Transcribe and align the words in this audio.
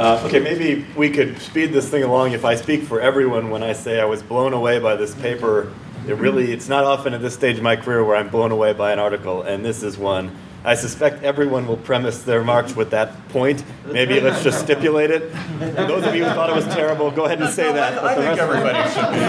Uh, 0.00 0.18
okay, 0.24 0.38
maybe 0.38 0.86
we 0.96 1.10
could 1.10 1.38
speed 1.42 1.74
this 1.74 1.90
thing 1.90 2.02
along 2.02 2.32
if 2.32 2.42
I 2.42 2.54
speak 2.54 2.84
for 2.84 3.02
everyone 3.02 3.50
when 3.50 3.62
I 3.62 3.74
say 3.74 4.00
I 4.00 4.06
was 4.06 4.22
blown 4.22 4.54
away 4.54 4.78
by 4.78 4.96
this 4.96 5.14
paper. 5.16 5.70
It 6.08 6.14
really, 6.14 6.52
it's 6.52 6.70
not 6.70 6.84
often 6.84 7.12
at 7.12 7.20
this 7.20 7.34
stage 7.34 7.58
of 7.58 7.62
my 7.62 7.76
career 7.76 8.02
where 8.02 8.16
I'm 8.16 8.30
blown 8.30 8.50
away 8.50 8.72
by 8.72 8.94
an 8.94 8.98
article, 8.98 9.42
and 9.42 9.62
this 9.62 9.82
is 9.82 9.98
one. 9.98 10.34
I 10.64 10.74
suspect 10.74 11.22
everyone 11.22 11.66
will 11.66 11.76
premise 11.76 12.22
their 12.22 12.38
remarks 12.38 12.74
with 12.74 12.88
that 12.92 13.28
point. 13.28 13.62
Maybe 13.84 14.20
let's 14.20 14.42
just 14.42 14.60
stipulate 14.60 15.10
it. 15.10 15.34
Those 15.58 16.06
of 16.06 16.14
you 16.14 16.24
who 16.24 16.30
thought 16.30 16.48
it 16.48 16.56
was 16.56 16.64
terrible, 16.74 17.10
go 17.10 17.26
ahead 17.26 17.42
and 17.42 17.52
say 17.52 17.70
that. 17.70 18.02
I 18.02 18.14
think 18.14 18.40
everybody 18.40 18.78
should 18.94 19.10
be. 19.12 19.20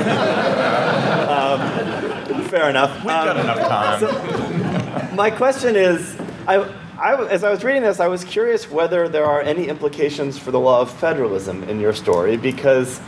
Um, 2.37 2.43
fair 2.45 2.69
enough. 2.69 2.95
We've 2.99 3.07
got 3.07 3.35
um, 3.35 3.41
enough 3.41 3.67
time. 3.67 3.99
So 3.99 5.15
my 5.15 5.29
question 5.29 5.75
is, 5.75 6.15
I, 6.47 6.59
I, 7.01 7.15
as 7.29 7.43
I 7.43 7.49
was 7.49 7.63
reading 7.63 7.81
this, 7.81 7.99
I 7.99 8.07
was 8.07 8.23
curious 8.23 8.69
whether 8.69 9.09
there 9.09 9.25
are 9.25 9.41
any 9.41 9.67
implications 9.67 10.37
for 10.37 10.51
the 10.51 10.59
law 10.59 10.81
of 10.81 10.91
federalism 10.91 11.63
in 11.63 11.79
your 11.79 11.93
story, 11.93 12.37
because 12.37 13.01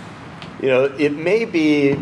you 0.60 0.68
know 0.68 0.86
it 0.86 1.14
may 1.14 1.46
be 1.46 1.94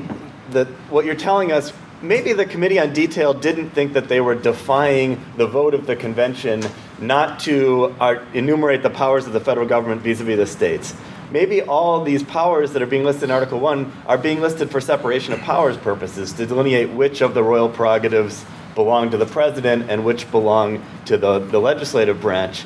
that 0.51 0.67
what 0.89 1.03
you're 1.03 1.15
telling 1.15 1.51
us. 1.51 1.73
Maybe 2.01 2.31
the 2.31 2.45
Committee 2.45 2.79
on 2.79 2.93
Detail 2.93 3.33
didn't 3.33 3.71
think 3.71 3.91
that 3.93 4.07
they 4.07 4.21
were 4.21 4.35
defying 4.35 5.21
the 5.35 5.45
vote 5.45 5.73
of 5.73 5.85
the 5.85 5.97
convention 5.97 6.63
not 6.97 7.41
to 7.41 7.93
enumerate 8.33 8.83
the 8.83 8.89
powers 8.89 9.27
of 9.27 9.33
the 9.33 9.41
federal 9.41 9.67
government 9.67 10.01
vis-a-vis 10.01 10.37
the 10.37 10.47
states. 10.47 10.95
Maybe 11.31 11.61
all 11.61 12.03
these 12.03 12.23
powers 12.23 12.73
that 12.73 12.81
are 12.81 12.87
being 12.87 13.05
listed 13.05 13.23
in 13.23 13.31
Article 13.31 13.59
1 13.59 14.03
are 14.05 14.17
being 14.17 14.41
listed 14.41 14.69
for 14.69 14.81
separation 14.81 15.33
of 15.33 15.39
powers 15.39 15.77
purposes 15.77 16.33
to 16.33 16.45
delineate 16.45 16.89
which 16.89 17.21
of 17.21 17.33
the 17.33 17.41
royal 17.41 17.69
prerogatives 17.69 18.45
belong 18.75 19.11
to 19.11 19.17
the 19.17 19.25
president 19.25 19.89
and 19.89 20.03
which 20.03 20.29
belong 20.29 20.83
to 21.05 21.17
the, 21.17 21.39
the 21.39 21.59
legislative 21.59 22.19
branch. 22.19 22.65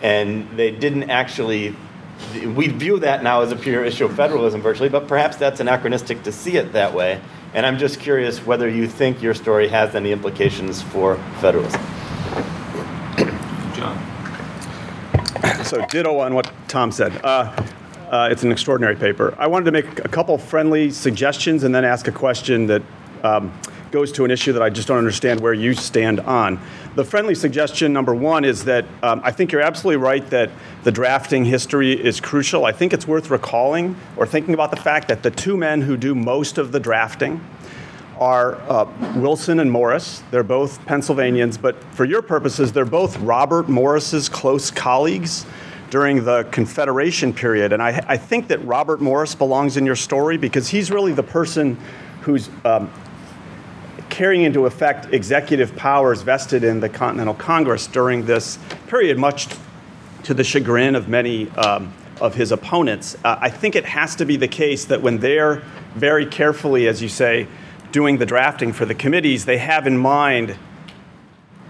And 0.00 0.48
they 0.56 0.70
didn't 0.70 1.10
actually, 1.10 1.76
we 2.54 2.68
view 2.68 2.98
that 3.00 3.22
now 3.22 3.42
as 3.42 3.52
a 3.52 3.56
pure 3.56 3.84
issue 3.84 4.06
of 4.06 4.16
federalism 4.16 4.62
virtually, 4.62 4.88
but 4.88 5.08
perhaps 5.08 5.36
that's 5.36 5.60
anachronistic 5.60 6.22
to 6.22 6.32
see 6.32 6.56
it 6.56 6.72
that 6.72 6.94
way. 6.94 7.20
And 7.52 7.66
I'm 7.66 7.76
just 7.76 8.00
curious 8.00 8.44
whether 8.44 8.68
you 8.68 8.88
think 8.88 9.22
your 9.22 9.34
story 9.34 9.68
has 9.68 9.94
any 9.94 10.12
implications 10.12 10.80
for 10.80 11.16
federalism. 11.40 11.80
John. 13.74 14.16
So, 15.64 15.84
ditto 15.86 16.18
on 16.18 16.34
what 16.34 16.50
Tom 16.68 16.92
said. 16.92 17.18
Uh, 17.24 17.54
uh, 18.10 18.28
it's 18.30 18.42
an 18.42 18.52
extraordinary 18.52 18.96
paper. 18.96 19.34
I 19.38 19.46
wanted 19.46 19.64
to 19.66 19.72
make 19.72 20.04
a 20.04 20.08
couple 20.08 20.38
friendly 20.38 20.90
suggestions 20.90 21.64
and 21.64 21.74
then 21.74 21.84
ask 21.84 22.08
a 22.08 22.12
question 22.12 22.66
that 22.66 22.82
um, 23.22 23.52
goes 23.90 24.12
to 24.12 24.24
an 24.24 24.30
issue 24.30 24.52
that 24.52 24.62
I 24.62 24.70
just 24.70 24.88
don't 24.88 24.98
understand 24.98 25.40
where 25.40 25.54
you 25.54 25.74
stand 25.74 26.20
on. 26.20 26.60
The 26.94 27.04
friendly 27.04 27.34
suggestion 27.34 27.92
number 27.92 28.14
one 28.14 28.44
is 28.44 28.64
that 28.64 28.84
um, 29.02 29.20
I 29.24 29.32
think 29.32 29.52
you're 29.52 29.62
absolutely 29.62 30.02
right 30.02 30.28
that 30.30 30.50
the 30.84 30.92
drafting 30.92 31.44
history 31.44 31.92
is 31.92 32.20
crucial. 32.20 32.64
I 32.64 32.72
think 32.72 32.92
it's 32.92 33.06
worth 33.06 33.30
recalling 33.30 33.96
or 34.16 34.26
thinking 34.26 34.54
about 34.54 34.70
the 34.70 34.76
fact 34.76 35.08
that 35.08 35.22
the 35.22 35.30
two 35.30 35.56
men 35.56 35.82
who 35.82 35.96
do 35.96 36.14
most 36.14 36.58
of 36.58 36.72
the 36.72 36.80
drafting 36.80 37.44
are 38.18 38.56
uh, 38.70 38.90
Wilson 39.16 39.60
and 39.60 39.70
Morris. 39.70 40.22
They're 40.30 40.42
both 40.42 40.84
Pennsylvanians, 40.86 41.58
but 41.58 41.82
for 41.92 42.04
your 42.04 42.22
purposes, 42.22 42.72
they're 42.72 42.84
both 42.84 43.18
Robert 43.18 43.68
Morris's 43.68 44.28
close 44.28 44.70
colleagues 44.70 45.44
during 45.90 46.24
the 46.24 46.44
Confederation 46.44 47.32
period. 47.32 47.72
And 47.72 47.82
I, 47.82 48.04
I, 48.08 48.16
think 48.16 48.48
that 48.48 48.64
Robert 48.64 49.00
Morris 49.00 49.34
belongs 49.34 49.76
in 49.76 49.86
your 49.86 49.96
story 49.96 50.36
because 50.36 50.68
he's 50.68 50.90
really 50.90 51.12
the 51.12 51.22
person 51.22 51.78
who's 52.22 52.50
um, 52.64 52.90
carrying 54.08 54.42
into 54.42 54.66
effect 54.66 55.12
executive 55.12 55.76
powers 55.76 56.22
vested 56.22 56.64
in 56.64 56.80
the 56.80 56.88
Continental 56.88 57.34
Congress 57.34 57.86
during 57.86 58.26
this 58.26 58.58
period, 58.88 59.18
much 59.18 59.48
to 60.24 60.34
the 60.34 60.42
chagrin 60.42 60.96
of 60.96 61.08
many 61.08 61.48
um, 61.50 61.92
of 62.20 62.34
his 62.34 62.50
opponents. 62.50 63.16
Uh, 63.24 63.36
I 63.40 63.50
think 63.50 63.76
it 63.76 63.84
has 63.84 64.16
to 64.16 64.24
be 64.24 64.36
the 64.36 64.48
case 64.48 64.86
that 64.86 65.02
when 65.02 65.18
they're 65.18 65.62
very 65.94 66.26
carefully, 66.26 66.88
as 66.88 67.02
you 67.02 67.08
say, 67.08 67.46
doing 67.92 68.18
the 68.18 68.26
drafting 68.26 68.72
for 68.72 68.84
the 68.84 68.94
committees, 68.94 69.44
they 69.44 69.58
have 69.58 69.86
in 69.86 69.96
mind 69.96 70.56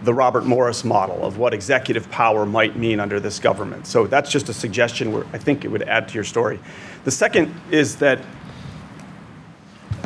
the 0.03 0.13
Robert 0.13 0.45
Morris 0.45 0.85
model 0.85 1.25
of 1.25 1.39
what 1.39 1.55
executive 1.55 2.11
power 2.11 2.45
might 2.45 2.77
mean 2.77 3.01
under 3.01 3.19
this 3.19 3.39
government. 3.39 3.87
So 3.87 4.07
that's 4.07 4.31
just 4.31 4.49
a 4.49 4.55
suggestion 4.55 5.13
where 5.13 5.25
I 5.33 5.39
think 5.39 5.65
it 5.65 5.69
would 5.69 5.83
add 5.83 6.09
to 6.09 6.15
your 6.15 6.25
story. 6.25 6.61
The 7.05 7.11
second 7.11 7.55
is 7.71 7.97
that 7.97 8.21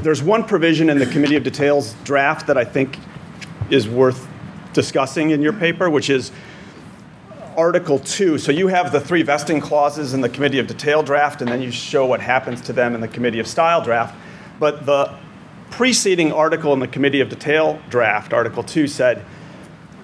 there's 0.02 0.22
one 0.22 0.44
provision 0.44 0.88
in 0.88 0.98
the 0.98 1.06
Committee 1.06 1.36
of 1.36 1.42
Details 1.42 1.94
draft 2.04 2.46
that 2.46 2.56
I 2.56 2.64
think 2.64 2.98
is 3.68 3.88
worth 3.88 4.28
discussing 4.72 5.30
in 5.30 5.42
your 5.42 5.52
paper, 5.52 5.90
which 5.90 6.08
is 6.08 6.30
Article 7.56 7.98
2. 7.98 8.38
So 8.38 8.52
you 8.52 8.68
have 8.68 8.92
the 8.92 9.00
three 9.00 9.22
vesting 9.22 9.60
clauses 9.60 10.14
in 10.14 10.20
the 10.20 10.28
Committee 10.28 10.58
of 10.58 10.66
Detail 10.66 11.02
draft, 11.02 11.42
and 11.42 11.50
then 11.50 11.60
you 11.60 11.70
show 11.70 12.06
what 12.06 12.20
happens 12.20 12.60
to 12.62 12.72
them 12.72 12.94
in 12.94 13.00
the 13.00 13.08
Committee 13.08 13.40
of 13.40 13.46
Style 13.46 13.82
draft. 13.82 14.14
But 14.58 14.86
the 14.86 15.14
preceding 15.70 16.32
article 16.32 16.72
in 16.72 16.80
the 16.80 16.88
Committee 16.88 17.20
of 17.20 17.28
Detail 17.28 17.80
draft, 17.90 18.32
Article 18.32 18.62
2, 18.62 18.86
said 18.86 19.24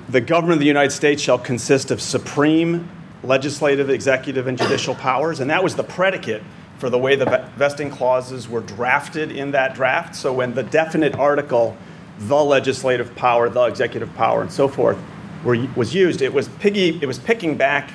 the 0.09 0.21
government 0.21 0.55
of 0.55 0.61
the 0.61 0.67
United 0.67 0.91
States 0.91 1.23
shall 1.23 1.39
consist 1.39 1.91
of 1.91 2.01
supreme 2.01 2.89
legislative, 3.23 3.91
executive, 3.91 4.47
and 4.47 4.57
judicial 4.57 4.95
powers. 4.95 5.41
And 5.41 5.51
that 5.51 5.63
was 5.63 5.75
the 5.75 5.83
predicate 5.83 6.43
for 6.79 6.91
the 6.91 6.99
way 6.99 7.17
the 7.17 7.49
vesting 7.57 7.91
clauses 7.91 8.49
were 8.49 8.61
drafted 8.61 9.33
in 9.33 9.51
that 9.53 9.75
draft. 9.75 10.15
So 10.15 10.33
when 10.33 10.55
the 10.55 10.63
definite 10.63 11.15
article, 11.15 11.77
the 12.19 12.37
legislative 12.37 13.15
power, 13.17 13.49
the 13.49 13.65
executive 13.65 14.15
power, 14.15 14.43
and 14.43 14.53
so 14.53 14.69
forth, 14.69 14.99
were, 15.43 15.57
was 15.75 15.95
used, 15.95 16.23
it 16.23 16.33
was, 16.33 16.49
piggy, 16.49 16.99
it 17.01 17.07
was 17.07 17.19
picking 17.19 17.57
back 17.57 17.91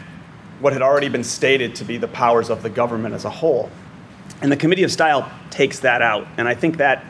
what 0.59 0.73
had 0.73 0.81
already 0.81 1.09
been 1.09 1.23
stated 1.23 1.75
to 1.75 1.83
be 1.83 1.97
the 1.97 2.07
powers 2.07 2.49
of 2.49 2.63
the 2.63 2.69
government 2.69 3.16
as 3.16 3.25
a 3.25 3.29
whole. 3.29 3.69
And 4.41 4.51
the 4.51 4.57
Committee 4.57 4.83
of 4.83 4.91
Style 4.91 5.31
takes 5.49 5.79
that 5.79 6.01
out. 6.01 6.28
And 6.38 6.47
I 6.47 6.55
think 6.55 6.78
that 6.78 7.05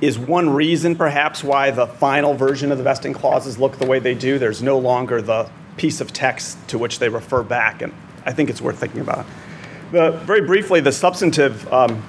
is 0.00 0.18
one 0.18 0.50
reason, 0.50 0.94
perhaps, 0.94 1.42
why 1.42 1.70
the 1.70 1.86
final 1.86 2.34
version 2.34 2.70
of 2.70 2.78
the 2.78 2.84
vesting 2.84 3.12
clauses 3.12 3.58
look 3.58 3.78
the 3.78 3.86
way 3.86 3.98
they 3.98 4.14
do. 4.14 4.38
There's 4.38 4.62
no 4.62 4.78
longer 4.78 5.20
the 5.20 5.50
piece 5.76 6.00
of 6.00 6.12
text 6.12 6.56
to 6.68 6.78
which 6.78 6.98
they 6.98 7.08
refer 7.08 7.42
back. 7.42 7.82
And 7.82 7.92
I 8.24 8.32
think 8.32 8.50
it's 8.50 8.60
worth 8.60 8.78
thinking 8.78 9.00
about. 9.00 9.26
The, 9.90 10.12
very 10.24 10.42
briefly, 10.42 10.80
the 10.80 10.92
substantive 10.92 11.70
um, 11.72 12.02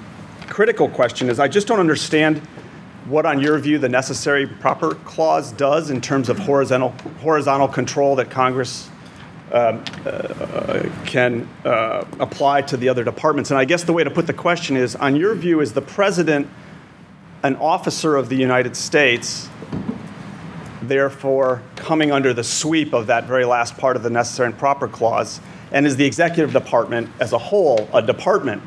critical 0.48 0.88
question 0.88 1.28
is 1.30 1.40
I 1.40 1.48
just 1.48 1.66
don't 1.66 1.80
understand 1.80 2.38
what, 3.06 3.26
on 3.26 3.40
your 3.40 3.58
view, 3.58 3.78
the 3.78 3.88
necessary 3.88 4.46
proper 4.46 4.94
clause 4.94 5.50
does 5.52 5.90
in 5.90 6.00
terms 6.00 6.28
of 6.28 6.38
horizontal, 6.38 6.90
horizontal 7.22 7.66
control 7.66 8.14
that 8.16 8.30
Congress 8.30 8.88
um, 9.52 9.82
uh, 10.04 10.88
can 11.06 11.48
uh, 11.64 12.04
apply 12.20 12.62
to 12.62 12.76
the 12.76 12.88
other 12.88 13.02
departments. 13.02 13.50
And 13.50 13.58
I 13.58 13.64
guess 13.64 13.82
the 13.82 13.92
way 13.92 14.04
to 14.04 14.10
put 14.10 14.28
the 14.28 14.32
question 14.32 14.76
is 14.76 14.94
on 14.94 15.16
your 15.16 15.34
view, 15.34 15.60
is 15.60 15.72
the 15.72 15.82
president 15.82 16.46
an 17.42 17.56
officer 17.56 18.16
of 18.16 18.28
the 18.28 18.36
United 18.36 18.76
States, 18.76 19.48
therefore 20.82 21.62
coming 21.76 22.10
under 22.12 22.34
the 22.34 22.44
sweep 22.44 22.92
of 22.92 23.06
that 23.06 23.24
very 23.24 23.44
last 23.44 23.76
part 23.78 23.96
of 23.96 24.02
the 24.02 24.10
necessary 24.10 24.48
and 24.48 24.58
proper 24.58 24.88
clause? 24.88 25.40
and 25.72 25.86
is 25.86 25.96
the 25.96 26.04
executive 26.04 26.52
department 26.52 27.08
as 27.20 27.32
a 27.32 27.38
whole 27.38 27.88
a 27.92 28.02
department 28.02 28.62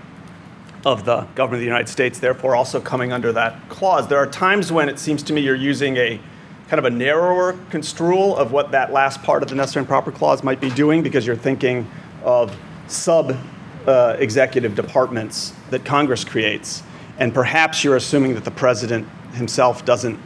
of 0.86 1.06
the 1.06 1.22
government 1.36 1.56
of 1.56 1.60
the 1.60 1.66
United 1.66 1.88
States, 1.88 2.20
therefore 2.20 2.56
also 2.56 2.80
coming 2.82 3.14
under 3.14 3.32
that 3.32 3.70
clause. 3.70 4.08
There 4.08 4.18
are 4.18 4.28
times 4.28 4.72
when 4.72 4.90
it 4.90 5.00
seems 5.00 5.24
to 5.24 5.34
me 5.34 5.42
you're 5.42 5.56
using 5.56 5.96
a 5.96 6.20
kind 6.68 6.80
of 6.80 6.86
a 6.86 6.90
narrower 6.90 7.58
construal 7.70 8.36
of 8.36 8.52
what 8.52 8.72
that 8.72 8.92
last 8.92 9.24
part 9.24 9.44
of 9.44 9.50
the 9.50 9.56
necessary 9.56 9.82
and 9.82 9.88
proper 9.88 10.12
clause 10.12 10.44
might 10.44 10.60
be 10.60 10.70
doing 10.72 11.02
because 11.02 11.26
you're 11.26 11.36
thinking 11.36 11.90
of 12.24 12.58
sub 12.88 13.38
uh, 13.88 14.16
executive 14.20 14.76
departments 14.76 15.54
that 15.70 15.86
Congress 15.86 16.26
creates. 16.26 16.84
And 17.20 17.34
perhaps 17.34 17.84
you're 17.84 17.96
assuming 17.96 18.34
that 18.36 18.44
the 18.44 18.52
president 18.52 19.08
himself 19.34 19.86
doesn't 19.86 20.20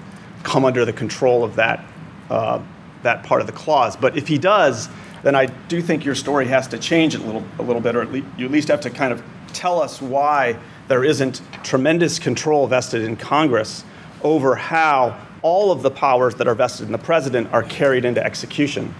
come 0.44 0.66
under 0.66 0.86
the 0.86 0.94
control 0.94 1.44
of 1.44 1.56
that, 1.56 1.84
uh, 2.30 2.62
that 3.04 3.24
part 3.24 3.42
of 3.42 3.48
the 3.48 3.54
clause. 3.54 3.96
But 3.96 4.18
if 4.18 4.28
he 4.28 4.38
does, 4.38 4.90
then 5.24 5.36
I 5.36 5.48
do 5.48 5.82
think 5.82 6.06
your 6.06 6.16
story 6.16 6.48
has 6.48 6.68
to 6.70 6.78
change 6.78 7.16
a 7.16 7.20
little, 7.20 7.44
a 7.60 7.64
little 7.64 7.82
bit, 7.82 7.96
or 7.96 8.02
at 8.02 8.12
least, 8.12 8.28
you 8.38 8.46
at 8.46 8.52
least 8.52 8.68
have 8.70 8.82
to 8.82 8.90
kind 8.90 9.12
of 9.12 9.24
tell 9.54 9.82
us 9.82 10.02
why 10.02 10.58
there 10.88 11.04
isn't 11.04 11.42
tremendous 11.64 12.20
control 12.20 12.68
vested 12.68 13.02
in 13.02 13.18
Congress 13.18 13.84
over 14.24 14.56
how 14.56 15.20
all 15.42 15.72
of 15.72 15.82
the 15.82 15.92
powers 15.92 16.36
that 16.36 16.48
are 16.48 16.56
vested 16.56 16.86
in 16.86 16.92
the 16.92 16.98
president 16.98 17.52
are 17.54 17.64
carried 17.64 18.06
into 18.06 18.24
execution. 18.24 18.94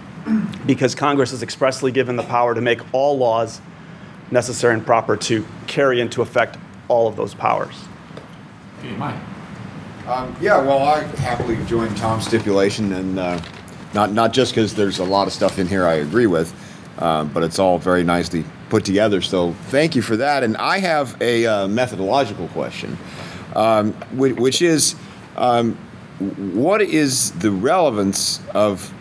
Because 0.66 0.94
Congress 0.94 1.32
is 1.32 1.42
expressly 1.42 1.90
given 1.90 2.16
the 2.16 2.22
power 2.22 2.54
to 2.54 2.60
make 2.60 2.80
all 2.92 3.16
laws 3.16 3.60
necessary 4.30 4.74
and 4.74 4.84
proper 4.84 5.16
to 5.16 5.46
carry 5.66 6.00
into 6.00 6.20
effect 6.20 6.58
all 6.88 7.06
of 7.06 7.16
those 7.16 7.34
powers. 7.34 7.84
Um, 10.06 10.34
yeah, 10.40 10.58
well, 10.62 10.82
I 10.82 11.02
happily 11.18 11.62
join 11.66 11.94
Tom's 11.94 12.26
stipulation 12.26 12.92
and. 12.92 13.18
Uh, 13.18 13.40
not 13.94 14.12
not 14.12 14.32
just 14.32 14.52
because 14.52 14.74
there's 14.74 14.98
a 14.98 15.04
lot 15.04 15.26
of 15.26 15.32
stuff 15.32 15.58
in 15.58 15.66
here 15.66 15.86
I 15.86 15.94
agree 15.94 16.26
with, 16.26 16.54
um, 16.98 17.28
but 17.28 17.42
it's 17.42 17.58
all 17.58 17.78
very 17.78 18.04
nicely 18.04 18.44
put 18.68 18.84
together. 18.84 19.20
So 19.20 19.52
thank 19.68 19.96
you 19.96 20.02
for 20.02 20.16
that. 20.18 20.42
And 20.42 20.56
I 20.56 20.78
have 20.78 21.20
a 21.22 21.46
uh, 21.46 21.68
methodological 21.68 22.48
question, 22.48 22.98
um, 23.56 23.92
which, 24.12 24.36
which, 24.36 24.62
is, 24.62 24.94
um, 25.36 25.74
what 26.52 26.82
is 26.82 27.30
the 27.32 27.50
relevance 27.50 28.40
of 28.54 28.92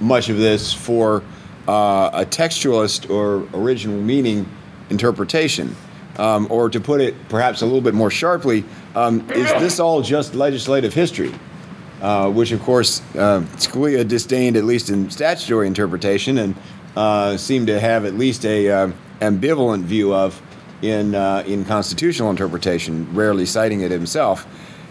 much 0.00 0.30
of 0.30 0.38
this 0.38 0.72
for 0.72 1.22
uh, 1.68 2.10
a 2.14 2.24
textualist 2.24 3.10
or 3.10 3.46
original 3.52 4.00
meaning 4.00 4.48
interpretation? 4.88 5.76
Um, 6.20 6.48
or 6.50 6.68
to 6.68 6.80
put 6.80 7.00
it 7.00 7.14
perhaps 7.30 7.62
a 7.62 7.64
little 7.64 7.80
bit 7.80 7.94
more 7.94 8.10
sharply, 8.10 8.62
um, 8.94 9.20
is 9.30 9.50
this 9.52 9.80
all 9.80 10.02
just 10.02 10.34
legislative 10.34 10.92
history? 10.92 11.32
Uh, 12.02 12.30
which, 12.30 12.52
of 12.52 12.60
course, 12.62 13.00
uh, 13.14 13.40
Scalia 13.56 14.06
disdained 14.06 14.56
at 14.56 14.64
least 14.64 14.90
in 14.90 15.10
statutory 15.10 15.66
interpretation 15.66 16.38
and 16.38 16.54
uh, 16.96 17.36
seemed 17.38 17.68
to 17.68 17.80
have 17.80 18.04
at 18.04 18.14
least 18.14 18.44
a 18.44 18.68
uh, 18.68 18.92
ambivalent 19.20 19.84
view 19.84 20.14
of 20.14 20.40
in 20.82 21.14
uh, 21.14 21.42
in 21.46 21.64
constitutional 21.64 22.30
interpretation, 22.30 23.14
rarely 23.14 23.46
citing 23.46 23.80
it 23.80 23.90
himself. 23.90 24.46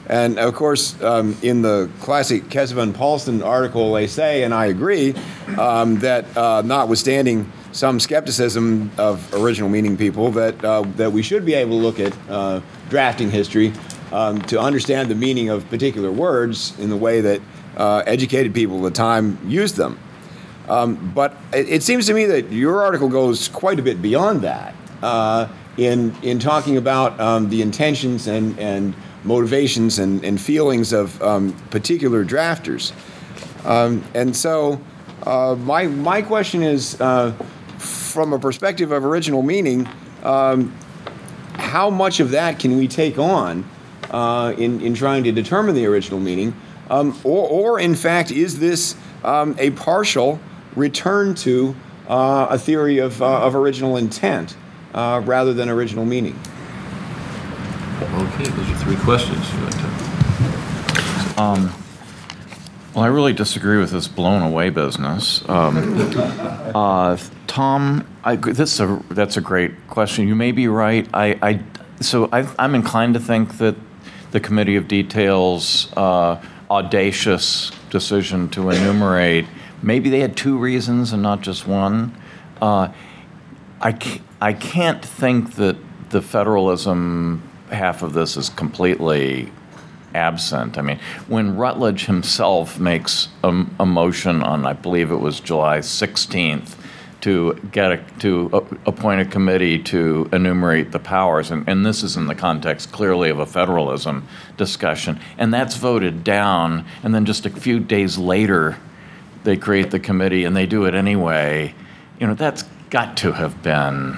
And 0.07 0.39
of 0.39 0.55
course, 0.55 0.99
um, 1.03 1.37
in 1.43 1.61
the 1.61 1.89
classic 1.99 2.45
Kesavan 2.45 2.93
Paulsen 2.93 3.45
article, 3.45 3.93
they 3.93 4.07
say, 4.07 4.43
and 4.43 4.53
I 4.53 4.65
agree, 4.65 5.13
um, 5.57 5.99
that 5.99 6.35
uh, 6.35 6.63
notwithstanding 6.63 7.51
some 7.71 7.99
skepticism 7.99 8.91
of 8.97 9.33
original 9.33 9.69
meaning 9.69 9.97
people, 9.97 10.31
that 10.31 10.63
uh, 10.63 10.81
that 10.95 11.11
we 11.11 11.21
should 11.21 11.45
be 11.45 11.53
able 11.53 11.77
to 11.77 11.83
look 11.83 11.99
at 11.99 12.15
uh, 12.29 12.61
drafting 12.89 13.29
history 13.29 13.73
um, 14.11 14.41
to 14.43 14.59
understand 14.59 15.09
the 15.09 15.15
meaning 15.15 15.49
of 15.49 15.69
particular 15.69 16.11
words 16.11 16.77
in 16.79 16.89
the 16.89 16.97
way 16.97 17.21
that 17.21 17.41
uh, 17.77 18.03
educated 18.05 18.53
people 18.53 18.77
at 18.77 18.93
the 18.93 18.97
time 18.97 19.37
used 19.47 19.75
them. 19.75 19.99
Um, 20.67 21.11
but 21.15 21.35
it, 21.53 21.69
it, 21.69 21.83
seems 21.83 22.05
to 22.07 22.13
me 22.13 22.25
that 22.25 22.51
your 22.51 22.83
article 22.83 23.09
goes 23.09 23.47
quite 23.47 23.79
a 23.79 23.81
bit 23.81 24.03
beyond 24.03 24.41
that 24.41 24.75
uh, 25.01 25.47
in 25.77 26.15
in 26.21 26.37
talking 26.37 26.77
about 26.77 27.19
um, 27.19 27.49
the 27.49 27.61
intentions 27.61 28.27
and 28.27 28.59
and 28.59 28.93
motivations 29.23 29.99
and, 29.99 30.23
and 30.23 30.39
feelings 30.39 30.93
of 30.93 31.21
um, 31.21 31.53
particular 31.71 32.23
drafters. 32.23 32.93
Um, 33.65 34.03
and 34.13 34.35
so, 34.35 34.79
uh, 35.23 35.55
my 35.55 35.87
my 35.87 36.21
question 36.21 36.61
is, 36.61 36.99
uh, 37.01 37.33
from 38.09 38.33
a 38.33 38.39
perspective 38.39 38.91
of 38.91 39.05
original 39.05 39.41
meaning, 39.41 39.87
um, 40.23 40.73
how 41.53 41.89
much 41.89 42.19
of 42.19 42.31
that 42.31 42.59
can 42.59 42.77
we 42.77 42.87
take 42.87 43.17
on 43.19 43.63
uh, 44.11 44.53
in, 44.57 44.81
in 44.81 44.93
trying 44.93 45.23
to 45.23 45.31
determine 45.31 45.75
the 45.75 45.85
original 45.85 46.19
meaning? 46.19 46.53
Um, 46.89 47.17
or, 47.23 47.47
or, 47.47 47.79
in 47.79 47.95
fact, 47.95 48.31
is 48.31 48.59
this 48.59 48.95
um, 49.23 49.55
a 49.59 49.69
partial 49.71 50.39
return 50.75 51.35
to 51.35 51.75
uh, 52.07 52.47
a 52.49 52.57
theory 52.57 52.97
of, 52.97 53.21
uh, 53.21 53.41
of 53.41 53.55
original 53.55 53.97
intent 53.97 54.57
uh, 54.93 55.21
rather 55.23 55.53
than 55.53 55.69
original 55.69 56.05
meaning? 56.05 56.39
Okay, 58.01 58.49
those 58.49 58.69
are 58.71 58.77
three 58.77 58.95
questions. 58.97 59.53
you 59.53 59.59
like 59.61 59.73
to- 59.75 61.41
Um, 61.41 61.73
Well, 62.99 63.05
I 63.05 63.11
really 63.11 63.31
disagree 63.31 63.77
with 63.77 63.91
this 63.91 64.09
blown 64.09 64.41
away 64.41 64.71
business. 64.71 65.47
Um, 65.47 65.77
uh, 66.75 67.17
Tom, 67.47 68.05
I, 68.25 68.35
this 68.35 68.81
a, 68.81 69.01
that's 69.09 69.37
a 69.37 69.41
great 69.41 69.87
question. 69.87 70.27
You 70.27 70.35
may 70.35 70.51
be 70.51 70.67
right. 70.67 71.07
I, 71.13 71.39
I 71.41 71.63
so 72.01 72.27
I, 72.33 72.45
I'm 72.59 72.75
inclined 72.75 73.13
to 73.13 73.21
think 73.21 73.57
that 73.59 73.77
the 74.31 74.41
Committee 74.41 74.75
of 74.75 74.89
Details 74.89 75.93
uh, 75.95 76.43
audacious 76.69 77.71
decision 77.89 78.49
to 78.49 78.69
enumerate 78.69 79.45
maybe 79.81 80.09
they 80.09 80.19
had 80.19 80.35
two 80.35 80.57
reasons 80.57 81.13
and 81.13 81.23
not 81.23 81.39
just 81.39 81.65
one. 81.65 82.13
Uh, 82.61 82.91
I, 83.79 84.21
I 84.41 84.51
can't 84.51 85.05
think 85.05 85.55
that 85.55 85.77
the 86.09 86.21
federalism 86.21 87.49
half 87.71 88.01
of 88.01 88.11
this 88.11 88.35
is 88.35 88.49
completely 88.49 89.53
absent. 90.13 90.77
I 90.77 90.81
mean, 90.81 90.99
when 91.27 91.55
Rutledge 91.57 92.05
himself 92.05 92.79
makes 92.79 93.29
a, 93.43 93.65
a 93.79 93.85
motion 93.85 94.43
on, 94.43 94.65
I 94.65 94.73
believe 94.73 95.11
it 95.11 95.17
was 95.17 95.39
July 95.39 95.79
16th, 95.79 96.75
to 97.21 97.53
get 97.71 97.91
a, 97.91 97.97
to 98.19 98.79
appoint 98.85 99.19
a 99.19 99.25
committee 99.25 99.77
to 99.77 100.29
enumerate 100.31 100.91
the 100.91 100.99
powers, 100.99 101.51
and, 101.51 101.67
and 101.67 101.85
this 101.85 102.01
is 102.01 102.15
in 102.15 102.27
the 102.27 102.35
context 102.35 102.91
clearly 102.91 103.29
of 103.29 103.39
a 103.39 103.45
federalism 103.45 104.25
discussion, 104.55 105.19
and 105.37 105.53
that's 105.53 105.75
voted 105.75 106.23
down, 106.23 106.85
and 107.03 107.13
then 107.13 107.25
just 107.25 107.45
a 107.45 107.49
few 107.49 107.79
days 107.79 108.17
later, 108.17 108.77
they 109.43 109.57
create 109.57 109.91
the 109.91 109.99
committee 109.99 110.43
and 110.43 110.55
they 110.55 110.65
do 110.65 110.85
it 110.85 110.93
anyway. 110.93 111.73
You 112.19 112.27
know, 112.27 112.35
that's 112.35 112.63
got 112.89 113.17
to 113.17 113.33
have 113.33 113.61
been 113.63 114.17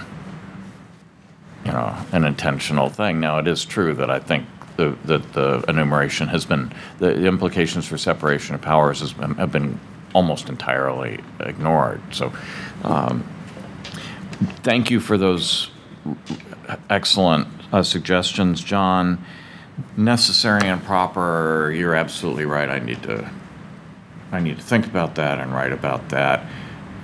you 1.65 1.71
know, 1.71 1.95
an 2.11 2.23
intentional 2.23 2.89
thing. 2.89 3.19
Now, 3.19 3.37
it 3.37 3.47
is 3.47 3.65
true 3.65 3.93
that 3.95 4.09
I 4.09 4.19
think 4.19 4.45
the, 4.81 4.97
that 5.05 5.33
the 5.33 5.63
enumeration 5.67 6.27
has 6.29 6.45
been, 6.45 6.73
the 6.99 7.25
implications 7.25 7.85
for 7.87 7.97
separation 7.97 8.55
of 8.55 8.61
powers 8.61 8.99
has 8.99 9.13
been, 9.13 9.35
have 9.35 9.51
been 9.51 9.79
almost 10.13 10.49
entirely 10.49 11.19
ignored. 11.39 12.01
So, 12.11 12.33
um, 12.83 13.23
thank 14.63 14.89
you 14.89 14.99
for 14.99 15.17
those 15.17 15.69
excellent 16.89 17.47
uh, 17.71 17.83
suggestions, 17.83 18.63
John. 18.63 19.23
Necessary 19.95 20.67
and 20.67 20.83
proper, 20.83 21.71
you're 21.75 21.95
absolutely 21.95 22.45
right. 22.45 22.69
I 22.69 22.79
need 22.79 23.03
to, 23.03 23.29
I 24.31 24.39
need 24.39 24.57
to 24.57 24.63
think 24.63 24.85
about 24.85 25.15
that 25.15 25.39
and 25.39 25.53
write 25.53 25.71
about 25.71 26.09
that. 26.09 26.45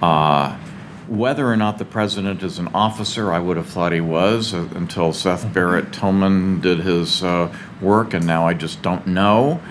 Uh, 0.02 0.58
whether 1.08 1.48
or 1.48 1.56
not 1.56 1.78
the 1.78 1.86
president 1.86 2.44
is 2.44 2.60
an 2.60 2.68
officer, 2.74 3.32
I 3.32 3.40
would 3.40 3.58
have 3.58 3.68
thought 3.68 3.92
he 3.92 4.02
was 4.02 4.54
uh, 4.54 4.68
until 4.76 5.14
Seth 5.14 5.52
Barrett 5.54 5.94
Tillman 5.94 6.62
did 6.62 6.80
his 6.80 7.24
uh, 7.24 7.54
work, 7.82 8.14
and 8.14 8.26
now 8.26 8.48
I 8.48 8.54
just 8.54 8.82
don't 8.82 9.08
know. 9.08 9.62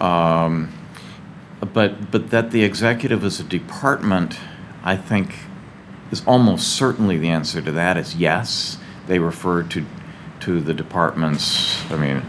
Um, 0.00 0.72
but 1.60 2.10
but 2.10 2.30
that 2.30 2.50
the 2.50 2.64
executive 2.64 3.24
is 3.24 3.40
a 3.40 3.44
department, 3.44 4.38
I 4.82 4.96
think, 4.96 5.34
is 6.10 6.22
almost 6.26 6.68
certainly 6.68 7.18
the 7.18 7.28
answer 7.28 7.62
to 7.62 7.72
that 7.72 7.96
is 7.96 8.16
yes. 8.16 8.78
They 9.06 9.18
refer 9.18 9.62
to 9.62 9.86
to 10.40 10.60
the 10.60 10.74
departments. 10.74 11.90
I 11.90 11.96
mean, 11.96 12.22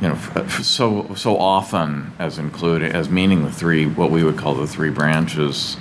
you 0.00 0.08
know, 0.08 0.46
so 0.62 1.14
so 1.14 1.38
often 1.38 2.12
as 2.18 2.38
including 2.38 2.92
as 2.92 3.08
meaning 3.08 3.44
the 3.44 3.52
three 3.52 3.86
what 3.86 4.10
we 4.10 4.22
would 4.22 4.36
call 4.36 4.54
the 4.54 4.66
three 4.66 4.90
branches. 4.90 5.76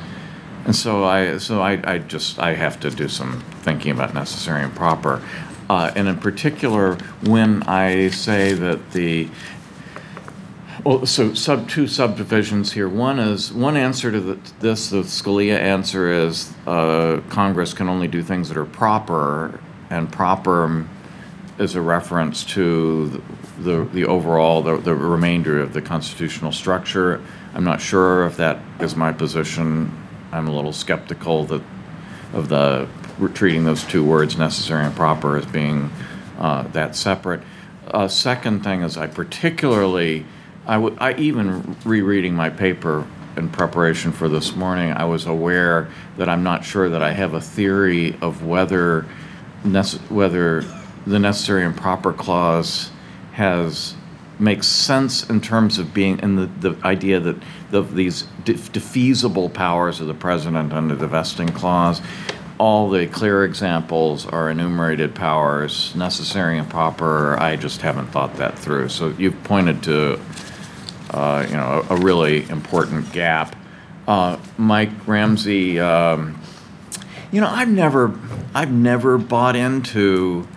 And 0.67 0.75
so 0.75 1.05
I, 1.05 1.37
so 1.37 1.61
I, 1.61 1.79
I 1.83 1.97
just, 1.97 2.39
I 2.39 2.53
have 2.53 2.77
to 2.81 2.89
do 2.89 3.07
some 3.07 3.39
thinking 3.61 3.91
about 3.91 4.13
necessary 4.13 4.63
and 4.63 4.75
proper. 4.75 5.23
Uh, 5.69 5.93
and 5.95 6.09
in 6.09 6.17
particular, 6.17 6.95
when 7.23 7.63
I 7.63 8.09
say 8.09 8.51
that 8.51 8.91
the, 8.91 9.29
well, 10.83 11.05
so 11.05 11.33
sub, 11.33 11.69
two 11.69 11.87
subdivisions 11.87 12.73
here. 12.73 12.89
One 12.89 13.17
is, 13.17 13.53
one 13.53 13.77
answer 13.77 14.11
to 14.11 14.19
the, 14.19 14.39
this, 14.59 14.89
the 14.89 15.03
Scalia 15.03 15.57
answer 15.57 16.11
is, 16.11 16.53
uh, 16.67 17.21
Congress 17.29 17.73
can 17.73 17.87
only 17.87 18.09
do 18.09 18.21
things 18.21 18.49
that 18.49 18.57
are 18.57 18.65
proper, 18.65 19.61
and 19.89 20.11
proper 20.11 20.85
is 21.59 21.75
a 21.75 21.81
reference 21.81 22.43
to 22.43 23.23
the, 23.59 23.85
the 23.93 24.05
overall, 24.05 24.61
the, 24.61 24.75
the 24.75 24.93
remainder 24.93 25.61
of 25.61 25.71
the 25.71 25.81
constitutional 25.81 26.51
structure. 26.51 27.21
I'm 27.53 27.63
not 27.63 27.79
sure 27.79 28.25
if 28.25 28.35
that 28.35 28.59
is 28.81 28.97
my 28.97 29.13
position. 29.13 30.06
I'm 30.31 30.47
a 30.47 30.55
little 30.55 30.73
skeptical 30.73 31.45
that 31.45 31.61
of 32.33 32.49
the 32.49 32.87
treating 33.33 33.63
those 33.63 33.83
two 33.83 34.03
words, 34.03 34.37
necessary 34.37 34.85
and 34.85 34.95
proper, 34.95 35.37
as 35.37 35.45
being 35.45 35.89
uh, 36.37 36.63
that 36.69 36.95
separate. 36.95 37.41
Uh, 37.87 38.07
second 38.07 38.63
thing 38.63 38.81
is 38.83 38.97
I 38.97 39.07
particularly, 39.07 40.25
I, 40.67 40.75
w- 40.75 40.95
I 40.99 41.13
even 41.15 41.75
rereading 41.83 42.35
my 42.35 42.49
paper 42.49 43.07
in 43.37 43.49
preparation 43.49 44.11
for 44.11 44.27
this 44.27 44.55
morning, 44.55 44.91
I 44.91 45.05
was 45.05 45.25
aware 45.25 45.89
that 46.17 46.27
I'm 46.27 46.43
not 46.43 46.65
sure 46.65 46.89
that 46.89 47.01
I 47.01 47.11
have 47.11 47.33
a 47.33 47.41
theory 47.41 48.17
of 48.21 48.43
whether 48.43 49.05
nece- 49.63 49.99
whether 50.11 50.61
the 51.05 51.19
necessary 51.19 51.63
and 51.63 51.75
proper 51.75 52.11
clause 52.11 52.91
has 53.33 53.95
makes 54.39 54.67
sense 54.67 55.27
in 55.29 55.41
terms 55.41 55.79
of 55.79 55.93
being 55.93 56.19
in 56.19 56.35
the, 56.35 56.45
the 56.59 56.85
idea 56.85 57.19
that 57.19 57.35
the, 57.71 57.81
these 57.81 58.23
def- 58.43 58.71
defeasible 58.71 59.53
powers 59.53 59.99
of 59.99 60.07
the 60.07 60.13
president 60.13 60.73
under 60.73 60.95
the 60.95 61.07
vesting 61.07 61.49
clause 61.49 62.01
all 62.59 62.89
the 62.89 63.05
clear 63.07 63.43
examples 63.43 64.25
are 64.25 64.49
enumerated 64.49 65.13
powers 65.13 65.95
necessary 65.95 66.57
and 66.57 66.69
proper 66.69 67.37
i 67.39 67.55
just 67.55 67.81
haven't 67.81 68.07
thought 68.07 68.35
that 68.35 68.57
through 68.57 68.89
so 68.89 69.09
you've 69.17 69.43
pointed 69.43 69.81
to 69.83 70.19
uh, 71.11 71.45
you 71.47 71.55
know 71.55 71.85
a, 71.89 71.95
a 71.95 71.97
really 71.99 72.49
important 72.49 73.11
gap 73.11 73.55
uh, 74.07 74.37
mike 74.57 74.89
ramsey 75.07 75.79
um, 75.79 76.39
you 77.31 77.41
know 77.41 77.47
i've 77.47 77.69
never 77.69 78.17
i've 78.55 78.71
never 78.71 79.17
bought 79.17 79.55
into 79.55 80.47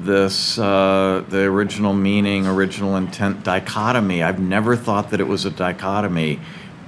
this 0.00 0.58
uh, 0.58 1.24
the 1.28 1.42
original 1.42 1.92
meaning, 1.92 2.46
original 2.46 2.96
intent 2.96 3.42
dichotomy. 3.44 4.22
I've 4.22 4.38
never 4.38 4.76
thought 4.76 5.10
that 5.10 5.20
it 5.20 5.26
was 5.26 5.44
a 5.44 5.50
dichotomy. 5.50 6.40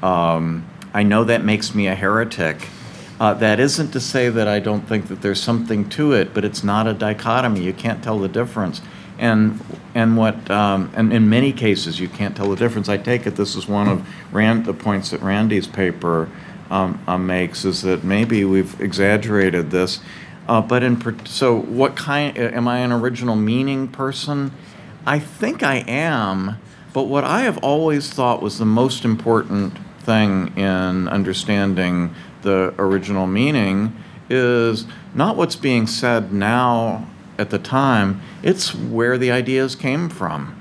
Um, 0.02 0.68
I 0.92 1.02
know 1.02 1.24
that 1.24 1.44
makes 1.44 1.74
me 1.74 1.86
a 1.86 1.94
heretic. 1.94 2.68
Uh, 3.20 3.34
that 3.34 3.60
isn't 3.60 3.90
to 3.92 4.00
say 4.00 4.30
that 4.30 4.48
I 4.48 4.60
don't 4.60 4.88
think 4.88 5.08
that 5.08 5.20
there's 5.20 5.42
something 5.42 5.88
to 5.90 6.12
it, 6.12 6.32
but 6.32 6.44
it's 6.44 6.64
not 6.64 6.86
a 6.86 6.94
dichotomy. 6.94 7.62
You 7.62 7.74
can't 7.74 8.02
tell 8.02 8.18
the 8.18 8.28
difference. 8.28 8.80
And 9.18 9.60
and 9.94 10.16
what 10.16 10.50
um, 10.50 10.90
and 10.96 11.12
in 11.12 11.28
many 11.28 11.52
cases 11.52 12.00
you 12.00 12.08
can't 12.08 12.34
tell 12.34 12.48
the 12.48 12.56
difference. 12.56 12.88
I 12.88 12.96
take 12.96 13.26
it 13.26 13.36
this 13.36 13.54
is 13.54 13.68
one 13.68 13.86
of 13.86 14.08
Rand 14.32 14.64
the 14.64 14.72
points 14.72 15.10
that 15.10 15.20
Randy's 15.20 15.66
paper 15.66 16.30
um, 16.70 17.02
uh, 17.06 17.18
makes 17.18 17.66
is 17.66 17.82
that 17.82 18.02
maybe 18.02 18.44
we've 18.44 18.80
exaggerated 18.80 19.70
this. 19.70 20.00
Uh, 20.48 20.62
but 20.62 20.82
in 20.82 21.26
so, 21.26 21.60
what 21.60 21.96
kind? 21.96 22.36
Am 22.38 22.66
I 22.66 22.78
an 22.78 22.92
original 22.92 23.36
meaning 23.36 23.88
person? 23.88 24.52
I 25.06 25.18
think 25.18 25.62
I 25.62 25.84
am. 25.86 26.56
But 26.92 27.04
what 27.04 27.22
I 27.22 27.42
have 27.42 27.58
always 27.58 28.10
thought 28.10 28.42
was 28.42 28.58
the 28.58 28.64
most 28.64 29.04
important 29.04 29.76
thing 30.00 30.56
in 30.56 31.08
understanding 31.08 32.14
the 32.42 32.74
original 32.78 33.26
meaning 33.26 33.94
is 34.28 34.86
not 35.14 35.36
what's 35.36 35.56
being 35.56 35.86
said 35.86 36.32
now 36.32 37.06
at 37.38 37.50
the 37.50 37.58
time. 37.58 38.20
It's 38.42 38.74
where 38.74 39.18
the 39.18 39.30
ideas 39.30 39.74
came 39.74 40.08
from. 40.08 40.60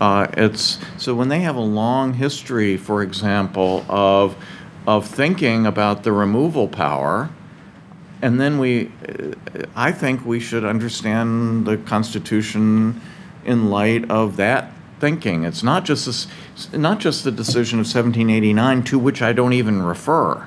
Uh, 0.00 0.28
it's 0.34 0.78
so 0.96 1.14
when 1.14 1.28
they 1.28 1.40
have 1.40 1.56
a 1.56 1.60
long 1.60 2.14
history, 2.14 2.76
for 2.76 3.02
example, 3.02 3.84
of 3.88 4.36
of 4.86 5.06
thinking 5.06 5.66
about 5.66 6.04
the 6.04 6.12
removal 6.12 6.66
power, 6.66 7.28
and 8.22 8.40
then 8.40 8.58
we, 8.58 8.90
I 9.76 9.92
think 9.92 10.24
we 10.24 10.40
should 10.40 10.64
understand 10.64 11.66
the 11.66 11.76
Constitution 11.76 13.00
in 13.44 13.70
light 13.70 14.10
of 14.10 14.36
that 14.36 14.72
thinking. 15.00 15.44
It's 15.44 15.62
not 15.62 15.84
just 15.84 16.06
this, 16.06 16.26
not 16.72 17.00
just 17.00 17.24
the 17.24 17.32
decision 17.32 17.80
of 17.80 17.86
1789 17.86 18.84
to 18.84 18.98
which 18.98 19.22
I 19.22 19.32
don't 19.32 19.54
even 19.54 19.82
refer. 19.82 20.46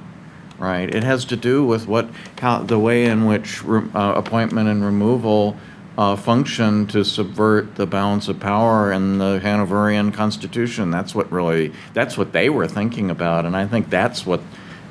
Right, 0.60 0.94
it 0.94 1.04
has 1.04 1.26
to 1.26 1.36
do 1.36 1.66
with 1.66 1.88
what 1.88 2.10
how 2.40 2.60
the 2.60 2.80
way 2.80 3.06
in 3.06 3.26
which 3.26 3.64
re, 3.66 3.84
uh, 3.94 4.14
appointment 4.16 4.70
and 4.70 4.86
removal 4.86 5.58
uh, 5.98 6.16
function 6.16 6.88
to 6.88 7.04
subvert 7.04 7.76
the 7.76 7.86
balance 7.86 8.28
of 8.28 8.40
power 8.40 8.92
in 8.92 9.18
the 9.18 9.40
Hanoverian 9.40 10.12
Constitution. 10.12 10.90
That's 10.90 11.14
what 11.14 11.32
really, 11.32 11.74
that's 11.94 12.18
what 12.18 12.32
they 12.32 12.50
were 12.50 12.68
thinking 12.68 13.12
about, 13.12 13.46
and 13.46 13.56
I 13.56 13.68
think 13.68 13.90
that's 13.90 14.26
what. 14.26 14.42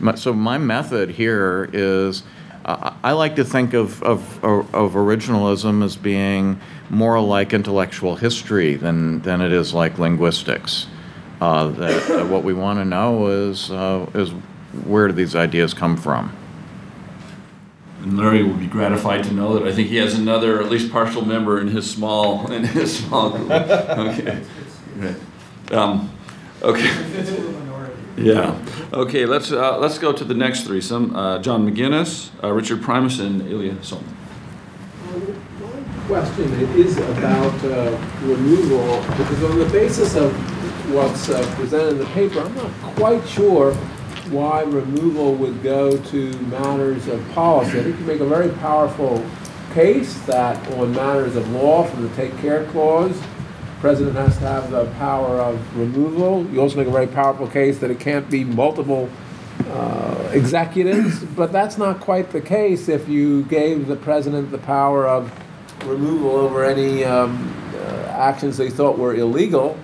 My, 0.01 0.17
so 0.17 0.33
my 0.33 0.59
method 0.59 1.11
here 1.11 1.71
is, 1.73 2.25
uh, 2.65 2.95
I 3.03 3.13
like 3.13 3.37
to 3.37 3.45
think 3.45 3.75
of, 3.75 4.03
of 4.03 4.45
of 4.45 4.93
originalism 4.93 5.85
as 5.85 5.97
being 5.97 6.61
more 6.91 7.21
like 7.21 7.53
intellectual 7.53 8.17
history 8.17 8.77
than 8.77 9.21
than 9.23 9.41
it 9.41 9.53
is 9.53 9.75
like 9.75 9.99
linguistics. 9.99 10.87
Uh, 11.41 11.69
that, 11.69 12.07
that 12.07 12.29
what 12.29 12.45
we 12.45 12.55
want 12.55 12.79
to 12.79 12.85
know 12.85 13.27
is 13.27 13.71
uh, 13.71 14.07
is 14.15 14.31
where 14.87 15.09
do 15.09 15.13
these 15.13 15.35
ideas 15.35 15.75
come 15.75 15.97
from. 15.97 16.33
And 18.03 18.19
Larry 18.19 18.43
will 18.43 18.55
be 18.55 18.67
gratified 18.67 19.23
to 19.25 19.33
know 19.33 19.55
that 19.55 19.67
I 19.67 19.73
think 19.73 19.89
he 19.89 19.97
has 19.97 20.15
another, 20.15 20.61
at 20.61 20.71
least 20.71 20.91
partial 20.91 21.25
member 21.25 21.61
in 21.61 21.69
his 21.69 21.89
small, 21.89 22.51
in 22.53 22.65
his 22.65 22.99
small 22.99 23.31
group. 23.31 23.51
Okay. 23.51 24.43
Right. 24.97 25.73
Um, 25.73 26.11
okay. 26.63 26.91
Yeah. 28.17 28.59
Okay, 28.93 29.25
let's, 29.27 29.51
uh, 29.53 29.79
let's 29.79 29.99
go 29.99 30.13
to 30.13 30.25
the 30.25 30.35
next 30.35 30.65
threesome. 30.65 31.17
Uh, 31.17 31.39
John 31.39 31.69
McGinnis, 31.69 32.31
uh, 32.43 32.53
Richard 32.53 32.83
Primus, 32.83 33.19
and 33.21 33.43
Ilya 33.49 33.75
Somin. 33.77 34.03
My 35.11 36.07
question 36.07 36.53
is 36.77 36.99
about 36.99 37.65
uh, 37.65 37.99
removal, 38.23 39.01
because 39.17 39.43
on 39.45 39.59
the 39.59 39.69
basis 39.73 40.15
of 40.15 40.33
what's 40.93 41.31
uh, 41.31 41.43
presented 41.57 41.93
in 41.93 41.99
the 41.99 42.07
paper, 42.07 42.41
I'm 42.41 42.55
not 42.55 42.71
quite 42.97 43.27
sure 43.27 43.73
why 44.31 44.63
removal 44.63 45.35
would 45.35 45.63
go 45.63 45.97
to 45.97 46.39
matters 46.43 47.09
of 47.09 47.27
policy. 47.31 47.81
I 47.81 47.83
think 47.83 47.99
you 47.99 48.05
make 48.05 48.21
a 48.21 48.27
very 48.27 48.51
powerful 48.57 49.25
case 49.73 50.19
that 50.23 50.57
on 50.75 50.93
matters 50.93 51.35
of 51.35 51.49
law, 51.51 51.85
from 51.85 52.03
the 52.03 52.15
take 52.15 52.37
care 52.39 52.67
clause, 52.67 53.19
president 53.83 54.15
has 54.15 54.39
to 54.39 54.45
have 54.45 54.71
the 54.71 54.87
power 54.93 55.41
of 55.41 55.77
removal. 55.77 56.47
You 56.53 56.61
also 56.61 56.77
make 56.77 56.87
a 56.87 56.93
very 56.93 57.09
powerful 57.09 57.49
case 57.49 57.81
that 57.81 57.91
it 57.91 57.99
can't 57.99 58.31
be 58.31 58.45
multiple 58.45 59.11
uh, 59.71 60.31
executives, 60.33 61.25
but 61.37 61.51
that's 61.51 61.77
not 61.77 61.99
quite 61.99 62.31
the 62.31 62.41
case 62.41 62.89
if 62.89 63.09
you 63.09 63.43
gave 63.47 63.89
the 63.89 63.97
president 63.97 64.53
the 64.53 64.59
power 64.59 65.09
of 65.09 65.37
removal 65.85 66.31
over 66.31 66.65
any 66.65 67.03
um, 67.03 67.53
uh, 67.75 67.79
actions 68.11 68.57
they 68.57 68.71
thought 68.71 68.97
were 68.97 69.17
illegal, 69.17 69.77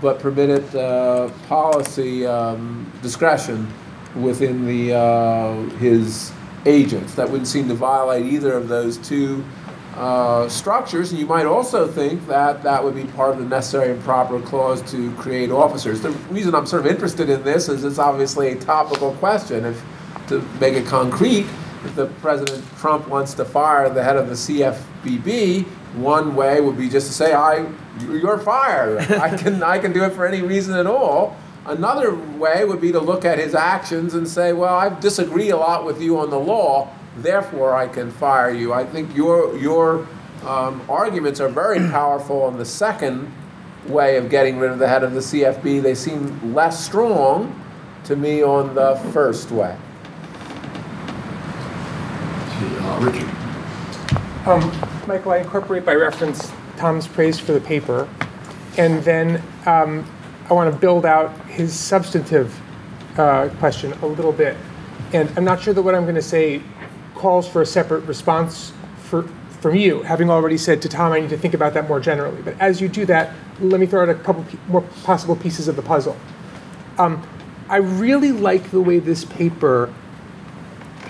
but 0.00 0.20
permitted 0.20 0.72
uh, 0.76 1.28
policy 1.48 2.24
um, 2.24 2.88
discretion 3.02 3.66
within 4.14 4.64
the, 4.64 4.94
uh, 4.94 5.54
his 5.78 6.30
agents. 6.66 7.16
That 7.16 7.28
wouldn't 7.28 7.48
seem 7.48 7.66
to 7.66 7.74
violate 7.74 8.26
either 8.26 8.52
of 8.52 8.68
those 8.68 8.96
two 8.98 9.44
uh, 9.96 10.48
structures. 10.48 11.10
And 11.10 11.20
you 11.20 11.26
might 11.26 11.46
also 11.46 11.86
think 11.86 12.26
that 12.26 12.62
that 12.62 12.82
would 12.82 12.94
be 12.94 13.04
part 13.04 13.32
of 13.32 13.38
the 13.38 13.44
necessary 13.44 13.92
and 13.92 14.02
proper 14.02 14.40
clause 14.40 14.82
to 14.92 15.12
create 15.12 15.50
officers. 15.50 16.00
The 16.00 16.10
reason 16.30 16.54
I'm 16.54 16.66
sort 16.66 16.86
of 16.86 16.90
interested 16.90 17.28
in 17.28 17.42
this 17.42 17.68
is 17.68 17.84
it's 17.84 17.98
obviously 17.98 18.52
a 18.52 18.56
topical 18.56 19.12
question. 19.14 19.64
If 19.64 19.82
to 20.28 20.40
make 20.60 20.74
it 20.74 20.86
concrete, 20.86 21.46
if 21.84 21.96
the 21.96 22.06
President 22.20 22.64
Trump 22.78 23.08
wants 23.08 23.34
to 23.34 23.44
fire 23.44 23.88
the 23.88 24.02
head 24.02 24.16
of 24.16 24.28
the 24.28 24.34
CFPB, 24.34 25.64
one 25.96 26.36
way 26.36 26.60
would 26.60 26.78
be 26.78 26.88
just 26.88 27.08
to 27.08 27.12
say, 27.12 27.32
"I, 27.32 27.66
you're 28.00 28.38
fired. 28.38 29.00
I 29.12 29.36
can, 29.36 29.62
I 29.62 29.78
can 29.78 29.92
do 29.92 30.04
it 30.04 30.12
for 30.12 30.26
any 30.26 30.42
reason 30.42 30.74
at 30.74 30.86
all." 30.86 31.36
Another 31.66 32.14
way 32.14 32.64
would 32.64 32.80
be 32.80 32.90
to 32.92 33.00
look 33.00 33.24
at 33.24 33.38
his 33.38 33.54
actions 33.54 34.14
and 34.14 34.26
say, 34.26 34.52
well, 34.52 34.74
I 34.74 34.88
disagree 34.98 35.50
a 35.50 35.56
lot 35.56 35.84
with 35.84 36.00
you 36.00 36.18
on 36.18 36.30
the 36.30 36.38
law, 36.38 36.90
therefore 37.16 37.74
I 37.74 37.86
can 37.88 38.10
fire 38.10 38.50
you. 38.50 38.72
I 38.72 38.84
think 38.84 39.14
your, 39.14 39.56
your 39.56 40.06
um, 40.44 40.82
arguments 40.88 41.40
are 41.40 41.48
very 41.48 41.78
powerful 41.90 42.42
on 42.42 42.58
the 42.58 42.64
second 42.64 43.32
way 43.86 44.16
of 44.16 44.28
getting 44.28 44.58
rid 44.58 44.70
of 44.70 44.78
the 44.78 44.88
head 44.88 45.02
of 45.02 45.14
the 45.14 45.20
CFB. 45.20 45.82
They 45.82 45.94
seem 45.94 46.54
less 46.54 46.84
strong 46.84 47.62
to 48.04 48.16
me 48.16 48.42
on 48.42 48.74
the 48.74 48.96
first 49.12 49.50
way. 49.50 49.76
Richard. 53.00 53.28
Um, 54.46 54.60
Michael, 55.06 55.32
I 55.32 55.38
incorporate 55.38 55.86
by 55.86 55.94
reference 55.94 56.52
Tom's 56.76 57.06
praise 57.06 57.38
for 57.38 57.52
the 57.52 57.60
paper, 57.60 58.08
and 58.76 59.02
then 59.04 59.42
um, 59.66 60.04
I 60.50 60.52
want 60.52 60.72
to 60.72 60.78
build 60.78 61.06
out 61.06 61.34
his 61.46 61.72
substantive 61.72 62.58
uh, 63.18 63.48
question 63.58 63.92
a 64.02 64.06
little 64.06 64.32
bit. 64.32 64.56
And 65.12 65.32
I'm 65.36 65.44
not 65.44 65.62
sure 65.62 65.72
that 65.72 65.82
what 65.82 65.94
I'm 65.94 66.02
going 66.02 66.14
to 66.14 66.22
say 66.22 66.62
calls 67.20 67.46
for 67.46 67.60
a 67.60 67.66
separate 67.66 68.00
response 68.06 68.72
for, 69.02 69.24
from 69.60 69.74
you, 69.74 70.02
having 70.02 70.30
already 70.30 70.56
said 70.56 70.80
to 70.80 70.88
Tom, 70.88 71.12
I 71.12 71.20
need 71.20 71.28
to 71.30 71.36
think 71.36 71.52
about 71.52 71.74
that 71.74 71.86
more 71.86 72.00
generally. 72.00 72.40
But 72.40 72.58
as 72.58 72.80
you 72.80 72.88
do 72.88 73.04
that, 73.06 73.34
let 73.60 73.78
me 73.78 73.86
throw 73.86 74.02
out 74.02 74.08
a 74.08 74.14
couple 74.14 74.44
more 74.68 74.80
possible 75.04 75.36
pieces 75.36 75.68
of 75.68 75.76
the 75.76 75.82
puzzle. 75.82 76.16
Um, 76.96 77.22
I 77.68 77.76
really 77.76 78.32
like 78.32 78.70
the 78.70 78.80
way 78.80 79.00
this 79.00 79.26
paper 79.26 79.92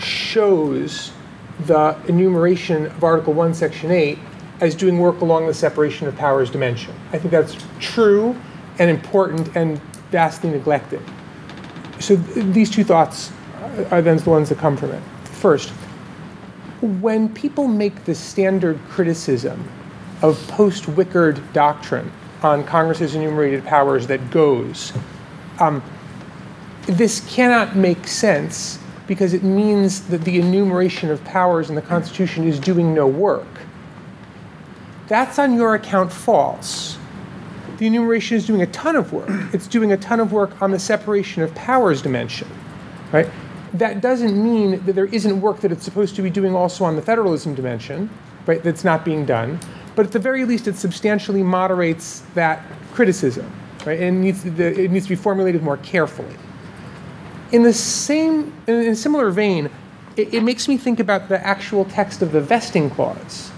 shows 0.00 1.12
the 1.60 1.96
enumeration 2.08 2.86
of 2.86 3.04
Article 3.04 3.32
1, 3.32 3.54
Section 3.54 3.92
8 3.92 4.18
as 4.60 4.74
doing 4.74 4.98
work 4.98 5.20
along 5.20 5.46
the 5.46 5.54
separation 5.54 6.08
of 6.08 6.16
powers 6.16 6.50
dimension. 6.50 6.92
I 7.12 7.18
think 7.18 7.30
that's 7.30 7.56
true 7.78 8.36
and 8.78 8.90
important 8.90 9.54
and 9.56 9.80
vastly 10.10 10.50
neglected. 10.50 11.00
So 12.00 12.16
th- 12.16 12.46
these 12.52 12.68
two 12.68 12.82
thoughts 12.82 13.30
are 13.90 14.02
then 14.02 14.16
the 14.16 14.30
ones 14.30 14.48
that 14.48 14.58
come 14.58 14.76
from 14.76 14.90
it. 14.90 15.02
First, 15.24 15.72
when 16.80 17.32
people 17.34 17.68
make 17.68 18.04
the 18.04 18.14
standard 18.14 18.78
criticism 18.88 19.68
of 20.22 20.38
post 20.48 20.84
Wickard 20.84 21.40
doctrine 21.52 22.10
on 22.42 22.64
Congress's 22.64 23.14
enumerated 23.14 23.64
powers 23.64 24.06
that 24.06 24.30
goes, 24.30 24.92
um, 25.58 25.82
this 26.86 27.20
cannot 27.32 27.76
make 27.76 28.06
sense 28.06 28.78
because 29.06 29.34
it 29.34 29.42
means 29.42 30.02
that 30.08 30.22
the 30.22 30.38
enumeration 30.38 31.10
of 31.10 31.22
powers 31.24 31.68
in 31.68 31.74
the 31.74 31.82
Constitution 31.82 32.44
is 32.46 32.58
doing 32.58 32.94
no 32.94 33.06
work. 33.06 33.46
That's 35.08 35.38
on 35.38 35.54
your 35.54 35.74
account 35.74 36.12
false. 36.12 36.96
The 37.78 37.86
enumeration 37.86 38.36
is 38.36 38.46
doing 38.46 38.62
a 38.62 38.66
ton 38.66 38.94
of 38.94 39.12
work. 39.12 39.28
It's 39.52 39.66
doing 39.66 39.92
a 39.92 39.96
ton 39.96 40.20
of 40.20 40.32
work 40.32 40.62
on 40.62 40.70
the 40.70 40.78
separation 40.78 41.42
of 41.42 41.52
powers 41.54 42.02
dimension, 42.02 42.46
right? 43.12 43.28
That 43.74 44.00
doesn't 44.00 44.42
mean 44.42 44.84
that 44.84 44.94
there 44.94 45.06
isn't 45.06 45.40
work 45.40 45.60
that 45.60 45.70
it's 45.70 45.84
supposed 45.84 46.16
to 46.16 46.22
be 46.22 46.30
doing 46.30 46.54
also 46.54 46.84
on 46.84 46.96
the 46.96 47.02
federalism 47.02 47.54
dimension, 47.54 48.10
right? 48.46 48.62
That's 48.62 48.84
not 48.84 49.04
being 49.04 49.24
done. 49.24 49.60
But 49.94 50.06
at 50.06 50.12
the 50.12 50.18
very 50.18 50.44
least, 50.44 50.66
it 50.66 50.76
substantially 50.76 51.42
moderates 51.42 52.20
that 52.34 52.64
criticism, 52.92 53.50
right? 53.86 54.00
And 54.00 54.18
it 54.18 54.20
needs, 54.20 54.42
to, 54.42 54.84
it 54.84 54.90
needs 54.90 55.06
to 55.06 55.10
be 55.10 55.16
formulated 55.16 55.62
more 55.62 55.76
carefully. 55.78 56.34
In 57.52 57.62
the 57.62 57.72
same, 57.72 58.52
in 58.66 58.74
a 58.74 58.96
similar 58.96 59.30
vein, 59.30 59.70
it, 60.16 60.34
it 60.34 60.42
makes 60.42 60.68
me 60.68 60.76
think 60.76 61.00
about 61.00 61.28
the 61.28 61.44
actual 61.44 61.84
text 61.84 62.22
of 62.22 62.32
the 62.32 62.40
vesting 62.40 62.90
clause, 62.90 63.50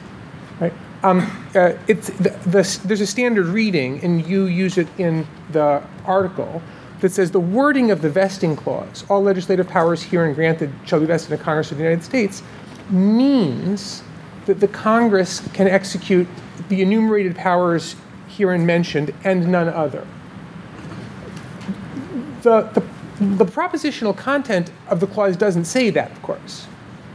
right? 0.61 0.73
Um, 1.03 1.21
uh, 1.55 1.73
the, 1.87 2.39
the, 2.47 2.81
there's 2.85 3.01
a 3.01 3.07
standard 3.07 3.47
reading, 3.47 4.01
and 4.05 4.27
you 4.27 4.45
use 4.45 4.79
it 4.79 4.89
in 4.99 5.27
the 5.51 5.83
article 6.05 6.63
that 7.03 7.11
says 7.11 7.33
the 7.33 7.41
wording 7.41 7.91
of 7.91 8.01
the 8.01 8.09
vesting 8.09 8.55
clause, 8.55 9.05
all 9.11 9.23
legislative 9.23 9.67
powers 9.69 10.05
herein 10.05 10.35
granted 10.35 10.73
shall 10.87 11.01
be 11.01 11.07
vested 11.07 11.33
in 11.33 11.39
Congress 11.39 11.73
of 11.73 11.77
the 11.77 11.83
United 11.83 12.05
States, 12.05 12.45
means 12.91 14.05
that 14.47 14.61
the 14.61 14.69
Congress 14.69 15.41
can 15.53 15.67
execute 15.67 16.29
the 16.69 16.81
enumerated 16.81 17.35
powers 17.35 17.97
herein 18.29 18.65
mentioned 18.65 19.13
and 19.25 19.51
none 19.51 19.69
other. 19.69 20.07
The, 22.43 22.63
the, 22.73 22.85
the 23.21 23.47
propositional 23.47 24.17
content 24.17 24.71
of 24.89 25.01
the 25.01 25.09
clause 25.09 25.37
doesn't 25.37 25.65
say 25.65 25.91
that, 25.91 26.13
of 26.13 26.23
course. 26.23 26.69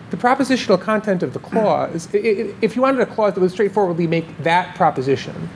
the 0.10 0.17
propositional 0.17 0.79
content 0.79 1.22
of 1.22 1.34
the 1.34 1.39
clause, 1.39 2.08
if 2.13 2.75
you 2.75 2.82
wanted 2.82 3.01
a 3.01 3.06
clause 3.06 3.34
that 3.34 3.41
would 3.41 3.51
straightforwardly 3.51 4.08
make 4.08 4.38
that 4.44 4.75
proposition, 4.75 5.50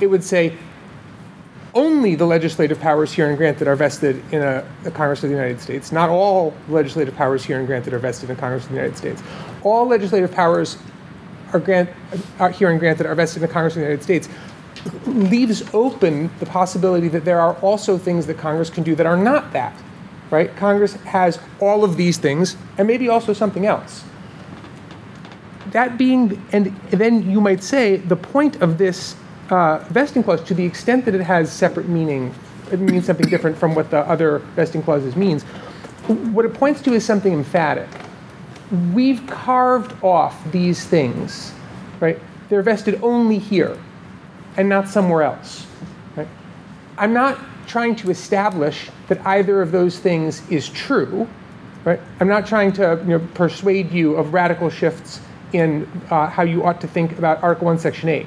it 0.00 0.08
would 0.08 0.24
say 0.24 0.56
only 1.74 2.14
the 2.14 2.26
legislative 2.26 2.78
powers 2.78 3.12
here 3.12 3.28
and 3.28 3.36
granted 3.38 3.66
are 3.66 3.76
vested 3.76 4.22
in 4.32 4.42
a, 4.42 4.66
a 4.84 4.90
Congress 4.90 5.22
of 5.22 5.30
the 5.30 5.36
United 5.36 5.60
States. 5.60 5.92
Not 5.92 6.10
all 6.10 6.54
legislative 6.68 7.14
powers 7.14 7.44
here 7.44 7.58
and 7.58 7.66
granted 7.66 7.94
are 7.94 7.98
vested 7.98 8.30
in 8.30 8.36
Congress 8.36 8.64
of 8.64 8.70
the 8.70 8.76
United 8.76 8.96
States. 8.96 9.22
All 9.62 9.86
legislative 9.86 10.32
powers 10.32 10.76
are 11.52 11.60
grant 11.60 11.90
are 12.38 12.50
here 12.50 12.70
and 12.70 12.80
granted 12.80 13.06
are 13.06 13.14
vested 13.14 13.42
in 13.42 13.48
Congress 13.48 13.74
of 13.74 13.80
the 13.80 13.86
United 13.86 14.02
States 14.02 14.28
leaves 15.06 15.62
open 15.74 16.30
the 16.40 16.46
possibility 16.46 17.08
that 17.08 17.24
there 17.24 17.40
are 17.40 17.54
also 17.56 17.98
things 17.98 18.26
that 18.26 18.38
Congress 18.38 18.70
can 18.70 18.82
do 18.82 18.94
that 18.94 19.06
are 19.06 19.16
not 19.16 19.52
that. 19.52 19.76
Right? 20.30 20.54
Congress 20.56 20.94
has 20.94 21.38
all 21.60 21.84
of 21.84 21.96
these 21.96 22.16
things 22.16 22.56
and 22.78 22.88
maybe 22.88 23.08
also 23.08 23.32
something 23.32 23.66
else. 23.66 24.02
That 25.72 25.98
being, 25.98 26.42
and 26.52 26.66
then 26.90 27.30
you 27.30 27.40
might 27.40 27.62
say 27.62 27.96
the 27.96 28.16
point 28.16 28.60
of 28.62 28.78
this 28.78 29.14
uh, 29.52 29.84
vesting 29.90 30.22
clause, 30.22 30.42
to 30.44 30.54
the 30.54 30.64
extent 30.64 31.04
that 31.04 31.14
it 31.14 31.20
has 31.20 31.52
separate 31.52 31.86
meaning, 31.86 32.34
it 32.72 32.80
means 32.80 33.04
something 33.04 33.28
different 33.28 33.56
from 33.56 33.74
what 33.74 33.90
the 33.90 33.98
other 33.98 34.38
vesting 34.56 34.82
clauses 34.82 35.14
means. 35.14 35.42
What 36.32 36.46
it 36.46 36.54
points 36.54 36.80
to 36.82 36.94
is 36.94 37.04
something 37.04 37.32
emphatic. 37.32 37.88
We've 38.94 39.24
carved 39.26 40.02
off 40.02 40.50
these 40.50 40.86
things, 40.86 41.52
right? 42.00 42.18
They're 42.48 42.62
vested 42.62 42.98
only 43.02 43.38
here 43.38 43.78
and 44.56 44.68
not 44.68 44.88
somewhere 44.88 45.22
else. 45.22 45.66
Right? 46.16 46.28
I'm 46.96 47.12
not 47.12 47.38
trying 47.66 47.94
to 47.96 48.10
establish 48.10 48.90
that 49.08 49.24
either 49.26 49.60
of 49.60 49.70
those 49.70 49.98
things 49.98 50.48
is 50.50 50.70
true. 50.70 51.28
Right? 51.84 52.00
I'm 52.20 52.28
not 52.28 52.46
trying 52.46 52.72
to 52.74 52.98
you 53.02 53.18
know, 53.18 53.28
persuade 53.34 53.92
you 53.92 54.14
of 54.16 54.32
radical 54.32 54.70
shifts 54.70 55.20
in 55.52 55.86
uh, 56.10 56.28
how 56.28 56.42
you 56.42 56.64
ought 56.64 56.80
to 56.80 56.86
think 56.86 57.18
about 57.18 57.42
Article 57.42 57.66
1, 57.66 57.78
Section 57.78 58.08
8. 58.08 58.26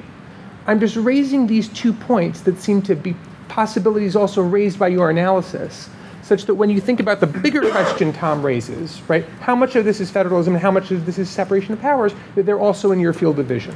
I'm 0.66 0.80
just 0.80 0.96
raising 0.96 1.46
these 1.46 1.68
two 1.68 1.92
points 1.92 2.40
that 2.42 2.58
seem 2.58 2.82
to 2.82 2.96
be 2.96 3.14
possibilities 3.48 4.16
also 4.16 4.42
raised 4.42 4.78
by 4.78 4.88
your 4.88 5.10
analysis, 5.10 5.88
such 6.22 6.44
that 6.46 6.54
when 6.54 6.68
you 6.68 6.80
think 6.80 6.98
about 6.98 7.20
the 7.20 7.26
bigger 7.26 7.70
question 7.70 8.12
Tom 8.12 8.44
raises, 8.44 9.00
right, 9.08 9.24
how 9.40 9.54
much 9.54 9.76
of 9.76 9.84
this 9.84 10.00
is 10.00 10.10
federalism 10.10 10.54
and 10.54 10.62
how 10.62 10.72
much 10.72 10.90
of 10.90 11.06
this 11.06 11.18
is 11.18 11.30
separation 11.30 11.72
of 11.72 11.80
powers, 11.80 12.12
that 12.34 12.46
they're 12.46 12.58
also 12.58 12.90
in 12.90 12.98
your 12.98 13.12
field 13.12 13.38
of 13.38 13.46
vision. 13.46 13.74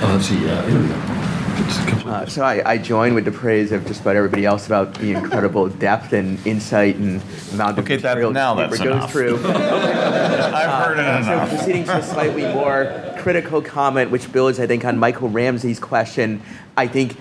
Oh, 0.00 0.14
let's 0.14 0.26
see, 0.26 0.48
uh, 0.48 0.66
yeah, 0.66 1.21
here 1.62 1.84
we 1.84 1.84
go. 1.84 1.84
It's 1.84 1.84
complete. 1.90 2.06
Uh, 2.12 2.26
so 2.26 2.42
I, 2.44 2.72
I 2.72 2.78
join 2.78 3.14
with 3.14 3.24
the 3.24 3.32
praise 3.32 3.72
of 3.72 3.86
just 3.86 4.00
about 4.00 4.16
everybody 4.16 4.44
else 4.44 4.66
about 4.66 4.94
the 4.94 5.12
incredible 5.12 5.68
depth 5.88 6.12
and 6.12 6.44
insight 6.46 6.96
and 6.96 7.22
amount 7.52 7.78
of 7.78 7.84
Okay, 7.84 7.96
that- 7.96 8.02
material 8.14 8.32
now 8.32 8.54
this 8.54 8.70
that's 8.78 8.82
goes 8.82 8.94
enough. 8.96 9.12
through. 9.12 9.36
I've 9.46 10.84
heard 10.84 10.98
it 10.98 11.24
So 11.24 11.32
enough. 11.32 11.48
proceeding 11.48 11.84
to 11.84 11.96
a 11.98 12.02
slightly 12.02 12.42
more 12.42 13.14
critical 13.18 13.62
comment, 13.62 14.10
which 14.10 14.30
builds, 14.32 14.58
I 14.60 14.66
think, 14.66 14.84
on 14.84 14.98
Michael 14.98 15.28
Ramsey's 15.28 15.78
question. 15.78 16.42
I 16.76 16.86
think 16.88 17.16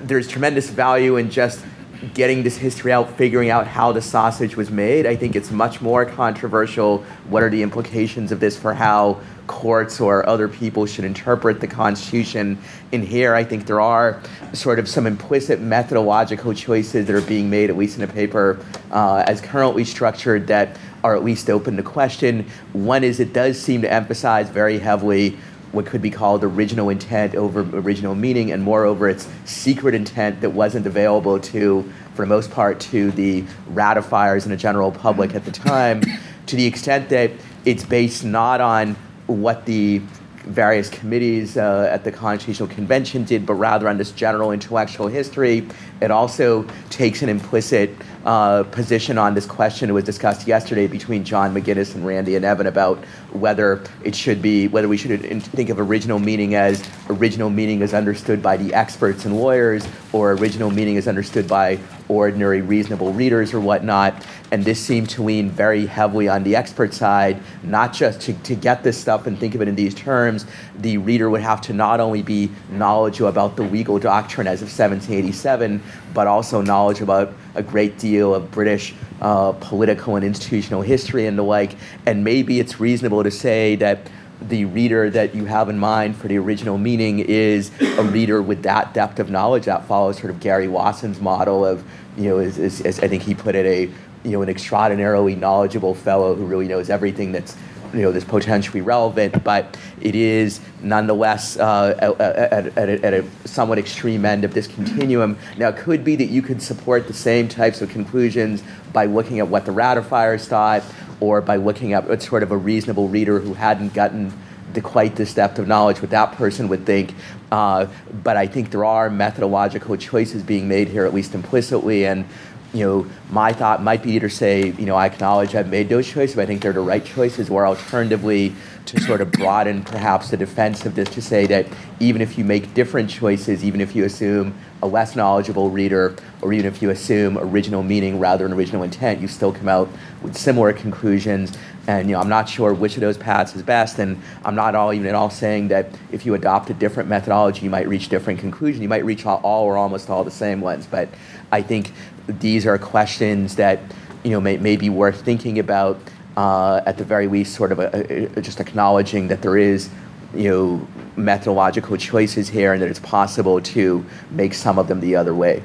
there's 0.00 0.28
tremendous 0.28 0.70
value 0.70 1.16
in 1.16 1.30
just 1.30 1.64
getting 2.14 2.42
this 2.42 2.56
history 2.56 2.92
out, 2.92 3.16
figuring 3.16 3.50
out 3.50 3.66
how 3.66 3.92
the 3.92 4.02
sausage 4.02 4.56
was 4.56 4.70
made. 4.70 5.06
I 5.06 5.16
think 5.16 5.36
it's 5.36 5.50
much 5.50 5.80
more 5.80 6.04
controversial. 6.04 7.04
What 7.28 7.42
are 7.42 7.50
the 7.50 7.62
implications 7.62 8.32
of 8.32 8.40
this 8.40 8.58
for 8.58 8.74
how 8.74 9.20
courts 9.46 10.00
or 10.00 10.28
other 10.28 10.48
people 10.48 10.86
should 10.86 11.04
interpret 11.04 11.60
the 11.60 11.66
Constitution? 11.66 12.58
In 12.90 13.02
here, 13.02 13.34
I 13.34 13.44
think 13.44 13.66
there 13.66 13.80
are 13.80 14.20
sort 14.52 14.78
of 14.78 14.88
some 14.88 15.06
implicit 15.06 15.60
methodological 15.60 16.54
choices 16.54 17.06
that 17.06 17.14
are 17.14 17.20
being 17.22 17.48
made, 17.48 17.70
at 17.70 17.76
least 17.76 17.98
in 17.98 18.06
the 18.06 18.12
paper, 18.12 18.64
uh, 18.90 19.24
as 19.26 19.40
currently 19.40 19.84
structured, 19.84 20.48
that 20.48 20.76
are 21.04 21.16
at 21.16 21.24
least 21.24 21.50
open 21.50 21.76
to 21.76 21.82
question. 21.82 22.46
One 22.72 23.04
is 23.04 23.20
it 23.20 23.32
does 23.32 23.60
seem 23.60 23.82
to 23.82 23.92
emphasize 23.92 24.48
very 24.48 24.78
heavily 24.78 25.36
what 25.72 25.86
could 25.86 26.02
be 26.02 26.10
called 26.10 26.44
original 26.44 26.90
intent 26.90 27.34
over 27.34 27.60
original 27.78 28.14
meaning, 28.14 28.52
and 28.52 28.62
moreover, 28.62 29.08
it's 29.08 29.28
secret 29.44 29.94
intent 29.94 30.40
that 30.42 30.50
wasn't 30.50 30.86
available 30.86 31.40
to, 31.40 31.90
for 32.14 32.22
the 32.22 32.28
most 32.28 32.50
part, 32.50 32.78
to 32.78 33.10
the 33.12 33.44
ratifiers 33.68 34.44
and 34.44 34.52
the 34.52 34.56
general 34.56 34.92
public 34.92 35.34
at 35.34 35.44
the 35.44 35.50
time, 35.50 36.02
to 36.46 36.56
the 36.56 36.66
extent 36.66 37.08
that 37.08 37.30
it's 37.64 37.84
based 37.84 38.24
not 38.24 38.60
on 38.60 38.94
what 39.26 39.64
the 39.66 40.02
various 40.44 40.88
committees 40.88 41.56
uh, 41.56 41.88
at 41.90 42.04
the 42.04 42.12
Constitutional 42.12 42.68
Convention 42.68 43.24
did, 43.24 43.46
but 43.46 43.54
rather 43.54 43.88
on 43.88 43.98
this 43.98 44.12
general 44.12 44.52
intellectual 44.52 45.06
history. 45.06 45.66
It 46.00 46.10
also 46.10 46.66
takes 46.90 47.22
an 47.22 47.28
implicit 47.28 47.90
uh, 48.24 48.64
position 48.64 49.18
on 49.18 49.34
this 49.34 49.46
question 49.46 49.88
that 49.88 49.94
was 49.94 50.04
discussed 50.04 50.46
yesterday 50.46 50.86
between 50.86 51.24
John 51.24 51.54
McGinnis 51.54 51.94
and 51.94 52.06
Randy 52.06 52.36
and 52.36 52.44
Evan 52.44 52.66
about 52.66 52.98
whether 53.32 53.82
it 54.04 54.14
should 54.14 54.42
be, 54.42 54.68
whether 54.68 54.88
we 54.88 54.96
should 54.96 55.42
think 55.42 55.70
of 55.70 55.78
original 55.78 56.18
meaning 56.18 56.54
as 56.54 56.82
original 57.08 57.50
meaning 57.50 57.82
as 57.82 57.94
understood 57.94 58.42
by 58.42 58.56
the 58.56 58.74
experts 58.74 59.24
and 59.24 59.36
lawyers, 59.36 59.86
or 60.12 60.32
original 60.32 60.70
meaning 60.70 60.96
as 60.96 61.08
understood 61.08 61.48
by 61.48 61.78
ordinary 62.12 62.62
reasonable 62.62 63.12
readers 63.12 63.54
or 63.54 63.60
whatnot. 63.60 64.26
And 64.50 64.64
this 64.64 64.80
seemed 64.80 65.08
to 65.10 65.22
lean 65.22 65.50
very 65.50 65.86
heavily 65.86 66.28
on 66.28 66.42
the 66.42 66.56
expert 66.56 66.92
side, 66.92 67.40
not 67.62 67.92
just 67.92 68.20
to, 68.22 68.34
to 68.34 68.54
get 68.54 68.82
this 68.82 69.00
stuff 69.00 69.26
and 69.26 69.38
think 69.38 69.54
of 69.54 69.62
it 69.62 69.68
in 69.68 69.74
these 69.74 69.94
terms. 69.94 70.46
The 70.78 70.98
reader 70.98 71.30
would 71.30 71.40
have 71.40 71.60
to 71.62 71.72
not 71.72 72.00
only 72.00 72.22
be 72.22 72.50
knowledgeable 72.70 73.28
about 73.28 73.56
the 73.56 73.62
legal 73.62 73.98
doctrine 73.98 74.46
as 74.46 74.60
of 74.60 74.66
1787, 74.66 75.82
but 76.12 76.26
also 76.26 76.60
knowledge 76.60 77.00
about 77.00 77.32
a 77.54 77.62
great 77.62 77.98
deal 77.98 78.34
of 78.34 78.50
British 78.50 78.94
uh, 79.20 79.52
political 79.52 80.16
and 80.16 80.24
institutional 80.24 80.82
history 80.82 81.26
and 81.26 81.38
the 81.38 81.42
like. 81.42 81.76
And 82.06 82.24
maybe 82.24 82.60
it's 82.60 82.80
reasonable 82.80 83.22
to 83.24 83.30
say 83.30 83.76
that 83.76 84.10
the 84.48 84.64
reader 84.64 85.10
that 85.10 85.34
you 85.34 85.44
have 85.44 85.68
in 85.68 85.78
mind 85.78 86.16
for 86.16 86.28
the 86.28 86.36
original 86.38 86.78
meaning 86.78 87.20
is 87.20 87.70
a 87.80 88.02
reader 88.02 88.42
with 88.42 88.62
that 88.64 88.94
depth 88.94 89.18
of 89.18 89.30
knowledge 89.30 89.66
that 89.66 89.84
follows 89.86 90.18
sort 90.18 90.30
of 90.30 90.40
Gary 90.40 90.66
Lawson's 90.66 91.20
model 91.20 91.64
of, 91.64 91.84
you 92.16 92.28
know, 92.28 92.38
is, 92.38 92.58
is, 92.58 92.80
is 92.82 93.00
I 93.00 93.08
think 93.08 93.22
he 93.22 93.34
put 93.34 93.54
it 93.54 93.66
a, 93.66 93.90
you 94.26 94.32
know, 94.32 94.42
an 94.42 94.48
extraordinarily 94.48 95.34
knowledgeable 95.34 95.94
fellow 95.94 96.34
who 96.34 96.44
really 96.44 96.68
knows 96.68 96.90
everything 96.90 97.32
that's, 97.32 97.56
you 97.92 98.00
know, 98.00 98.12
that's 98.12 98.24
potentially 98.24 98.80
relevant, 98.80 99.44
but 99.44 99.76
it 100.00 100.14
is 100.14 100.60
nonetheless 100.80 101.58
uh, 101.58 101.94
at, 102.20 102.78
at, 102.78 102.88
a, 102.88 103.04
at 103.04 103.14
a 103.14 103.24
somewhat 103.44 103.78
extreme 103.78 104.24
end 104.24 104.44
of 104.44 104.54
this 104.54 104.66
continuum. 104.66 105.36
Now, 105.58 105.68
it 105.68 105.76
could 105.76 106.02
be 106.02 106.16
that 106.16 106.28
you 106.28 106.40
could 106.40 106.62
support 106.62 107.06
the 107.06 107.14
same 107.14 107.48
types 107.48 107.82
of 107.82 107.90
conclusions 107.90 108.62
by 108.92 109.06
looking 109.06 109.40
at 109.40 109.48
what 109.48 109.66
the 109.66 109.72
ratifiers 109.72 110.48
thought, 110.48 110.82
or 111.20 111.40
by 111.40 111.56
looking 111.56 111.92
at 111.92 112.22
sort 112.22 112.42
of 112.42 112.50
a 112.50 112.56
reasonable 112.56 113.08
reader 113.08 113.38
who 113.40 113.54
hadn't 113.54 113.94
gotten 113.94 114.32
the 114.74 114.80
quite 114.80 115.16
this 115.16 115.34
depth 115.34 115.58
of 115.58 115.66
knowledge 115.66 116.00
what 116.00 116.10
that 116.10 116.32
person 116.32 116.68
would 116.68 116.86
think. 116.86 117.14
Uh, 117.50 117.86
but 118.22 118.36
I 118.36 118.46
think 118.46 118.70
there 118.70 118.84
are 118.84 119.10
methodological 119.10 119.96
choices 119.96 120.42
being 120.42 120.68
made 120.68 120.88
here, 120.88 121.04
at 121.04 121.14
least 121.14 121.34
implicitly, 121.34 122.06
and 122.06 122.24
you 122.72 122.86
know, 122.86 123.06
my 123.30 123.52
thought 123.52 123.82
might 123.82 124.02
be 124.02 124.18
to 124.18 124.30
say, 124.30 124.70
you 124.78 124.86
know, 124.86 124.96
I 124.96 125.04
acknowledge 125.06 125.54
I've 125.54 125.68
made 125.68 125.90
those 125.90 126.08
choices, 126.08 126.36
but 126.36 126.42
I 126.42 126.46
think 126.46 126.62
they're 126.62 126.72
the 126.72 126.80
right 126.80 127.04
choices, 127.04 127.50
or 127.50 127.66
alternatively, 127.66 128.54
to 128.86 129.00
sort 129.02 129.20
of 129.20 129.30
broaden 129.30 129.82
perhaps 129.82 130.30
the 130.30 130.38
defense 130.38 130.86
of 130.86 130.94
this 130.94 131.08
to 131.10 131.22
say 131.22 131.46
that 131.46 131.66
even 132.00 132.22
if 132.22 132.38
you 132.38 132.44
make 132.44 132.72
different 132.72 133.10
choices, 133.10 133.62
even 133.62 133.80
if 133.80 133.94
you 133.94 134.04
assume 134.04 134.54
a 134.82 134.86
less 134.86 135.14
knowledgeable 135.14 135.70
reader, 135.70 136.16
or 136.40 136.52
even 136.52 136.66
if 136.66 136.80
you 136.80 136.88
assume 136.88 137.36
original 137.38 137.82
meaning 137.82 138.18
rather 138.18 138.48
than 138.48 138.56
original 138.56 138.82
intent, 138.82 139.20
you 139.20 139.28
still 139.28 139.52
come 139.52 139.68
out 139.68 139.88
with 140.22 140.36
similar 140.36 140.72
conclusions. 140.72 141.56
And 141.88 142.08
you 142.08 142.14
know, 142.14 142.20
I'm 142.20 142.28
not 142.28 142.48
sure 142.48 142.72
which 142.72 142.94
of 142.94 143.00
those 143.00 143.18
paths 143.18 143.56
is 143.56 143.62
best, 143.62 143.98
and 143.98 144.20
I'm 144.44 144.54
not 144.54 144.74
all 144.74 144.92
even 144.92 145.06
at 145.08 145.14
all 145.16 145.30
saying 145.30 145.68
that 145.68 145.86
if 146.12 146.24
you 146.24 146.34
adopt 146.34 146.70
a 146.70 146.74
different 146.74 147.08
methodology, 147.08 147.62
you 147.64 147.70
might 147.70 147.88
reach 147.88 148.08
different 148.08 148.38
conclusions. 148.38 148.80
You 148.80 148.88
might 148.88 149.04
reach 149.04 149.26
all, 149.26 149.40
all 149.42 149.64
or 149.64 149.76
almost 149.76 150.08
all 150.08 150.22
the 150.22 150.30
same 150.30 150.60
ones. 150.60 150.86
But 150.86 151.08
I 151.50 151.60
think 151.60 151.92
these 152.28 152.66
are 152.66 152.78
questions 152.78 153.56
that 153.56 153.80
you 154.22 154.30
know 154.30 154.40
may, 154.40 154.58
may 154.58 154.76
be 154.76 154.90
worth 154.90 155.22
thinking 155.22 155.58
about. 155.58 155.98
Uh, 156.34 156.80
at 156.86 156.96
the 156.96 157.04
very 157.04 157.26
least, 157.26 157.54
sort 157.54 157.72
of 157.72 157.78
a, 157.78 158.38
a, 158.38 158.40
just 158.40 158.58
acknowledging 158.58 159.28
that 159.28 159.42
there 159.42 159.58
is, 159.58 159.90
you 160.34 160.48
know, 160.48 160.88
methodological 161.14 161.94
choices 161.98 162.48
here, 162.48 162.72
and 162.72 162.80
that 162.80 162.88
it's 162.88 163.00
possible 163.00 163.60
to 163.60 164.02
make 164.30 164.54
some 164.54 164.78
of 164.78 164.88
them 164.88 165.00
the 165.00 165.14
other 165.14 165.34
way, 165.34 165.62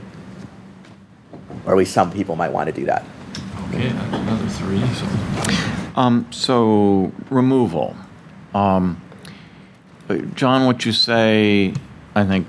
or 1.65 1.71
at 1.71 1.77
least 1.77 1.93
some 1.93 2.11
people 2.11 2.35
might 2.35 2.51
want 2.51 2.67
to 2.67 2.73
do 2.73 2.85
that. 2.85 3.05
Okay, 3.69 3.87
another 3.87 4.47
three, 4.49 4.85
so. 4.87 5.76
Um, 5.97 6.31
so 6.31 7.11
removal. 7.31 7.97
Um, 8.53 9.01
John, 10.35 10.67
what 10.67 10.85
you 10.85 10.93
say, 10.93 11.73
I 12.13 12.23
think, 12.23 12.47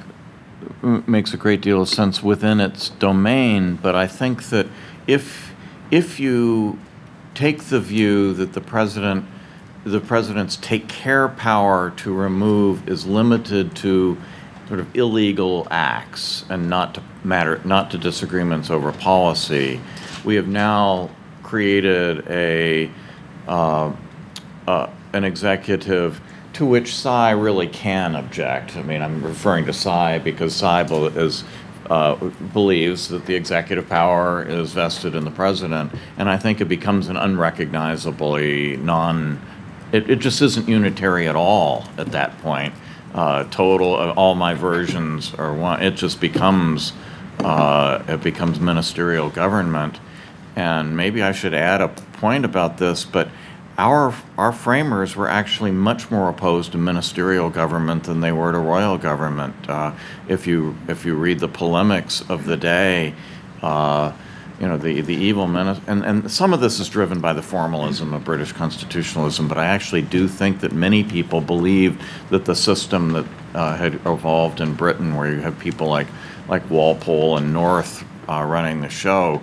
makes 0.82 1.32
a 1.32 1.38
great 1.38 1.62
deal 1.62 1.80
of 1.80 1.88
sense 1.88 2.22
within 2.22 2.60
its 2.60 2.90
domain. 2.90 3.76
But 3.76 3.96
I 3.96 4.06
think 4.06 4.44
that 4.50 4.66
if 5.06 5.54
if 5.90 6.20
you 6.20 6.78
take 7.34 7.64
the 7.64 7.80
view 7.80 8.34
that 8.34 8.52
the 8.52 8.60
president, 8.60 9.24
the 9.84 10.00
president's 10.00 10.56
take 10.56 10.86
care 10.86 11.26
power 11.28 11.90
to 11.96 12.12
remove 12.12 12.86
is 12.86 13.06
limited 13.06 13.74
to 13.76 14.18
sort 14.68 14.78
of 14.78 14.94
illegal 14.94 15.66
acts 15.70 16.44
and 16.50 16.68
not 16.68 16.94
to 16.96 17.02
matter, 17.24 17.62
not 17.64 17.90
to 17.92 17.98
disagreements 17.98 18.68
over 18.68 18.92
policy, 18.92 19.80
we 20.22 20.34
have 20.34 20.46
now 20.46 21.08
created 21.42 22.28
a 22.28 22.90
uh, 23.48 23.92
uh, 24.66 24.90
an 25.12 25.24
executive 25.24 26.20
to 26.52 26.66
which 26.66 26.94
Sai 26.94 27.30
really 27.30 27.68
can 27.68 28.14
object. 28.14 28.76
I 28.76 28.82
mean, 28.82 29.02
I'm 29.02 29.22
referring 29.22 29.66
to 29.66 29.72
Sai 29.72 30.18
because 30.18 30.60
bel- 30.60 31.06
is, 31.06 31.44
uh, 31.88 32.16
believes 32.52 33.08
that 33.08 33.26
the 33.26 33.34
executive 33.34 33.88
power 33.88 34.42
is 34.42 34.72
vested 34.72 35.14
in 35.14 35.24
the 35.24 35.30
president, 35.30 35.92
and 36.16 36.28
I 36.28 36.36
think 36.36 36.60
it 36.60 36.66
becomes 36.66 37.08
an 37.08 37.16
unrecognizably 37.16 38.76
non. 38.76 39.40
It, 39.92 40.10
it 40.10 40.16
just 40.16 40.42
isn't 40.42 40.68
unitary 40.68 41.28
at 41.28 41.36
all 41.36 41.84
at 41.96 42.12
that 42.12 42.36
point. 42.38 42.74
Uh, 43.14 43.44
total, 43.44 43.94
uh, 43.94 44.12
all 44.12 44.34
my 44.34 44.52
versions 44.52 45.34
are 45.34 45.54
one. 45.54 45.82
It 45.82 45.92
just 45.92 46.20
becomes 46.20 46.92
uh, 47.40 48.02
it 48.08 48.22
becomes 48.22 48.60
ministerial 48.60 49.30
government. 49.30 49.98
And 50.58 50.96
maybe 50.96 51.22
I 51.22 51.30
should 51.30 51.54
add 51.54 51.80
a 51.80 51.86
point 51.86 52.44
about 52.44 52.78
this, 52.78 53.04
but 53.04 53.28
our, 53.78 54.12
our 54.36 54.50
framers 54.50 55.14
were 55.14 55.28
actually 55.28 55.70
much 55.70 56.10
more 56.10 56.28
opposed 56.28 56.72
to 56.72 56.78
ministerial 56.78 57.48
government 57.48 58.02
than 58.02 58.20
they 58.22 58.32
were 58.32 58.50
to 58.50 58.58
royal 58.58 58.98
government. 58.98 59.54
Uh, 59.70 59.92
if 60.26 60.48
you 60.48 60.76
if 60.88 61.04
you 61.04 61.14
read 61.14 61.38
the 61.38 61.46
polemics 61.46 62.28
of 62.28 62.44
the 62.44 62.56
day, 62.56 63.14
uh, 63.62 64.10
you 64.60 64.66
know 64.66 64.76
the 64.76 65.00
the 65.00 65.14
evil 65.14 65.46
menace, 65.46 65.78
and 65.86 66.04
and 66.04 66.28
some 66.28 66.52
of 66.52 66.58
this 66.58 66.80
is 66.80 66.88
driven 66.88 67.20
by 67.20 67.32
the 67.32 67.42
formalism 67.42 68.12
of 68.12 68.24
British 68.24 68.50
constitutionalism. 68.50 69.46
But 69.46 69.58
I 69.58 69.66
actually 69.66 70.02
do 70.02 70.26
think 70.26 70.58
that 70.62 70.72
many 70.72 71.04
people 71.04 71.40
believed 71.40 72.02
that 72.30 72.46
the 72.46 72.56
system 72.56 73.12
that 73.12 73.26
uh, 73.54 73.76
had 73.76 73.94
evolved 74.06 74.60
in 74.60 74.74
Britain, 74.74 75.14
where 75.14 75.32
you 75.32 75.40
have 75.40 75.56
people 75.60 75.86
like 75.86 76.08
like 76.48 76.68
Walpole 76.68 77.36
and 77.36 77.52
North 77.52 78.04
uh, 78.28 78.42
running 78.42 78.80
the 78.80 78.88
show, 78.88 79.40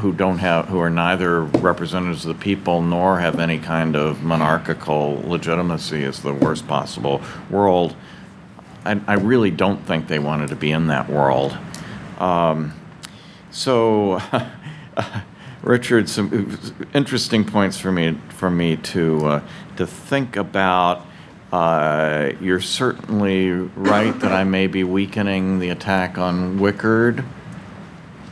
who 0.00 0.12
don't 0.12 0.38
have, 0.38 0.68
who 0.68 0.80
are 0.80 0.90
neither 0.90 1.42
representatives 1.42 2.24
of 2.24 2.36
the 2.36 2.42
people 2.42 2.82
nor 2.82 3.20
have 3.20 3.38
any 3.38 3.58
kind 3.58 3.94
of 3.96 4.22
monarchical 4.22 5.22
legitimacy 5.26 6.02
is 6.02 6.20
the 6.20 6.32
worst 6.32 6.66
possible 6.66 7.20
world. 7.50 7.94
I, 8.84 9.00
I 9.06 9.14
really 9.14 9.50
don't 9.50 9.86
think 9.86 10.08
they 10.08 10.18
wanted 10.18 10.48
to 10.48 10.56
be 10.56 10.70
in 10.70 10.86
that 10.86 11.08
world. 11.08 11.56
Um, 12.18 12.74
so, 13.50 14.20
Richard, 15.62 16.08
some 16.08 16.58
interesting 16.94 17.44
points 17.44 17.78
for 17.78 17.92
me 17.92 18.18
for 18.30 18.50
me 18.50 18.76
to 18.76 19.26
uh, 19.26 19.42
to 19.76 19.86
think 19.86 20.36
about. 20.36 21.06
Uh, 21.52 22.30
you're 22.40 22.60
certainly 22.60 23.50
right 23.50 24.18
that 24.20 24.32
I 24.32 24.44
may 24.44 24.68
be 24.68 24.84
weakening 24.84 25.58
the 25.58 25.70
attack 25.70 26.16
on 26.16 26.58
Wickard. 26.60 27.24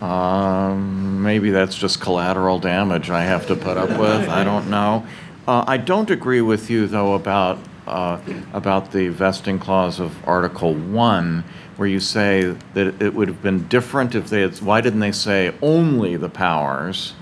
Um, 0.00 1.07
maybe 1.28 1.50
that's 1.50 1.76
just 1.76 2.00
collateral 2.00 2.58
damage 2.58 3.10
I 3.10 3.22
have 3.22 3.48
to 3.48 3.54
put 3.54 3.76
up 3.76 3.90
with. 3.90 4.30
I 4.30 4.44
don't 4.44 4.70
know. 4.70 5.06
Uh, 5.46 5.62
I 5.66 5.76
don't 5.76 6.10
agree 6.10 6.40
with 6.40 6.70
you 6.70 6.86
though 6.86 7.12
about 7.12 7.58
uh, 7.86 8.18
about 8.54 8.92
the 8.92 9.08
vesting 9.08 9.58
clause 9.58 10.00
of 10.00 10.26
Article 10.26 10.72
One, 10.72 11.44
where 11.76 11.86
you 11.86 12.00
say 12.00 12.56
that 12.72 13.02
it 13.02 13.12
would 13.12 13.28
have 13.28 13.42
been 13.42 13.68
different 13.68 14.14
if 14.14 14.30
they 14.30 14.40
had. 14.40 14.56
Why 14.62 14.80
didn't 14.80 15.00
they 15.00 15.12
say 15.12 15.54
only 15.60 16.16
the 16.16 16.30
powers 16.30 17.12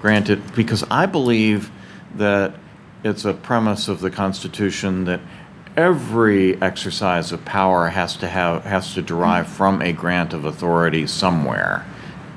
granted? 0.00 0.54
Because 0.54 0.84
I 0.88 1.06
believe 1.06 1.72
that 2.14 2.54
it's 3.02 3.24
a 3.24 3.34
premise 3.34 3.88
of 3.88 3.98
the 3.98 4.12
Constitution 4.12 5.06
that 5.06 5.20
every 5.76 6.62
exercise 6.62 7.32
of 7.32 7.44
power 7.44 7.88
has 7.88 8.16
to 8.18 8.28
have 8.28 8.62
has 8.62 8.94
to 8.94 9.02
derive 9.02 9.48
from 9.48 9.82
a 9.82 9.92
grant 9.92 10.32
of 10.32 10.44
authority 10.44 11.04
somewhere. 11.04 11.84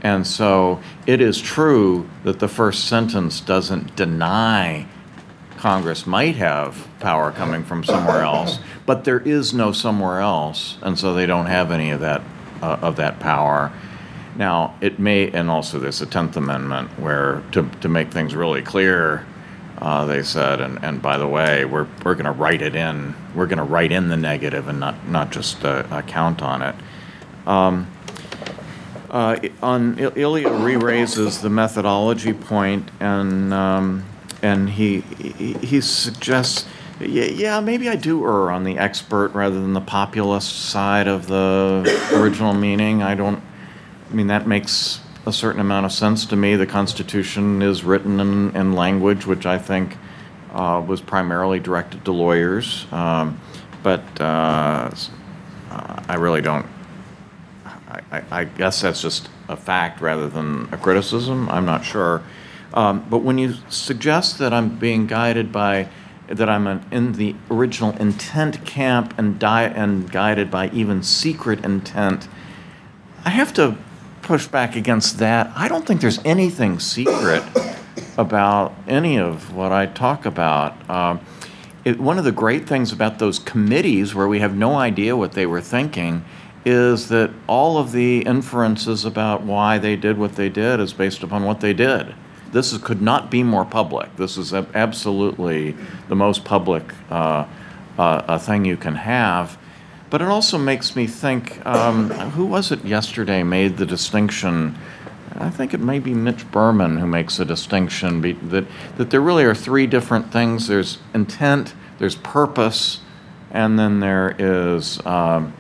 And 0.02 0.26
so 0.26 0.82
it 1.06 1.22
is 1.22 1.42
true 1.42 2.10
that 2.24 2.40
the 2.40 2.48
first 2.48 2.88
sentence 2.88 3.42
doesn't 3.42 3.96
deny 3.96 4.88
Congress 5.58 6.08
might 6.08 6.38
have 6.38 6.88
power 7.02 7.32
coming 7.32 7.66
from 7.66 7.84
somewhere 7.84 8.22
else, 8.22 8.60
but 8.86 9.04
there 9.04 9.20
is 9.20 9.54
no 9.54 9.74
somewhere 9.74 10.22
else, 10.22 10.78
and 10.82 10.98
so 10.98 11.14
they 11.14 11.26
don't 11.26 11.48
have 11.48 11.72
any 11.72 11.90
of 11.90 12.00
that 12.00 12.22
uh, 12.62 12.78
of 12.82 12.96
that 12.96 13.20
power. 13.20 13.72
Now 14.38 14.76
it 14.80 15.00
may, 15.00 15.30
and 15.30 15.50
also 15.50 15.78
there's 15.78 16.02
a 16.02 16.06
Tenth 16.06 16.38
Amendment 16.38 16.98
where 16.98 17.44
to 17.52 17.70
to 17.82 17.90
make 17.90 18.10
things 18.10 18.36
really 18.36 18.62
clear, 18.62 19.26
uh, 19.80 20.06
they 20.06 20.24
said, 20.24 20.62
and, 20.62 20.82
and 20.82 21.02
by 21.02 21.18
the 21.18 21.28
way, 21.28 21.66
we're 21.66 21.88
we're 22.06 22.16
going 22.16 22.26
to 22.26 22.32
write 22.32 22.62
it 22.62 22.74
in. 22.74 23.14
We're 23.36 23.48
going 23.48 23.58
to 23.58 23.64
write 23.64 23.92
in 23.92 24.08
the 24.08 24.18
negative 24.18 24.70
and 24.70 24.80
not 24.80 25.10
not 25.10 25.30
just 25.30 25.66
uh, 25.66 26.02
count 26.04 26.42
on 26.42 26.62
it. 26.62 26.76
Um, 27.46 27.88
uh, 29.10 29.40
on 29.62 29.98
Il- 30.00 30.14
Ilya 30.16 30.50
re-raises 30.50 31.42
the 31.42 31.50
methodology 31.50 32.34
point, 32.34 32.90
and 33.00 33.54
um, 33.54 34.06
and 34.42 34.70
he, 34.70 35.02
he 35.02 35.54
he 35.54 35.82
suggests, 35.82 36.66
yeah, 37.00 37.26
yeah, 37.26 37.60
maybe 37.60 37.90
I 37.90 37.96
do 37.96 38.24
err 38.24 38.52
on 38.52 38.64
the 38.64 38.78
expert 38.78 39.34
rather 39.34 39.60
than 39.60 39.74
the 39.74 39.82
populist 39.82 40.70
side 40.70 41.08
of 41.08 41.28
the 41.28 41.84
original 42.14 42.54
meaning. 42.54 43.04
I 43.04 43.16
don't. 43.16 43.42
I 44.10 44.14
mean, 44.14 44.28
that 44.28 44.48
makes 44.48 45.00
a 45.26 45.34
certain 45.34 45.62
amount 45.62 45.86
of 45.86 45.92
sense 45.92 46.26
to 46.28 46.36
me. 46.36 46.56
The 46.56 46.66
Constitution 46.66 47.62
is 47.62 47.84
written 47.84 48.20
in, 48.20 48.56
in 48.56 48.74
language 48.74 49.26
which 49.26 49.46
I 49.46 49.58
think 49.58 49.98
uh, 50.54 50.84
was 50.86 51.02
primarily 51.02 51.60
directed 51.60 52.06
to 52.06 52.12
lawyers, 52.12 52.88
um, 52.92 53.40
but 53.84 54.02
uh, 54.20 54.90
uh, 55.70 56.04
I 56.08 56.16
really 56.16 56.42
don't 56.42 56.66
I- 57.90 58.22
I 58.32 58.44
guess 58.44 58.82
that's 58.82 59.02
just 59.02 59.30
a 59.48 59.56
fact 59.56 60.02
rather 60.02 60.28
than 60.30 60.70
a 60.72 60.78
criticism. 60.78 61.50
I'm 61.50 61.66
not 61.66 61.84
sure. 61.84 62.22
Um, 62.74 63.04
but 63.10 63.20
when 63.20 63.38
you 63.38 63.56
suggest 63.70 64.38
that 64.38 64.54
I'm 64.54 64.70
being 64.78 65.08
guided 65.08 65.52
by, 65.52 65.88
that 66.28 66.48
I'm 66.50 66.68
an, 66.68 66.86
in 66.92 67.14
the 67.14 67.36
original 67.50 67.92
intent 67.98 68.64
camp 68.66 69.16
and, 69.18 69.40
di- 69.40 69.64
and 69.64 70.12
guided 70.12 70.52
by 70.52 70.70
even 70.70 71.02
secret 71.02 71.66
intent, 71.66 72.28
I 73.26 73.32
have 73.32 73.54
to 73.56 73.76
push 74.22 74.46
back 74.48 74.76
against 74.76 75.18
that. 75.18 75.52
I 75.56 75.68
don't 75.68 75.88
think 75.88 76.02
there's 76.02 76.20
anything 76.24 76.80
secret 76.80 77.42
about 78.18 78.76
any 78.88 79.18
of 79.18 79.54
what 79.56 79.72
I 79.72 79.88
talk 79.88 80.26
about. 80.28 80.88
Um, 80.90 81.20
it, 81.84 82.00
one 82.00 82.20
of 82.20 82.24
the 82.26 82.32
great 82.32 82.68
things 82.68 82.92
about 82.92 83.18
those 83.18 83.40
committees 83.40 84.14
where 84.14 84.28
we 84.28 84.40
have 84.42 84.56
no 84.56 84.76
idea 84.76 85.16
what 85.16 85.32
they 85.32 85.46
were 85.48 85.62
thinking 85.62 86.24
is 86.66 87.10
that 87.10 87.32
all 87.48 87.78
of 87.78 87.92
the 87.92 88.22
inferences 88.22 89.06
about 89.06 89.42
why 89.42 89.78
they 89.78 89.96
did 89.96 90.18
what 90.18 90.36
they 90.36 90.50
did 90.50 90.80
is 90.80 90.94
based 90.94 91.24
upon 91.24 91.44
what 91.44 91.62
they 91.62 91.74
did. 91.74 92.14
This 92.52 92.74
is, 92.74 92.80
could 92.80 93.02
not 93.02 93.30
be 93.30 93.44
more 93.44 93.66
public. 93.66 94.16
This 94.18 94.38
is 94.38 94.54
ab- 94.54 94.76
absolutely 94.76 95.76
the 96.08 96.16
most 96.16 96.44
public 96.44 96.84
uh, 97.10 97.46
uh, 97.98 98.38
thing 98.40 98.66
you 98.66 98.78
can 98.78 98.96
have. 98.96 99.58
But 100.10 100.22
it 100.22 100.28
also 100.28 100.58
makes 100.58 100.96
me 100.96 101.06
think 101.06 101.64
um, 101.66 102.10
who 102.10 102.46
was 102.46 102.72
it 102.72 102.84
yesterday 102.84 103.44
made 103.44 103.78
the 103.78 103.86
distinction? 103.86 104.76
I 105.36 105.50
think 105.52 105.74
it 105.74 105.80
may 105.80 106.00
be 106.00 106.14
Mitch 106.14 106.50
Berman 106.52 106.98
who 106.98 107.06
makes 107.06 107.40
a 107.40 107.46
distinction 107.46 108.20
be, 108.20 108.34
that, 108.34 108.66
that 108.98 109.12
there 109.12 109.22
really 109.22 109.44
are 109.44 109.54
three 109.54 109.86
different 109.86 110.32
things 110.34 110.68
there's 110.68 110.98
intent, 111.14 111.76
there's 112.00 112.16
purpose, 112.16 113.02
and 113.52 113.78
then 113.78 114.00
there 114.00 114.36
is 114.40 115.04
um, 115.06 115.54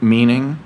meaning. 0.00 0.58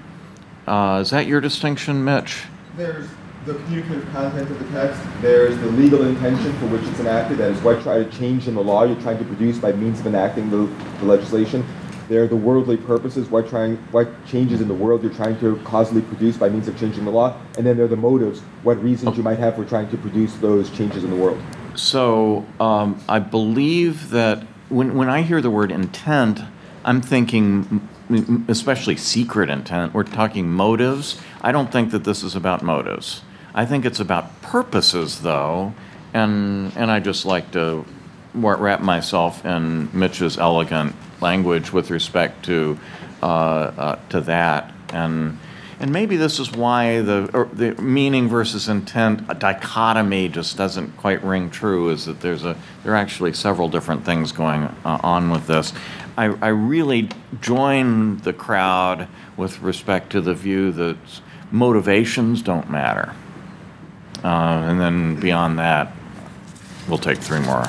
Uh, 0.66 1.00
is 1.02 1.10
that 1.10 1.26
your 1.26 1.40
distinction, 1.40 2.04
Mitch? 2.04 2.44
There's 2.76 3.08
the 3.44 3.54
communicative 3.54 4.08
content 4.12 4.48
of 4.50 4.58
the 4.58 4.78
text. 4.78 5.00
There's 5.20 5.58
the 5.58 5.66
legal 5.66 6.06
intention 6.06 6.52
for 6.58 6.66
which 6.66 6.82
it's 6.82 7.00
enacted. 7.00 7.38
That 7.38 7.50
is 7.50 7.60
what 7.62 7.82
try 7.82 7.98
to 7.98 8.10
change 8.10 8.46
in 8.46 8.54
the 8.54 8.62
law 8.62 8.84
you're 8.84 9.00
trying 9.00 9.18
to 9.18 9.24
produce 9.24 9.58
by 9.58 9.72
means 9.72 9.98
of 9.98 10.06
enacting 10.06 10.48
the, 10.50 10.72
the 11.00 11.04
legislation. 11.04 11.66
There 12.08 12.22
are 12.22 12.28
the 12.28 12.36
worldly 12.36 12.76
purposes, 12.76 13.28
what 13.30 13.48
trying, 13.48 13.76
what 13.90 14.08
changes 14.26 14.60
in 14.60 14.68
the 14.68 14.74
world 14.74 15.02
you're 15.02 15.14
trying 15.14 15.38
to 15.40 15.56
causally 15.64 16.02
produce 16.02 16.36
by 16.36 16.48
means 16.48 16.68
of 16.68 16.78
changing 16.78 17.04
the 17.04 17.10
law. 17.10 17.40
And 17.56 17.66
then 17.66 17.76
there 17.76 17.86
are 17.86 17.88
the 17.88 17.96
motives, 17.96 18.40
what 18.62 18.80
reasons 18.82 19.16
you 19.16 19.22
might 19.22 19.38
have 19.38 19.56
for 19.56 19.64
trying 19.64 19.88
to 19.90 19.96
produce 19.96 20.34
those 20.34 20.70
changes 20.70 21.04
in 21.04 21.10
the 21.10 21.16
world. 21.16 21.40
So 21.74 22.46
um, 22.60 23.02
I 23.08 23.18
believe 23.18 24.10
that 24.10 24.44
when, 24.68 24.94
when 24.94 25.08
I 25.08 25.22
hear 25.22 25.40
the 25.40 25.50
word 25.50 25.72
intent, 25.72 26.40
I'm 26.84 27.00
thinking, 27.00 27.88
especially 28.48 28.96
secret 28.96 29.50
intent, 29.50 29.94
we're 29.94 30.04
talking 30.04 30.50
motives. 30.50 31.20
I 31.40 31.52
don't 31.52 31.70
think 31.70 31.90
that 31.90 32.04
this 32.04 32.22
is 32.22 32.34
about 32.34 32.62
motives. 32.62 33.22
I 33.54 33.66
think 33.66 33.84
it's 33.84 34.00
about 34.00 34.40
purposes, 34.42 35.20
though, 35.20 35.74
and, 36.14 36.72
and 36.76 36.90
I 36.90 37.00
just 37.00 37.24
like 37.24 37.50
to 37.52 37.84
wrap 38.34 38.80
myself 38.80 39.44
in 39.44 39.88
Mitch's 39.92 40.38
elegant 40.38 40.94
language 41.20 41.72
with 41.72 41.90
respect 41.90 42.44
to, 42.46 42.78
uh, 43.22 43.26
uh, 43.26 43.96
to 44.08 44.20
that. 44.22 44.72
And, 44.92 45.38
and 45.82 45.92
maybe 45.92 46.16
this 46.16 46.38
is 46.38 46.52
why 46.52 47.00
the, 47.00 47.48
the 47.52 47.74
meaning 47.82 48.28
versus 48.28 48.68
intent 48.68 49.26
dichotomy 49.40 50.28
just 50.28 50.56
doesn't 50.56 50.96
quite 50.96 51.22
ring 51.24 51.50
true. 51.50 51.90
Is 51.90 52.04
that 52.06 52.20
there's 52.20 52.44
a 52.44 52.56
there 52.84 52.92
are 52.92 52.96
actually 52.96 53.32
several 53.32 53.68
different 53.68 54.04
things 54.04 54.30
going 54.30 54.62
uh, 54.62 55.00
on 55.02 55.30
with 55.30 55.46
this. 55.48 55.72
I, 56.16 56.24
I 56.40 56.48
really 56.48 57.08
join 57.40 58.18
the 58.18 58.32
crowd 58.32 59.08
with 59.36 59.60
respect 59.60 60.10
to 60.10 60.20
the 60.20 60.34
view 60.34 60.72
that 60.72 60.96
motivations 61.50 62.42
don't 62.42 62.70
matter. 62.70 63.14
uh, 64.24 64.28
and 64.28 64.80
then 64.80 65.18
beyond 65.18 65.58
that, 65.58 65.92
we'll 66.88 66.98
take 66.98 67.18
three 67.18 67.40
more. 67.40 67.64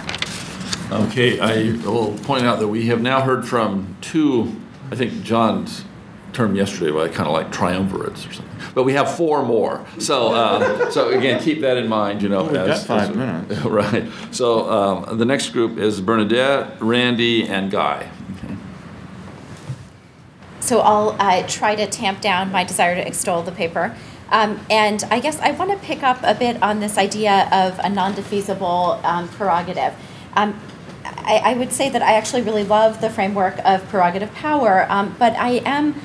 Okay, 0.92 1.40
I 1.40 1.76
will 1.86 2.18
point 2.20 2.46
out 2.46 2.60
that 2.60 2.68
we 2.68 2.86
have 2.88 3.02
now 3.02 3.22
heard 3.22 3.48
from 3.48 3.96
two, 4.02 4.60
I 4.92 4.96
think 4.96 5.24
John's 5.24 5.86
term 6.34 6.56
yesterday, 6.56 6.92
but 6.92 7.10
I 7.10 7.14
kind 7.14 7.28
of 7.28 7.34
like 7.34 7.52
triumvirates 7.52 8.28
or 8.30 8.34
something. 8.34 8.50
But 8.74 8.84
we 8.84 8.94
have 8.94 9.16
four 9.16 9.44
more. 9.46 9.86
So, 10.00 10.34
uh, 10.34 10.90
so 10.90 11.10
again, 11.10 11.42
keep 11.42 11.62
that 11.62 11.78
in 11.78 11.88
mind, 11.88 12.22
you 12.22 12.30
know. 12.30 12.44
We've 12.44 12.54
got 12.54 12.70
as- 12.70 12.86
five 12.86 13.12
as- 13.12 13.16
minutes. 13.16 13.64
Right. 13.66 14.10
So 14.32 14.70
um, 14.70 15.18
the 15.18 15.26
next 15.26 15.50
group 15.50 15.78
is 15.78 16.02
Bernadette, 16.02 16.82
Randy, 16.82 17.48
and 17.48 17.72
Guy. 17.72 18.10
Okay. 18.38 18.56
So 20.60 20.80
I'll 20.80 21.16
uh, 21.20 21.46
try 21.48 21.76
to 21.76 21.88
tamp 21.88 22.22
down 22.22 22.52
my 22.52 22.64
desire 22.64 22.96
to 22.96 23.06
extol 23.08 23.44
the 23.44 23.52
paper. 23.52 23.96
Um, 24.30 24.60
and 24.70 25.04
I 25.12 25.20
guess 25.20 25.40
I 25.40 25.52
want 25.52 25.72
to 25.72 25.78
pick 25.78 26.02
up 26.02 26.20
a 26.24 26.34
bit 26.34 26.62
on 26.64 26.80
this 26.80 26.98
idea 26.98 27.48
of 27.52 27.80
a 27.80 27.90
non 27.90 28.14
defeasible 28.14 29.04
um, 29.04 29.28
prerogative. 29.30 29.94
Um, 30.36 30.60
I, 31.06 31.42
I 31.44 31.54
would 31.54 31.72
say 31.72 31.90
that 31.90 32.02
I 32.02 32.14
actually 32.14 32.42
really 32.42 32.64
love 32.64 33.02
the 33.02 33.10
framework 33.10 33.60
of 33.64 33.88
prerogative 33.90 34.34
power, 34.34 34.88
um, 34.90 35.16
but 35.20 35.34
I 35.34 35.62
am 35.66 35.96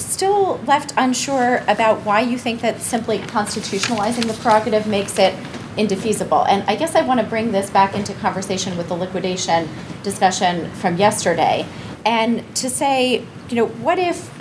still 0.00 0.58
left 0.66 0.92
unsure 0.96 1.62
about 1.68 2.04
why 2.04 2.20
you 2.20 2.38
think 2.38 2.60
that 2.62 2.80
simply 2.80 3.18
constitutionalizing 3.18 4.26
the 4.26 4.34
prerogative 4.34 4.86
makes 4.86 5.18
it 5.18 5.34
indefeasible. 5.76 6.44
And 6.44 6.62
I 6.68 6.76
guess 6.76 6.94
I 6.94 7.02
want 7.02 7.20
to 7.20 7.26
bring 7.26 7.52
this 7.52 7.70
back 7.70 7.94
into 7.94 8.12
conversation 8.14 8.76
with 8.76 8.88
the 8.88 8.94
liquidation 8.94 9.68
discussion 10.02 10.70
from 10.72 10.96
yesterday. 10.96 11.66
And 12.04 12.44
to 12.56 12.68
say, 12.68 13.24
you 13.48 13.56
know, 13.56 13.66
what 13.66 13.98
if 13.98 14.36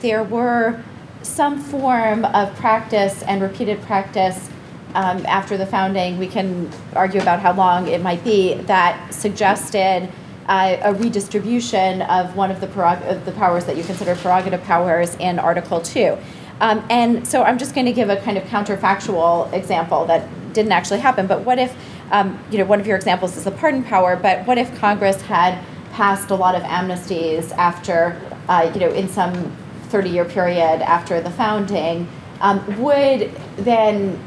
there 0.00 0.22
were 0.22 0.82
some 1.22 1.60
form 1.60 2.24
of 2.24 2.54
practice 2.56 3.22
and 3.22 3.42
repeated 3.42 3.80
practice 3.82 4.50
um, 4.94 5.24
after 5.26 5.56
the 5.56 5.66
founding? 5.66 6.18
We 6.18 6.26
can 6.26 6.70
argue 6.94 7.20
about 7.20 7.40
how 7.40 7.52
long 7.52 7.88
it 7.88 8.02
might 8.02 8.22
be 8.22 8.54
that 8.54 9.14
suggested 9.14 10.10
uh, 10.48 10.76
a 10.82 10.94
redistribution 10.94 12.02
of 12.02 12.36
one 12.36 12.50
of 12.50 12.60
the, 12.60 12.66
prerog- 12.66 13.08
of 13.10 13.24
the 13.24 13.32
powers 13.32 13.64
that 13.64 13.76
you 13.76 13.84
consider 13.84 14.14
prerogative 14.14 14.62
powers 14.62 15.14
in 15.16 15.38
Article 15.38 15.80
2. 15.80 16.16
Um, 16.60 16.84
and 16.88 17.26
so 17.26 17.42
I'm 17.42 17.58
just 17.58 17.74
going 17.74 17.86
to 17.86 17.92
give 17.92 18.08
a 18.08 18.16
kind 18.16 18.38
of 18.38 18.44
counterfactual 18.44 19.52
example 19.52 20.06
that 20.06 20.28
didn't 20.52 20.72
actually 20.72 21.00
happen. 21.00 21.26
But 21.26 21.42
what 21.42 21.58
if, 21.58 21.76
um, 22.12 22.42
you 22.50 22.58
know, 22.58 22.64
one 22.64 22.80
of 22.80 22.86
your 22.86 22.96
examples 22.96 23.36
is 23.36 23.44
the 23.44 23.50
pardon 23.50 23.82
power, 23.82 24.16
but 24.16 24.46
what 24.46 24.56
if 24.56 24.74
Congress 24.78 25.20
had 25.22 25.62
passed 25.92 26.30
a 26.30 26.34
lot 26.34 26.54
of 26.54 26.62
amnesties 26.62 27.50
after, 27.52 28.18
uh, 28.48 28.70
you 28.72 28.80
know, 28.80 28.90
in 28.90 29.08
some 29.08 29.54
30 29.88 30.10
year 30.10 30.24
period 30.24 30.82
after 30.82 31.20
the 31.20 31.30
founding? 31.30 32.08
Um, 32.40 32.82
would 32.82 33.30
then 33.56 34.18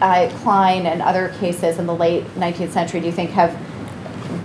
uh, 0.00 0.28
Klein 0.42 0.86
and 0.86 1.00
other 1.00 1.28
cases 1.40 1.78
in 1.78 1.86
the 1.86 1.94
late 1.94 2.24
19th 2.34 2.70
century, 2.70 3.00
do 3.00 3.06
you 3.06 3.12
think, 3.12 3.30
have 3.30 3.56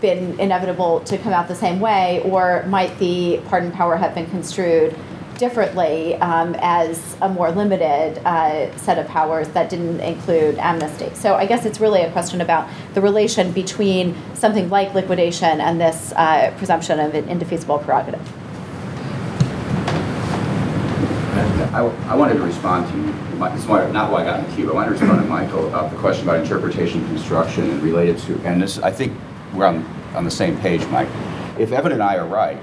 been 0.01 0.39
inevitable 0.39 1.01
to 1.01 1.17
come 1.17 1.33
out 1.33 1.47
the 1.47 1.55
same 1.55 1.79
way, 1.79 2.21
or 2.23 2.63
might 2.67 2.97
the 2.99 3.41
pardon 3.47 3.71
power 3.71 3.95
have 3.97 4.13
been 4.15 4.29
construed 4.29 4.95
differently 5.37 6.15
um, 6.15 6.53
as 6.59 7.15
a 7.21 7.29
more 7.29 7.49
limited 7.51 8.17
uh, 8.25 8.75
set 8.77 8.97
of 8.99 9.07
powers 9.07 9.47
that 9.49 9.69
didn't 9.69 9.99
include 10.01 10.57
amnesty? 10.57 11.09
So 11.13 11.35
I 11.35 11.45
guess 11.45 11.65
it's 11.65 11.79
really 11.79 12.01
a 12.01 12.11
question 12.11 12.41
about 12.41 12.69
the 12.93 13.01
relation 13.01 13.51
between 13.53 14.15
something 14.35 14.69
like 14.69 14.93
liquidation 14.93 15.61
and 15.61 15.79
this 15.79 16.11
uh, 16.17 16.53
presumption 16.57 16.99
of 16.99 17.13
an 17.15 17.29
indefeasible 17.29 17.79
prerogative. 17.79 18.21
I, 21.71 21.81
I 22.07 22.15
wanted 22.15 22.33
to 22.33 22.41
respond 22.43 22.89
to, 22.89 22.97
my- 23.37 23.53
it's 23.55 23.65
why- 23.65 23.89
not 23.91 24.11
why 24.11 24.21
I 24.21 24.25
got 24.25 24.39
in 24.39 24.49
the 24.49 24.55
queue, 24.55 24.65
but 24.65 24.71
I 24.71 24.75
wanted 24.75 24.87
to 24.87 24.91
respond 25.05 25.21
to 25.21 25.27
Michael 25.27 25.67
about 25.67 25.91
the 25.91 25.97
question 25.97 26.27
about 26.27 26.41
interpretation, 26.41 27.05
construction, 27.07 27.69
and 27.69 27.81
related 27.81 28.17
to, 28.19 28.39
and 28.43 28.61
this, 28.61 28.79
I 28.79 28.91
think 28.91 29.13
we're 29.53 29.65
on, 29.65 29.85
on 30.15 30.23
the 30.23 30.31
same 30.31 30.57
page, 30.59 30.85
Mike. 30.87 31.09
If 31.57 31.71
Evan 31.71 31.91
and 31.91 32.03
I 32.03 32.17
are 32.17 32.25
right, 32.25 32.57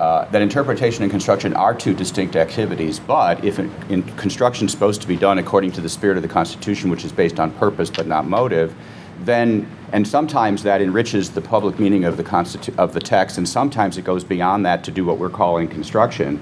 uh, 0.00 0.24
that 0.26 0.42
interpretation 0.42 1.02
and 1.02 1.10
construction 1.10 1.54
are 1.54 1.74
two 1.74 1.94
distinct 1.94 2.36
activities, 2.36 2.98
but 2.98 3.44
if 3.44 3.58
in, 3.58 4.02
construction 4.16 4.66
is 4.66 4.72
supposed 4.72 5.00
to 5.02 5.08
be 5.08 5.16
done 5.16 5.38
according 5.38 5.72
to 5.72 5.80
the 5.80 5.88
spirit 5.88 6.16
of 6.16 6.22
the 6.22 6.28
Constitution, 6.28 6.90
which 6.90 7.04
is 7.04 7.12
based 7.12 7.38
on 7.38 7.52
purpose 7.52 7.90
but 7.90 8.06
not 8.06 8.26
motive, 8.26 8.74
then, 9.20 9.68
and 9.92 10.06
sometimes 10.06 10.64
that 10.64 10.82
enriches 10.82 11.30
the 11.30 11.40
public 11.40 11.78
meaning 11.78 12.04
of 12.04 12.16
the, 12.16 12.24
constitu- 12.24 12.76
of 12.76 12.92
the 12.92 13.00
text, 13.00 13.38
and 13.38 13.48
sometimes 13.48 13.96
it 13.96 14.04
goes 14.04 14.24
beyond 14.24 14.66
that 14.66 14.82
to 14.84 14.90
do 14.90 15.04
what 15.04 15.18
we're 15.18 15.30
calling 15.30 15.68
construction 15.68 16.40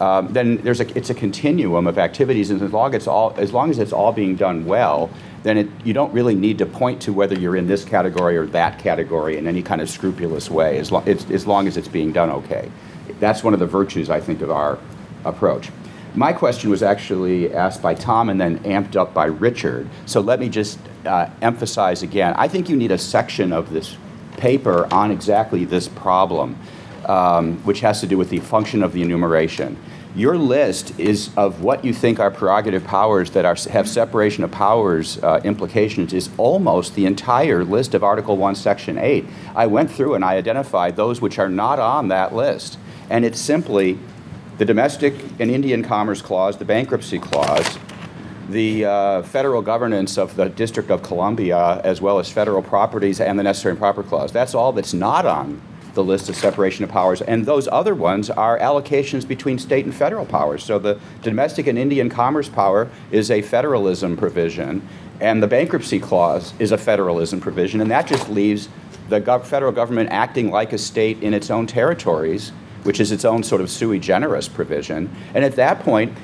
um, 0.00 0.32
then 0.32 0.56
there's 0.58 0.80
a, 0.80 0.96
it's 0.96 1.10
a 1.10 1.14
continuum 1.14 1.86
of 1.86 1.98
activities, 1.98 2.50
and 2.50 2.60
as 2.62 2.72
long, 2.72 2.94
all, 3.06 3.34
as 3.36 3.52
long 3.52 3.70
as 3.70 3.78
it's 3.78 3.92
all 3.92 4.12
being 4.12 4.34
done 4.34 4.64
well, 4.64 5.10
then 5.42 5.58
it, 5.58 5.68
you 5.84 5.92
don't 5.92 6.12
really 6.12 6.34
need 6.34 6.58
to 6.58 6.66
point 6.66 7.00
to 7.02 7.12
whether 7.12 7.38
you're 7.38 7.56
in 7.56 7.66
this 7.66 7.84
category 7.84 8.36
or 8.36 8.46
that 8.46 8.78
category 8.78 9.38
in 9.38 9.46
any 9.46 9.62
kind 9.62 9.80
of 9.80 9.88
scrupulous 9.88 10.50
way, 10.50 10.78
as, 10.78 10.92
lo- 10.92 11.02
as 11.06 11.46
long 11.46 11.66
as 11.66 11.76
it's 11.76 11.88
being 11.88 12.12
done 12.12 12.30
okay. 12.30 12.70
That's 13.18 13.42
one 13.42 13.54
of 13.54 13.60
the 13.60 13.66
virtues, 13.66 14.10
I 14.10 14.20
think, 14.20 14.42
of 14.42 14.50
our 14.50 14.78
approach. 15.24 15.70
My 16.14 16.32
question 16.32 16.70
was 16.70 16.82
actually 16.82 17.54
asked 17.54 17.80
by 17.82 17.94
Tom 17.94 18.28
and 18.28 18.40
then 18.40 18.58
amped 18.60 18.96
up 18.96 19.14
by 19.14 19.26
Richard. 19.26 19.88
So 20.06 20.20
let 20.20 20.40
me 20.40 20.48
just 20.48 20.78
uh, 21.06 21.30
emphasize 21.40 22.02
again 22.02 22.34
I 22.36 22.46
think 22.46 22.68
you 22.68 22.76
need 22.76 22.90
a 22.90 22.98
section 22.98 23.52
of 23.52 23.70
this 23.70 23.96
paper 24.36 24.92
on 24.92 25.10
exactly 25.10 25.64
this 25.64 25.88
problem 25.88 26.58
um, 27.06 27.56
which 27.64 27.80
has 27.80 28.00
to 28.00 28.06
do 28.06 28.16
with 28.16 28.30
the 28.30 28.38
function 28.38 28.82
of 28.82 28.92
the 28.92 29.02
enumeration. 29.02 29.76
Your 30.16 30.36
list 30.36 30.98
is 30.98 31.30
of 31.36 31.62
what 31.62 31.84
you 31.84 31.94
think 31.94 32.18
are 32.18 32.32
prerogative 32.32 32.82
powers 32.82 33.30
that 33.30 33.44
are, 33.44 33.54
have 33.70 33.88
separation 33.88 34.42
of 34.42 34.50
powers 34.50 35.22
uh, 35.22 35.40
implications 35.44 36.12
is 36.12 36.30
almost 36.36 36.96
the 36.96 37.06
entire 37.06 37.62
list 37.64 37.94
of 37.94 38.02
Article 38.02 38.36
1, 38.36 38.56
Section 38.56 38.98
8. 38.98 39.24
I 39.54 39.66
went 39.66 39.88
through 39.88 40.14
and 40.14 40.24
I 40.24 40.34
identified 40.34 40.96
those 40.96 41.20
which 41.20 41.38
are 41.38 41.48
not 41.48 41.78
on 41.78 42.08
that 42.08 42.34
list. 42.34 42.76
And 43.08 43.24
it's 43.24 43.40
simply 43.40 44.00
the 44.58 44.64
Domestic 44.64 45.14
and 45.38 45.48
Indian 45.48 45.84
Commerce 45.84 46.20
Clause, 46.20 46.56
the 46.56 46.64
Bankruptcy 46.64 47.20
Clause, 47.20 47.78
the 48.48 48.84
uh, 48.84 49.22
federal 49.22 49.62
governance 49.62 50.18
of 50.18 50.34
the 50.34 50.48
District 50.48 50.90
of 50.90 51.04
Columbia, 51.04 51.80
as 51.84 52.00
well 52.00 52.18
as 52.18 52.28
federal 52.28 52.62
properties 52.62 53.20
and 53.20 53.38
the 53.38 53.44
Necessary 53.44 53.70
and 53.70 53.78
Proper 53.78 54.02
Clause. 54.02 54.32
That's 54.32 54.56
all 54.56 54.72
that's 54.72 54.92
not 54.92 55.24
on 55.24 55.62
the 55.94 56.04
list 56.04 56.28
of 56.28 56.36
separation 56.36 56.84
of 56.84 56.90
powers. 56.90 57.20
And 57.22 57.46
those 57.46 57.68
other 57.68 57.94
ones 57.94 58.30
are 58.30 58.58
allocations 58.58 59.26
between 59.26 59.58
state 59.58 59.84
and 59.84 59.94
federal 59.94 60.26
powers. 60.26 60.64
So 60.64 60.78
the 60.78 60.98
domestic 61.22 61.66
and 61.66 61.78
Indian 61.78 62.08
commerce 62.08 62.48
power 62.48 62.88
is 63.10 63.30
a 63.30 63.42
federalism 63.42 64.16
provision, 64.16 64.86
and 65.20 65.42
the 65.42 65.46
bankruptcy 65.46 66.00
clause 66.00 66.54
is 66.58 66.72
a 66.72 66.78
federalism 66.78 67.40
provision, 67.40 67.80
and 67.80 67.90
that 67.90 68.06
just 68.06 68.28
leaves 68.30 68.68
the 69.08 69.20
gov- 69.20 69.44
federal 69.44 69.72
government 69.72 70.10
acting 70.10 70.50
like 70.50 70.72
a 70.72 70.78
state 70.78 71.22
in 71.22 71.34
its 71.34 71.50
own 71.50 71.66
territories, 71.66 72.52
which 72.84 73.00
is 73.00 73.12
its 73.12 73.24
own 73.24 73.42
sort 73.42 73.60
of 73.60 73.70
sui 73.70 73.98
generis 73.98 74.48
provision. 74.48 75.14
And 75.34 75.44
at 75.44 75.56
that 75.56 75.80
point, 75.80 76.16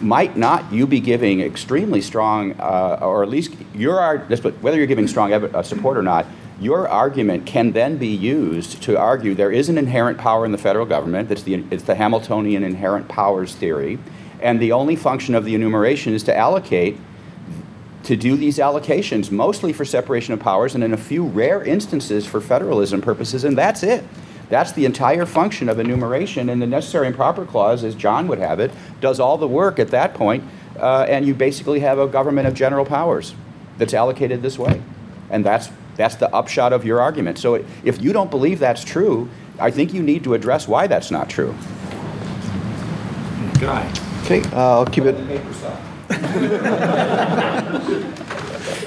might 0.00 0.36
not 0.36 0.72
you 0.72 0.86
be 0.86 1.00
giving 1.00 1.40
extremely 1.40 2.00
strong, 2.00 2.52
uh, 2.60 2.98
or 3.00 3.22
at 3.22 3.28
least 3.28 3.54
your 3.74 3.98
art, 3.98 4.28
whether 4.60 4.76
you're 4.76 4.86
giving 4.86 5.06
strong 5.06 5.32
ev- 5.32 5.54
uh, 5.54 5.62
support 5.62 5.96
or 5.96 6.02
not, 6.02 6.26
your 6.60 6.88
argument 6.88 7.46
can 7.46 7.72
then 7.72 7.98
be 7.98 8.08
used 8.08 8.82
to 8.82 8.98
argue 8.98 9.34
there 9.34 9.52
is 9.52 9.68
an 9.68 9.78
inherent 9.78 10.18
power 10.18 10.44
in 10.44 10.52
the 10.52 10.58
federal 10.58 10.86
government. 10.86 11.28
That's 11.28 11.42
the, 11.42 11.64
it's 11.70 11.84
the 11.84 11.94
Hamiltonian 11.94 12.64
inherent 12.64 13.08
powers 13.08 13.54
theory. 13.54 13.98
And 14.40 14.60
the 14.60 14.72
only 14.72 14.96
function 14.96 15.34
of 15.34 15.44
the 15.44 15.54
enumeration 15.54 16.14
is 16.14 16.22
to 16.24 16.36
allocate, 16.36 16.96
to 18.04 18.16
do 18.16 18.36
these 18.36 18.58
allocations, 18.58 19.30
mostly 19.30 19.72
for 19.72 19.84
separation 19.84 20.34
of 20.34 20.40
powers 20.40 20.74
and 20.74 20.82
in 20.82 20.92
a 20.92 20.96
few 20.96 21.24
rare 21.24 21.62
instances 21.62 22.26
for 22.26 22.40
federalism 22.40 23.00
purposes, 23.00 23.44
and 23.44 23.56
that's 23.56 23.82
it. 23.82 24.04
That's 24.48 24.72
the 24.72 24.84
entire 24.84 25.26
function 25.26 25.68
of 25.68 25.78
enumeration, 25.78 26.48
and 26.48 26.62
the 26.62 26.66
necessary 26.66 27.06
and 27.06 27.14
proper 27.14 27.44
clause, 27.44 27.84
as 27.84 27.94
John 27.94 28.28
would 28.28 28.38
have 28.38 28.60
it, 28.60 28.70
does 29.00 29.20
all 29.20 29.36
the 29.36 29.48
work 29.48 29.78
at 29.78 29.88
that 29.88 30.14
point, 30.14 30.42
uh, 30.78 31.04
and 31.08 31.26
you 31.26 31.34
basically 31.34 31.80
have 31.80 31.98
a 31.98 32.06
government 32.06 32.48
of 32.48 32.54
general 32.54 32.86
powers 32.86 33.34
that's 33.76 33.92
allocated 33.92 34.40
this 34.40 34.58
way. 34.58 34.80
And 35.30 35.44
that's, 35.44 35.68
that's 35.98 36.14
the 36.14 36.34
upshot 36.34 36.72
of 36.72 36.86
your 36.86 37.02
argument. 37.02 37.38
So 37.38 37.62
if 37.84 38.00
you 38.00 38.14
don't 38.14 38.30
believe 38.30 38.58
that's 38.58 38.82
true, 38.82 39.28
I 39.60 39.70
think 39.70 39.92
you 39.92 40.02
need 40.02 40.24
to 40.24 40.32
address 40.32 40.66
why 40.66 40.86
that's 40.86 41.10
not 41.10 41.28
true. 41.28 41.54
Guy. 43.60 43.92
Okay, 44.24 44.40
uh, 44.52 44.78
I'll 44.78 44.86
keep 44.86 45.04
it. 45.04 45.16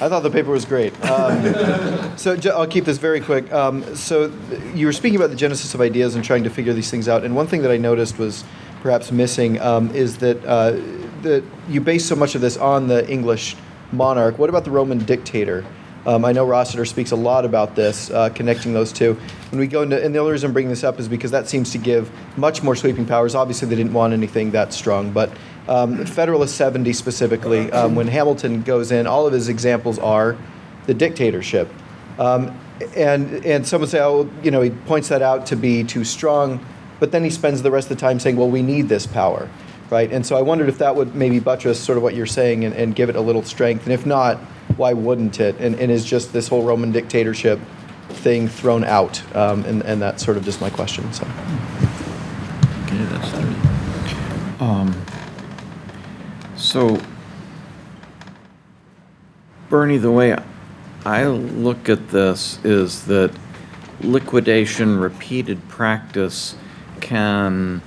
I 0.02 0.10
thought 0.10 0.24
the 0.24 0.32
paper 0.32 0.50
was 0.50 0.65
great. 0.65 1.00
Um, 1.06 2.17
so 2.17 2.36
ju- 2.36 2.50
I'll 2.50 2.65
keep 2.65 2.86
this 2.86 2.97
very 2.97 3.19
quick. 3.19 3.52
Um, 3.54 3.95
so 3.95 4.30
th- 4.30 4.62
you 4.74 4.88
were 4.88 4.93
speaking 4.93 5.17
about 5.17 5.30
the 5.30 5.36
genesis 5.36 5.76
of 5.76 5.82
ideas 5.82 6.15
and 6.15 6.24
trying 6.24 6.43
to 6.45 6.50
figure 6.50 6.74
these 6.74 6.89
things 6.89 7.08
out. 7.08 7.24
And 7.24 7.36
one 7.36 7.45
thing 7.45 7.62
that 7.62 7.71
I 7.71 7.78
noticed 7.78 8.17
was 8.17 8.43
perhaps 8.82 9.12
missing 9.12 9.60
um, 9.62 9.93
is 9.93 10.17
that 10.19 10.43
uh, 10.45 10.71
that 11.21 11.43
you 11.69 11.82
base 11.82 12.06
so 12.06 12.15
much 12.15 12.34
of 12.34 12.41
this 12.41 12.58
on 12.58 12.88
the 12.88 13.08
English 13.12 13.56
monarch. 13.91 14.39
What 14.39 14.50
about 14.50 14.63
the 14.63 14.71
Roman 14.71 14.97
dictator? 15.00 15.65
Um, 16.06 16.26
I 16.26 16.32
know 16.32 16.46
Rossiter 16.46 16.86
speaks 16.86 17.12
a 17.12 17.16
lot 17.16 17.46
about 17.46 17.76
this, 17.76 18.10
uh, 18.10 18.30
connecting 18.30 18.74
those 18.74 18.92
two. 18.92 19.14
When 19.52 19.60
we 19.60 19.68
go 19.68 19.84
into, 19.84 20.04
and 20.04 20.16
the 20.16 20.20
only 20.20 20.32
reason 20.32 20.48
I'm 20.48 20.54
bringing 20.54 20.72
this 20.72 20.84
up 20.84 21.00
is 21.00 21.08
because 21.08 21.32
that 21.32 21.48
seems 21.48 21.72
to 21.74 21.78
give 21.78 22.10
much 22.38 22.64
more 22.64 22.76
sweeping 22.76 23.06
powers. 23.06 23.36
Obviously, 23.36 23.68
they 23.68 23.76
didn't 23.76 23.94
want 23.94 24.14
anything 24.14 24.52
that 24.52 24.74
strong, 24.74 25.12
but 25.12 25.32
um, 25.68 26.06
Federalist 26.06 26.56
70 26.56 26.92
specifically, 26.94 27.72
um, 27.72 27.96
when 27.96 28.08
Hamilton 28.08 28.64
goes 28.64 28.92
in, 28.92 29.06
all 29.06 29.28
of 29.28 29.34
his 29.34 29.48
examples 29.48 30.00
are 30.00 30.36
the 30.88 30.94
dictatorship. 30.94 31.72
Um, 32.18 32.60
and, 32.96 33.46
and 33.46 33.68
some 33.68 33.82
would 33.82 33.90
say, 33.90 34.00
oh, 34.00 34.28
you 34.42 34.50
know, 34.50 34.62
he 34.62 34.72
points 34.72 35.10
that 35.10 35.22
out 35.22 35.46
to 35.48 35.56
be 35.56 35.84
too 35.84 36.04
strong, 36.04 36.66
but 37.00 37.12
then 37.12 37.24
he 37.24 37.30
spends 37.30 37.62
the 37.62 37.70
rest 37.70 37.92
of 37.92 37.98
the 37.98 38.02
time 38.02 38.20
saying, 38.20 38.38
well, 38.38 38.50
we 38.50 38.64
need 38.64 38.90
this 38.90 39.06
power, 39.06 39.48
right? 39.92 40.12
And 40.12 40.26
so 40.26 40.36
I 40.36 40.42
wondered 40.42 40.68
if 40.68 40.80
that 40.80 40.96
would 40.96 41.14
maybe 41.14 41.40
buttress 41.40 41.80
sort 41.80 41.98
of 41.98 42.04
what 42.04 42.16
you're 42.16 42.26
saying 42.26 42.66
and, 42.66 42.74
and 42.74 42.96
give 42.96 43.10
it 43.10 43.16
a 43.16 43.22
little 43.22 43.44
strength. 43.44 43.84
And 43.84 43.94
if 43.94 44.06
not, 44.06 44.40
why 44.82 44.94
wouldn't 44.94 45.39
it? 45.39 45.56
And, 45.60 45.80
and 45.80 45.91
is 45.91 46.04
just 46.04 46.34
this 46.34 46.48
whole 46.48 46.63
Roman 46.63 46.91
dictatorship 46.91 47.60
thing 48.10 48.48
thrown 48.48 48.84
out? 48.84 49.22
Um, 49.36 49.63
and, 49.65 49.84
and 49.84 50.02
that's 50.02 50.26
sort 50.26 50.38
of 50.38 50.44
just 50.44 50.60
my 50.60 50.72
question. 50.72 51.13
So. 51.13 51.24
Okay, 52.86 53.04
that's 53.06 53.30
three. 53.30 53.56
Um, 54.60 55.06
so, 56.58 57.00
Bernie, 59.70 59.98
the 59.98 60.12
way 60.12 60.36
I 61.06 61.28
look 61.28 61.88
at 61.88 62.10
this 62.10 62.58
is 62.65 63.06
that 63.06 63.32
liquidation 64.02 64.98
repeated 64.98 65.70
practice 65.70 66.56
can 67.02 67.84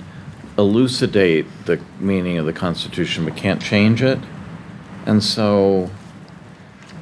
elucidate 0.57 1.45
the 1.65 1.77
meaning 1.99 2.37
of 2.37 2.45
the 2.45 2.53
Constitution 2.53 3.25
but 3.25 3.35
can't 3.35 3.61
change 3.61 4.01
it. 4.01 4.19
And 5.05 5.21
so 5.21 5.89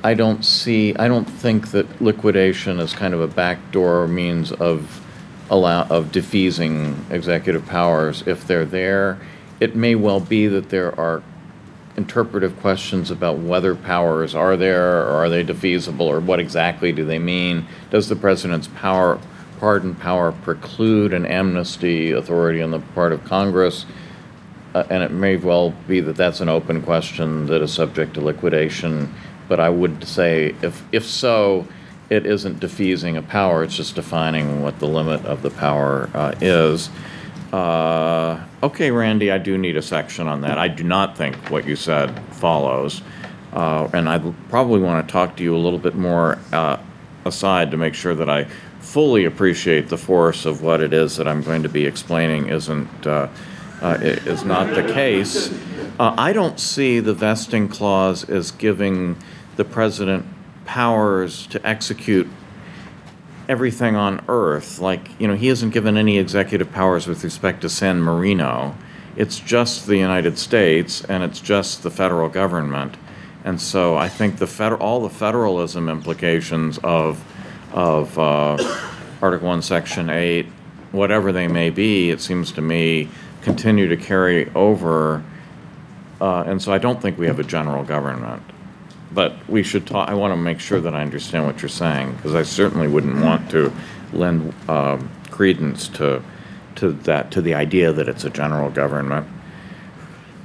I 0.04 0.16
don't 0.16 0.44
see, 0.44 0.94
I 0.96 1.08
don't 1.08 1.24
think 1.24 1.72
that 1.72 2.02
liquidation 2.02 2.80
is 2.80 2.94
kind 2.94 3.14
of 3.14 3.22
a 3.22 3.28
backdoor 3.28 4.08
means 4.10 4.52
of 4.52 5.02
allow, 5.50 5.84
of 5.84 6.12
defeasing 6.12 7.06
executive 7.10 7.66
powers 7.66 8.22
if 8.28 8.46
they're 8.46 8.66
there. 8.66 9.18
It 9.62 9.78
may 9.78 9.96
well 9.96 10.20
be 10.20 10.48
that 10.48 10.70
there 10.70 10.98
are 11.00 11.24
interpretive 11.96 12.60
questions 12.60 13.12
about 13.12 13.38
whether 13.38 13.76
powers 13.76 14.36
are 14.36 14.58
there 14.58 15.04
or 15.04 15.12
are 15.12 15.30
they 15.30 15.44
defeasible 15.44 16.02
or 16.02 16.20
what 16.20 16.40
exactly 16.40 16.92
do 16.92 17.06
they 17.06 17.20
mean? 17.20 17.66
Does 17.90 18.10
the 18.10 18.16
president's 18.18 18.68
power, 18.68 19.20
pardon 19.60 19.96
power 19.96 20.34
preclude 20.34 21.14
an 21.14 21.26
amnesty 21.26 22.12
authority 22.12 22.62
on 22.62 22.72
the 22.72 22.80
part 22.80 23.14
of 23.14 23.24
Congress? 23.24 23.86
Uh, 24.76 24.84
and 24.90 25.04
it 25.04 25.12
may 25.12 25.38
well 25.38 25.70
be 25.88 26.00
that 26.02 26.16
that's 26.16 26.42
an 26.42 26.50
open 26.50 26.82
question 26.82 27.46
that 27.46 27.62
is 27.62 27.72
subject 27.72 28.16
to 28.16 28.22
liquidation. 28.22 29.14
But 29.48 29.60
I 29.60 29.70
would 29.70 30.08
say 30.08 30.56
if, 30.62 30.84
if 30.92 31.06
so, 31.06 31.68
it 32.10 32.26
isn't 32.26 32.60
defeasing 32.60 33.18
a 33.18 33.22
power, 33.22 33.64
it's 33.64 33.76
just 33.76 33.96
defining 33.96 34.62
what 34.62 34.80
the 34.80 34.88
limit 34.88 35.26
of 35.26 35.42
the 35.42 35.50
power 35.50 36.10
uh, 36.14 36.34
is. 36.42 36.90
Uh, 37.52 38.44
okay, 38.62 38.92
Randy, 38.92 39.32
I 39.32 39.38
do 39.38 39.58
need 39.58 39.78
a 39.78 39.82
section 39.82 40.28
on 40.28 40.42
that. 40.42 40.58
I 40.58 40.68
do 40.68 40.84
not 40.84 41.18
think 41.18 41.36
what 41.52 41.66
you 41.66 41.76
said 41.76 42.20
follows. 42.34 43.02
Uh, 43.54 43.88
and 43.94 44.10
I 44.10 44.18
probably 44.50 44.80
want 44.80 45.08
to 45.08 45.12
talk 45.12 45.38
to 45.38 45.44
you 45.44 45.56
a 45.56 45.60
little 45.60 45.80
bit 45.80 45.96
more 45.96 46.40
uh, 46.52 46.78
aside 47.26 47.72
to 47.72 47.78
make 47.78 47.94
sure 47.94 48.16
that 48.16 48.30
I 48.30 48.46
fully 48.80 49.26
appreciate 49.26 49.90
the 49.90 49.98
force 49.98 50.46
of 50.46 50.62
what 50.62 50.82
it 50.82 50.94
is 50.94 51.18
that 51.18 51.28
I'm 51.28 51.42
going 51.42 51.64
to 51.64 51.70
be 51.70 51.86
explaining 51.86 52.50
isn't 52.50 53.08
uh, 53.84 53.98
is 54.02 54.46
not 54.46 54.74
the 54.74 54.94
case. 54.94 55.52
Uh, 56.00 56.16
I 56.18 56.34
don't 56.34 56.60
see 56.60 57.00
the 57.00 57.14
vesting 57.14 57.68
clause 57.68 58.28
as 58.28 58.50
giving 58.50 59.18
the 59.58 59.66
president 59.66 60.26
powers 60.66 61.46
to 61.48 61.68
execute 61.68 62.28
everything 63.50 63.96
on 63.96 64.24
earth. 64.30 64.80
Like, 64.80 65.10
you 65.20 65.28
know, 65.28 65.36
he 65.36 65.48
hasn't 65.48 65.74
given 65.74 65.98
any 65.98 66.18
executive 66.18 66.72
powers 66.72 67.08
with 67.08 67.24
respect 67.24 67.62
to 67.62 67.70
San 67.70 68.02
Marino. 68.02 68.76
It's 69.18 69.40
just 69.40 69.86
the 69.86 69.98
United 69.98 70.40
States 70.40 71.04
and 71.04 71.22
it's 71.22 71.42
just 71.42 71.84
the 71.84 71.92
federal 71.92 72.30
government. 72.30 72.96
And 73.44 73.60
so 73.60 73.98
I 73.98 74.08
think 74.08 74.38
the 74.38 74.48
feder- 74.48 74.78
all 74.78 75.02
the 75.02 75.10
federalism 75.10 75.90
implications 75.90 76.80
of, 76.84 77.24
of 77.74 78.18
uh, 78.18 78.58
Article 79.22 79.50
1, 79.50 79.62
Section 79.62 80.10
8, 80.10 80.46
whatever 80.94 81.34
they 81.34 81.50
may 81.50 81.70
be, 81.70 82.10
it 82.10 82.22
seems 82.22 82.54
to 82.54 82.62
me, 82.62 83.10
continue 83.44 83.88
to 83.90 83.98
carry 83.98 84.50
over. 84.56 85.24
Uh, 86.20 86.44
and 86.44 86.62
so 86.62 86.74
I 86.74 86.78
don't 86.78 87.02
think 87.02 87.18
we 87.18 87.28
have 87.28 87.40
a 87.40 87.44
general 87.44 87.84
government. 87.84 88.42
But 89.12 89.36
we 89.48 89.62
should 89.62 89.86
talk, 89.86 90.10
I 90.10 90.16
want 90.16 90.32
to 90.32 90.38
make 90.38 90.60
sure 90.60 90.82
that 90.82 90.96
I 90.96 91.02
understand 91.02 91.46
what 91.46 91.62
you're 91.62 91.70
saying, 91.70 92.16
because 92.16 92.34
I 92.34 92.44
certainly 92.44 92.88
wouldn't 92.88 93.24
want 93.24 93.52
to 93.52 93.72
lend 94.12 94.54
um, 94.68 95.10
credence 95.30 95.88
to, 95.90 96.24
to 96.76 96.92
that, 96.92 97.30
to 97.32 97.42
the 97.42 97.54
idea 97.54 97.92
that 97.94 98.10
it's 98.10 98.24
a 98.24 98.30
general 98.30 98.72
government. 98.72 99.28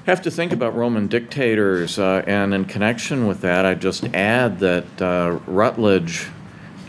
Have 0.05 0.23
to 0.23 0.31
think 0.31 0.53
about 0.53 0.75
Roman 0.75 1.07
dictators, 1.07 1.99
uh, 1.99 2.23
and 2.27 2.53
in 2.53 2.65
connection 2.65 3.27
with 3.27 3.41
that, 3.43 3.65
I 3.65 3.75
just 3.75 4.05
add 4.15 4.59
that 4.61 5.03
uh, 5.03 5.39
Rutledge 5.47 6.29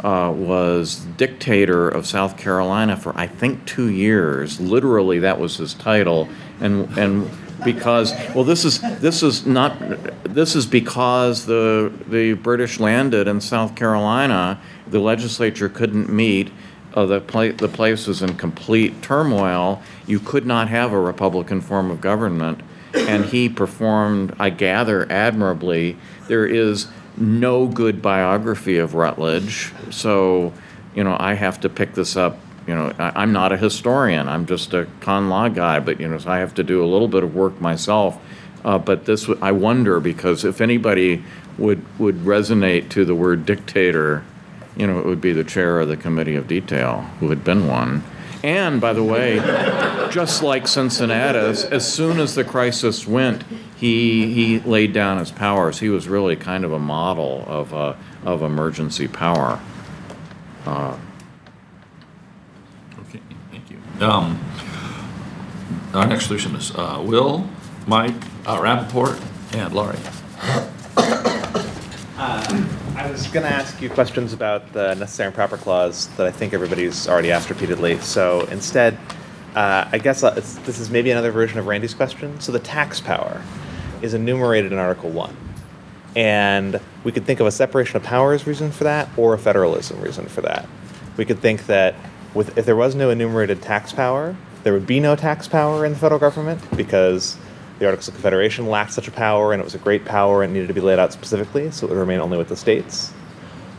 uh, 0.03 0.31
was 0.35 1.05
dictator 1.17 1.89
of 1.89 2.05
South 2.05 2.37
Carolina 2.37 2.95
for 2.95 3.17
I 3.17 3.27
think 3.27 3.65
two 3.65 3.89
years. 3.89 4.59
Literally, 4.59 5.19
that 5.19 5.39
was 5.39 5.57
his 5.57 5.73
title, 5.73 6.29
and 6.59 6.97
and 6.97 7.29
because 7.63 8.13
well, 8.33 8.43
this 8.43 8.65
is 8.65 8.79
this 8.99 9.23
is 9.23 9.45
not 9.45 9.75
this 10.23 10.55
is 10.55 10.65
because 10.65 11.45
the 11.45 11.91
the 12.07 12.33
British 12.33 12.79
landed 12.79 13.27
in 13.27 13.41
South 13.41 13.75
Carolina. 13.75 14.59
The 14.87 14.99
legislature 14.99 15.69
couldn't 15.69 16.09
meet. 16.09 16.51
Uh, 16.93 17.05
the 17.05 17.21
pla- 17.21 17.51
the 17.51 17.67
place 17.67 18.07
was 18.07 18.21
in 18.21 18.35
complete 18.35 19.01
turmoil. 19.01 19.81
You 20.07 20.19
could 20.19 20.45
not 20.45 20.69
have 20.69 20.91
a 20.91 20.99
Republican 20.99 21.61
form 21.61 21.91
of 21.91 22.01
government, 22.01 22.61
and 22.93 23.25
he 23.25 23.47
performed, 23.47 24.35
I 24.39 24.49
gather, 24.49 25.09
admirably. 25.11 25.97
There 26.27 26.45
is 26.45 26.87
no 27.19 27.67
good 27.67 28.01
biography 28.01 28.77
of 28.77 28.95
Rutledge, 28.95 29.71
so 29.91 30.53
you 30.95 31.03
know 31.03 31.15
I 31.19 31.33
have 31.33 31.59
to 31.61 31.69
pick 31.69 31.93
this 31.93 32.15
up. 32.15 32.37
You 32.67 32.75
know, 32.75 32.93
I, 32.99 33.11
I'm 33.15 33.33
not 33.33 33.51
a 33.51 33.57
historian. 33.57 34.29
I'm 34.29 34.45
just 34.45 34.73
a 34.73 34.87
con 35.01 35.29
law 35.29 35.49
guy, 35.49 35.79
but 35.79 35.99
you 35.99 36.07
know, 36.07 36.17
so 36.17 36.29
I 36.29 36.39
have 36.39 36.53
to 36.55 36.63
do 36.63 36.83
a 36.83 36.87
little 36.87 37.07
bit 37.07 37.23
of 37.23 37.35
work 37.35 37.59
myself. 37.59 38.17
Uh, 38.63 38.77
but 38.77 39.05
this, 39.05 39.29
I 39.41 39.51
wonder 39.51 39.99
because 39.99 40.43
if 40.43 40.61
anybody 40.61 41.23
would 41.57 41.83
would 41.99 42.15
resonate 42.19 42.89
to 42.89 43.05
the 43.05 43.15
word 43.15 43.45
dictator, 43.45 44.23
you 44.75 44.87
know, 44.87 44.99
it 44.99 45.05
would 45.05 45.21
be 45.21 45.33
the 45.33 45.43
chair 45.43 45.79
of 45.79 45.87
the 45.87 45.97
committee 45.97 46.35
of 46.35 46.47
detail, 46.47 47.01
who 47.19 47.29
had 47.29 47.43
been 47.43 47.67
one. 47.67 48.03
And 48.43 48.79
by 48.79 48.93
the 48.93 49.03
way, 49.03 49.35
just 50.11 50.41
like 50.43 50.65
Cincinnatus, 50.67 51.65
as 51.65 51.91
soon 51.91 52.19
as 52.19 52.35
the 52.35 52.43
crisis 52.45 53.05
went, 53.05 53.43
he 53.75 54.33
he 54.33 54.59
laid 54.59 54.93
down 54.93 55.17
his 55.17 55.31
powers. 55.31 55.79
He 55.79 55.89
was 55.89 56.07
really 56.07 56.35
kind 56.35 56.63
of 56.63 56.71
a 56.71 56.79
model 56.79 57.43
of 57.47 57.73
uh, 57.73 57.95
of 58.23 58.41
emergency 58.41 59.07
power. 59.07 59.59
Uh, 60.65 60.95
Okay, 63.09 63.19
thank 63.51 63.69
you. 63.71 63.77
Um, 64.05 64.39
Our 65.93 66.05
next 66.07 66.27
solution 66.27 66.55
is 66.55 66.71
uh, 66.75 67.01
Will, 67.03 67.47
Mike, 67.87 68.13
uh, 68.45 68.59
Rappaport, 68.59 69.19
and 69.55 69.73
Laurie. 69.73 69.97
I 72.21 73.09
was 73.09 73.27
going 73.27 73.45
to 73.45 73.51
ask 73.51 73.81
you 73.81 73.89
questions 73.89 74.33
about 74.33 74.73
the 74.73 74.93
necessary 74.95 75.27
and 75.27 75.35
proper 75.35 75.55
clause 75.55 76.07
that 76.17 76.27
I 76.27 76.31
think 76.31 76.53
everybody's 76.53 77.07
already 77.07 77.31
asked 77.31 77.49
repeatedly. 77.49 77.97
So 77.99 78.41
instead, 78.47 78.97
uh, 79.55 79.87
I 79.89 79.99
guess 79.99 80.21
uh, 80.21 80.31
this 80.31 80.79
is 80.79 80.89
maybe 80.89 81.11
another 81.11 81.31
version 81.31 81.59
of 81.59 81.67
Randy's 81.67 81.93
question. 81.93 82.37
So 82.41 82.51
the 82.51 82.59
tax 82.59 82.99
power 82.99 83.41
is 84.01 84.13
enumerated 84.13 84.73
in 84.73 84.77
Article 84.77 85.09
1. 85.11 85.33
And 86.17 86.81
we 87.05 87.13
could 87.13 87.25
think 87.25 87.39
of 87.39 87.47
a 87.47 87.51
separation 87.51 87.95
of 87.95 88.03
powers 88.03 88.45
reason 88.45 88.71
for 88.71 88.83
that 88.83 89.07
or 89.15 89.33
a 89.33 89.37
federalism 89.37 90.01
reason 90.01 90.25
for 90.25 90.41
that. 90.41 90.67
We 91.15 91.23
could 91.23 91.39
think 91.39 91.67
that 91.67 91.95
with, 92.33 92.57
if 92.57 92.65
there 92.65 92.75
was 92.75 92.95
no 92.95 93.11
enumerated 93.11 93.61
tax 93.61 93.93
power, 93.93 94.35
there 94.63 94.73
would 94.73 94.87
be 94.87 94.99
no 94.99 95.15
tax 95.15 95.47
power 95.47 95.85
in 95.85 95.93
the 95.93 95.97
federal 95.97 96.19
government 96.19 96.61
because 96.75 97.37
the 97.79 97.85
Articles 97.85 98.09
of 98.09 98.13
Confederation 98.13 98.67
lacked 98.67 98.93
such 98.93 99.07
a 99.07 99.11
power 99.11 99.53
and 99.53 99.61
it 99.61 99.63
was 99.63 99.75
a 99.75 99.79
great 99.79 100.05
power 100.05 100.43
and 100.43 100.53
needed 100.53 100.67
to 100.67 100.73
be 100.73 100.81
laid 100.81 100.99
out 100.99 101.13
specifically, 101.13 101.71
so 101.71 101.87
it 101.87 101.89
would 101.89 101.99
remain 101.99 102.19
only 102.19 102.37
with 102.37 102.49
the 102.49 102.55
states. 102.55 103.13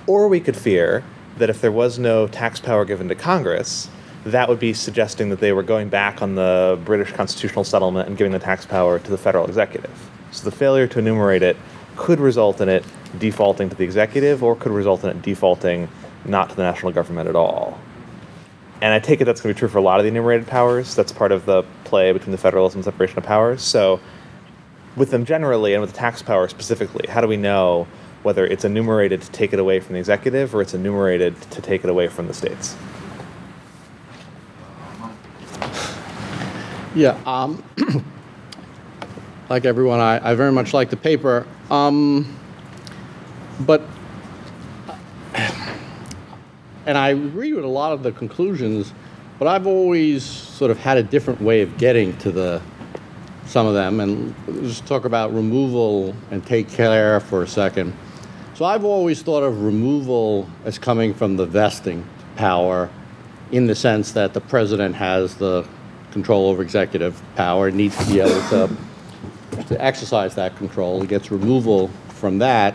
Or 0.07 0.27
we 0.27 0.41
could 0.41 0.57
fear 0.57 1.05
that 1.37 1.51
if 1.51 1.61
there 1.61 1.71
was 1.71 1.99
no 1.99 2.27
tax 2.27 2.61
power 2.61 2.85
given 2.85 3.09
to 3.09 3.15
Congress, 3.15 3.89
that 4.25 4.49
would 4.49 4.59
be 4.59 4.73
suggesting 4.73 5.29
that 5.31 5.41
they 5.41 5.53
were 5.53 5.63
going 5.63 5.89
back 5.89 6.23
on 6.23 6.35
the 6.35 6.79
British 6.85 7.13
constitutional 7.13 7.65
settlement 7.65 8.09
and 8.09 8.17
giving 8.17 8.33
the 8.33 8.39
tax 8.39 8.67
power 8.67 8.99
to 8.99 9.11
the 9.11 9.19
federal 9.19 9.47
executive. 9.47 10.11
So 10.31 10.45
the 10.45 10.57
failure 10.57 10.87
to 10.87 10.99
enumerate 10.99 11.43
it 11.43 11.57
could 11.97 12.21
result 12.21 12.61
in 12.61 12.69
it 12.69 12.85
defaulting 13.19 13.69
to 13.69 13.77
the 13.77 13.85
executive 13.85 14.43
or 14.43 14.57
could 14.57 14.73
result 14.73 15.05
in 15.05 15.11
it 15.11 15.23
defaulting 15.23 15.89
not 16.25 16.51
to 16.51 16.57
the 16.57 16.63
national 16.63 16.93
government 16.93 17.29
at 17.29 17.37
all. 17.37 17.79
And 18.83 18.95
I 18.95 18.99
take 18.99 19.21
it 19.21 19.25
that's 19.25 19.41
going 19.41 19.55
to 19.55 19.57
be 19.57 19.59
true 19.59 19.69
for 19.69 19.79
a 19.79 19.83
lot 19.83 20.01
of 20.01 20.05
the 20.05 20.09
enumerated 20.09 20.47
powers. 20.47 20.95
That's 20.95 21.13
part 21.13 21.33
of 21.33 21.45
the 21.45 21.65
play 21.91 22.13
between 22.13 22.33
the 22.33 22.39
federalism 22.39 22.79
and 22.79 22.85
separation 22.85 23.19
of 23.19 23.25
powers. 23.25 23.61
So, 23.61 24.01
with 24.97 25.11
them 25.11 25.25
generally 25.25 25.75
and 25.75 25.81
with 25.81 25.93
the 25.93 25.97
tax 25.97 26.23
power 26.23 26.49
specifically, 26.49 27.07
how 27.09 27.21
do 27.21 27.27
we 27.27 27.37
know 27.37 27.87
whether 28.23 28.47
it's 28.47 28.65
enumerated 28.65 29.21
to 29.23 29.31
take 29.31 29.53
it 29.53 29.59
away 29.59 29.81
from 29.81 29.95
the 29.95 29.99
executive 29.99 30.55
or 30.55 30.63
it's 30.63 30.75
enumerated 30.75 31.41
to 31.51 31.61
take 31.61 31.85
it 31.85 31.91
away 31.91 32.09
from 32.09 32.27
the 32.27 32.35
states? 32.35 32.77
Yeah, 36.95 37.19
um, 37.25 37.63
like 39.49 39.65
everyone, 39.65 40.01
I, 40.01 40.31
I 40.31 40.35
very 40.35 40.53
much 40.53 40.75
like 40.75 40.91
the 40.91 40.97
paper. 40.97 41.47
Um, 41.71 42.37
but, 43.61 43.83
and 46.87 46.99
I 46.99 47.11
agree 47.11 47.53
with 47.53 47.65
a 47.65 47.69
lot 47.69 47.93
of 47.93 48.03
the 48.03 48.11
conclusions, 48.11 48.93
but 49.41 49.49
I've 49.49 49.67
always 49.67 50.23
sort 50.23 50.71
of 50.71 50.79
had 50.79 50.99
a 50.99 51.03
different 51.03 51.41
way 51.41 51.63
of 51.63 51.79
getting 51.79 52.15
to 52.19 52.31
the 52.31 52.61
some 53.47 53.67
of 53.67 53.73
them. 53.73 53.99
And 54.01 54.35
just 54.63 54.87
talk 54.87 55.07
about 55.07 55.35
removal 55.35 56.15
and 56.31 56.45
take 56.47 56.69
care 56.69 57.19
for 57.21 57.43
a 57.43 57.49
second. 57.49 57.95
So 58.55 58.67
I've 58.67 58.85
always 58.85 59.23
thought 59.23 59.43
of 59.43 59.63
removal 59.63 60.47
as 60.67 60.79
coming 60.79 61.15
from 61.15 61.37
the 61.37 61.47
vesting 61.47 62.07
power 62.37 62.91
in 63.51 63.67
the 63.67 63.75
sense 63.75 64.13
that 64.13 64.35
the 64.35 64.43
president 64.43 64.95
has 64.95 65.35
the 65.37 65.67
control 66.13 66.49
over 66.49 66.63
executive 66.63 67.21
power, 67.35 67.71
needs 67.71 67.97
to 67.97 68.13
be 68.13 68.21
able 68.21 68.41
to, 68.51 68.77
to 69.69 69.83
exercise 69.83 70.35
that 70.35 70.55
control. 70.57 71.01
He 71.01 71.07
gets 71.07 71.31
removal 71.31 71.89
from 72.09 72.39
that. 72.41 72.75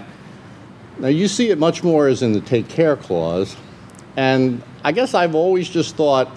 Now, 0.98 1.10
you 1.10 1.28
see 1.28 1.52
it 1.52 1.60
much 1.60 1.84
more 1.84 2.08
as 2.08 2.24
in 2.24 2.34
the 2.34 2.42
take 2.42 2.68
care 2.68 2.96
clause. 2.96 3.56
And 4.18 4.64
I 4.84 4.92
guess 4.92 5.14
I've 5.14 5.36
always 5.36 5.70
just 5.70 5.96
thought, 5.96 6.32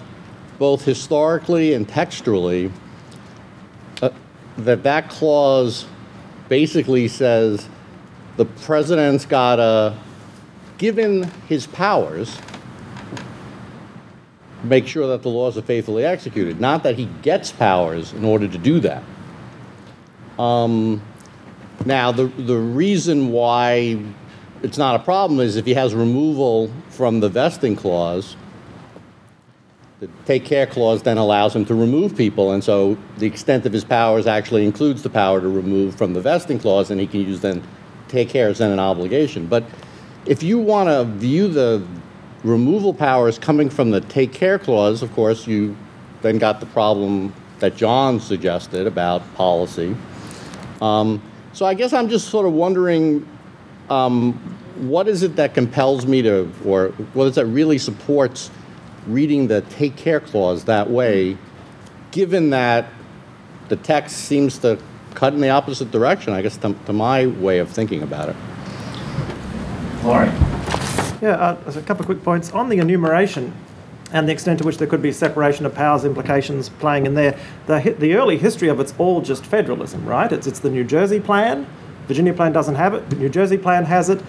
both 0.59 0.83
historically 0.85 1.73
and 1.73 1.87
textually, 1.87 2.71
uh, 4.01 4.09
that 4.57 4.83
that 4.83 5.09
clause 5.09 5.85
basically 6.49 7.07
says 7.07 7.67
the 8.37 8.45
president's 8.45 9.25
got 9.25 9.55
to, 9.55 9.97
given 10.77 11.23
his 11.47 11.65
powers, 11.65 12.37
make 14.63 14.85
sure 14.85 15.07
that 15.07 15.23
the 15.23 15.29
laws 15.29 15.57
are 15.57 15.61
faithfully 15.61 16.03
executed. 16.03 16.59
Not 16.59 16.83
that 16.83 16.97
he 16.97 17.05
gets 17.21 17.51
powers 17.51 18.11
in 18.13 18.25
order 18.25 18.47
to 18.47 18.57
do 18.57 18.81
that. 18.81 19.03
Um, 20.37 21.01
now, 21.85 22.11
the, 22.11 22.25
the 22.25 22.57
reason 22.57 23.31
why 23.31 24.03
it's 24.61 24.77
not 24.77 24.95
a 24.95 24.99
problem 24.99 25.39
is 25.39 25.55
if 25.55 25.65
he 25.65 25.73
has 25.75 25.95
removal 25.95 26.71
from 26.89 27.21
the 27.21 27.29
vesting 27.29 27.77
clause, 27.77 28.35
the 29.99 30.07
take 30.25 30.45
care 30.45 30.65
clause 30.65 31.03
then 31.03 31.17
allows 31.17 31.55
him 31.55 31.65
to 31.65 31.75
remove 31.75 32.15
people, 32.15 32.51
and 32.51 32.63
so 32.63 32.97
the 33.17 33.25
extent 33.25 33.65
of 33.65 33.73
his 33.73 33.83
powers 33.83 34.27
actually 34.27 34.65
includes 34.65 35.03
the 35.03 35.09
power 35.09 35.41
to 35.41 35.49
remove 35.49 35.95
from 35.95 36.13
the 36.13 36.21
vesting 36.21 36.57
clause, 36.57 36.89
and 36.89 37.01
he 37.01 37.07
can 37.07 37.21
use 37.21 37.41
then 37.41 37.61
take 38.07 38.29
care 38.29 38.47
as 38.47 38.59
then 38.59 38.71
an 38.71 38.79
obligation. 38.79 39.45
But 39.45 39.63
if 40.25 40.41
you 40.41 40.57
want 40.57 40.87
to 40.87 41.03
view 41.03 41.49
the 41.49 41.85
removal 42.43 42.93
powers 42.93 43.37
coming 43.37 43.69
from 43.69 43.91
the 43.91 43.99
take 44.01 44.31
care 44.31 44.57
clause, 44.57 45.03
of 45.03 45.11
course, 45.13 45.45
you 45.47 45.75
then 46.21 46.37
got 46.37 46.61
the 46.61 46.65
problem 46.67 47.33
that 47.59 47.75
John 47.75 48.21
suggested 48.21 48.87
about 48.87 49.21
policy. 49.35 49.95
Um, 50.81 51.21
so 51.51 51.65
I 51.65 51.73
guess 51.73 51.91
I'm 51.91 52.07
just 52.07 52.29
sort 52.29 52.45
of 52.45 52.53
wondering 52.53 53.27
um, 53.89 54.33
what 54.75 55.09
is 55.09 55.23
it 55.23 55.35
that 55.35 55.53
compels 55.53 56.05
me 56.05 56.21
to, 56.21 56.49
or 56.63 56.89
what 57.13 57.25
is 57.25 57.35
that 57.35 57.47
really 57.47 57.77
supports 57.77 58.49
reading 59.07 59.47
the 59.47 59.61
take 59.61 59.95
care 59.95 60.19
clause 60.19 60.65
that 60.65 60.89
way, 60.89 61.37
given 62.11 62.49
that 62.51 62.87
the 63.69 63.75
text 63.75 64.17
seems 64.17 64.57
to 64.59 64.79
cut 65.13 65.33
in 65.33 65.41
the 65.41 65.49
opposite 65.49 65.91
direction, 65.91 66.33
I 66.33 66.41
guess, 66.41 66.57
to, 66.57 66.75
to 66.85 66.93
my 66.93 67.27
way 67.27 67.59
of 67.59 67.69
thinking 67.69 68.03
about 68.03 68.29
it. 68.29 68.35
Laurie? 70.03 70.27
Yeah, 71.21 71.35
uh, 71.35 71.57
a 71.67 71.81
couple 71.81 72.01
of 72.01 72.05
quick 72.05 72.23
points. 72.23 72.51
On 72.51 72.69
the 72.69 72.77
enumeration 72.79 73.53
and 74.11 74.27
the 74.27 74.31
extent 74.31 74.59
to 74.59 74.65
which 74.65 74.77
there 74.77 74.87
could 74.87 75.01
be 75.01 75.11
separation 75.11 75.65
of 75.65 75.75
powers 75.75 76.05
implications 76.05 76.69
playing 76.69 77.05
in 77.05 77.13
there, 77.13 77.37
the, 77.67 77.95
the 77.99 78.15
early 78.15 78.37
history 78.37 78.69
of 78.69 78.79
it's 78.79 78.93
all 78.97 79.21
just 79.21 79.45
federalism, 79.45 80.05
right? 80.05 80.31
It's, 80.31 80.47
it's 80.47 80.59
the 80.59 80.69
New 80.69 80.83
Jersey 80.83 81.19
plan. 81.19 81.67
Virginia 82.07 82.33
plan 82.33 82.51
doesn't 82.51 82.75
have 82.75 82.93
it. 82.93 83.09
The 83.09 83.17
New 83.17 83.29
Jersey 83.29 83.57
plan 83.57 83.85
has 83.85 84.09
it. 84.09 84.21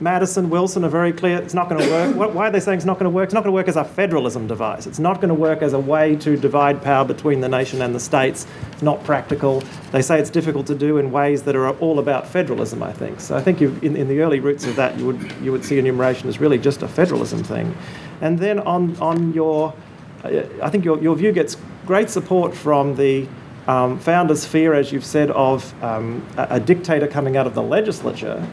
Madison, 0.00 0.48
Wilson 0.48 0.82
are 0.84 0.88
very 0.88 1.12
clear 1.12 1.36
it's 1.36 1.52
not 1.52 1.68
going 1.68 1.82
to 1.82 1.90
work. 1.90 2.34
Why 2.34 2.48
are 2.48 2.50
they 2.50 2.60
saying 2.60 2.78
it's 2.78 2.86
not 2.86 2.98
going 2.98 3.04
to 3.04 3.10
work? 3.10 3.24
It's 3.24 3.34
not 3.34 3.44
going 3.44 3.52
to 3.52 3.54
work 3.54 3.68
as 3.68 3.76
a 3.76 3.84
federalism 3.84 4.46
device. 4.46 4.86
It's 4.86 4.98
not 4.98 5.16
going 5.16 5.28
to 5.28 5.34
work 5.34 5.60
as 5.60 5.74
a 5.74 5.78
way 5.78 6.16
to 6.16 6.38
divide 6.38 6.80
power 6.80 7.04
between 7.04 7.40
the 7.40 7.48
nation 7.50 7.82
and 7.82 7.94
the 7.94 8.00
states. 8.00 8.46
It's 8.72 8.82
not 8.82 9.04
practical. 9.04 9.62
They 9.92 10.00
say 10.00 10.18
it's 10.18 10.30
difficult 10.30 10.66
to 10.68 10.74
do 10.74 10.96
in 10.96 11.12
ways 11.12 11.42
that 11.42 11.54
are 11.54 11.70
all 11.78 11.98
about 11.98 12.26
federalism, 12.26 12.82
I 12.82 12.94
think. 12.94 13.20
So 13.20 13.36
I 13.36 13.42
think 13.42 13.60
you, 13.60 13.78
in, 13.82 13.94
in 13.94 14.08
the 14.08 14.20
early 14.20 14.40
roots 14.40 14.66
of 14.66 14.74
that, 14.76 14.98
you 14.98 15.04
would, 15.04 15.32
you 15.42 15.52
would 15.52 15.64
see 15.64 15.78
enumeration 15.78 16.30
as 16.30 16.40
really 16.40 16.58
just 16.58 16.82
a 16.82 16.88
federalism 16.88 17.44
thing. 17.44 17.76
And 18.22 18.38
then 18.38 18.58
on, 18.60 18.96
on 18.96 19.34
your, 19.34 19.74
uh, 20.24 20.42
I 20.62 20.70
think 20.70 20.86
your, 20.86 20.98
your 21.02 21.14
view 21.14 21.32
gets 21.32 21.58
great 21.84 22.08
support 22.08 22.54
from 22.54 22.96
the 22.96 23.28
um, 23.66 23.98
founders' 23.98 24.46
fear, 24.46 24.72
as 24.72 24.92
you've 24.92 25.04
said, 25.04 25.30
of 25.32 25.74
um, 25.84 26.26
a, 26.38 26.46
a 26.52 26.60
dictator 26.60 27.06
coming 27.06 27.36
out 27.36 27.46
of 27.46 27.54
the 27.54 27.62
legislature 27.62 28.46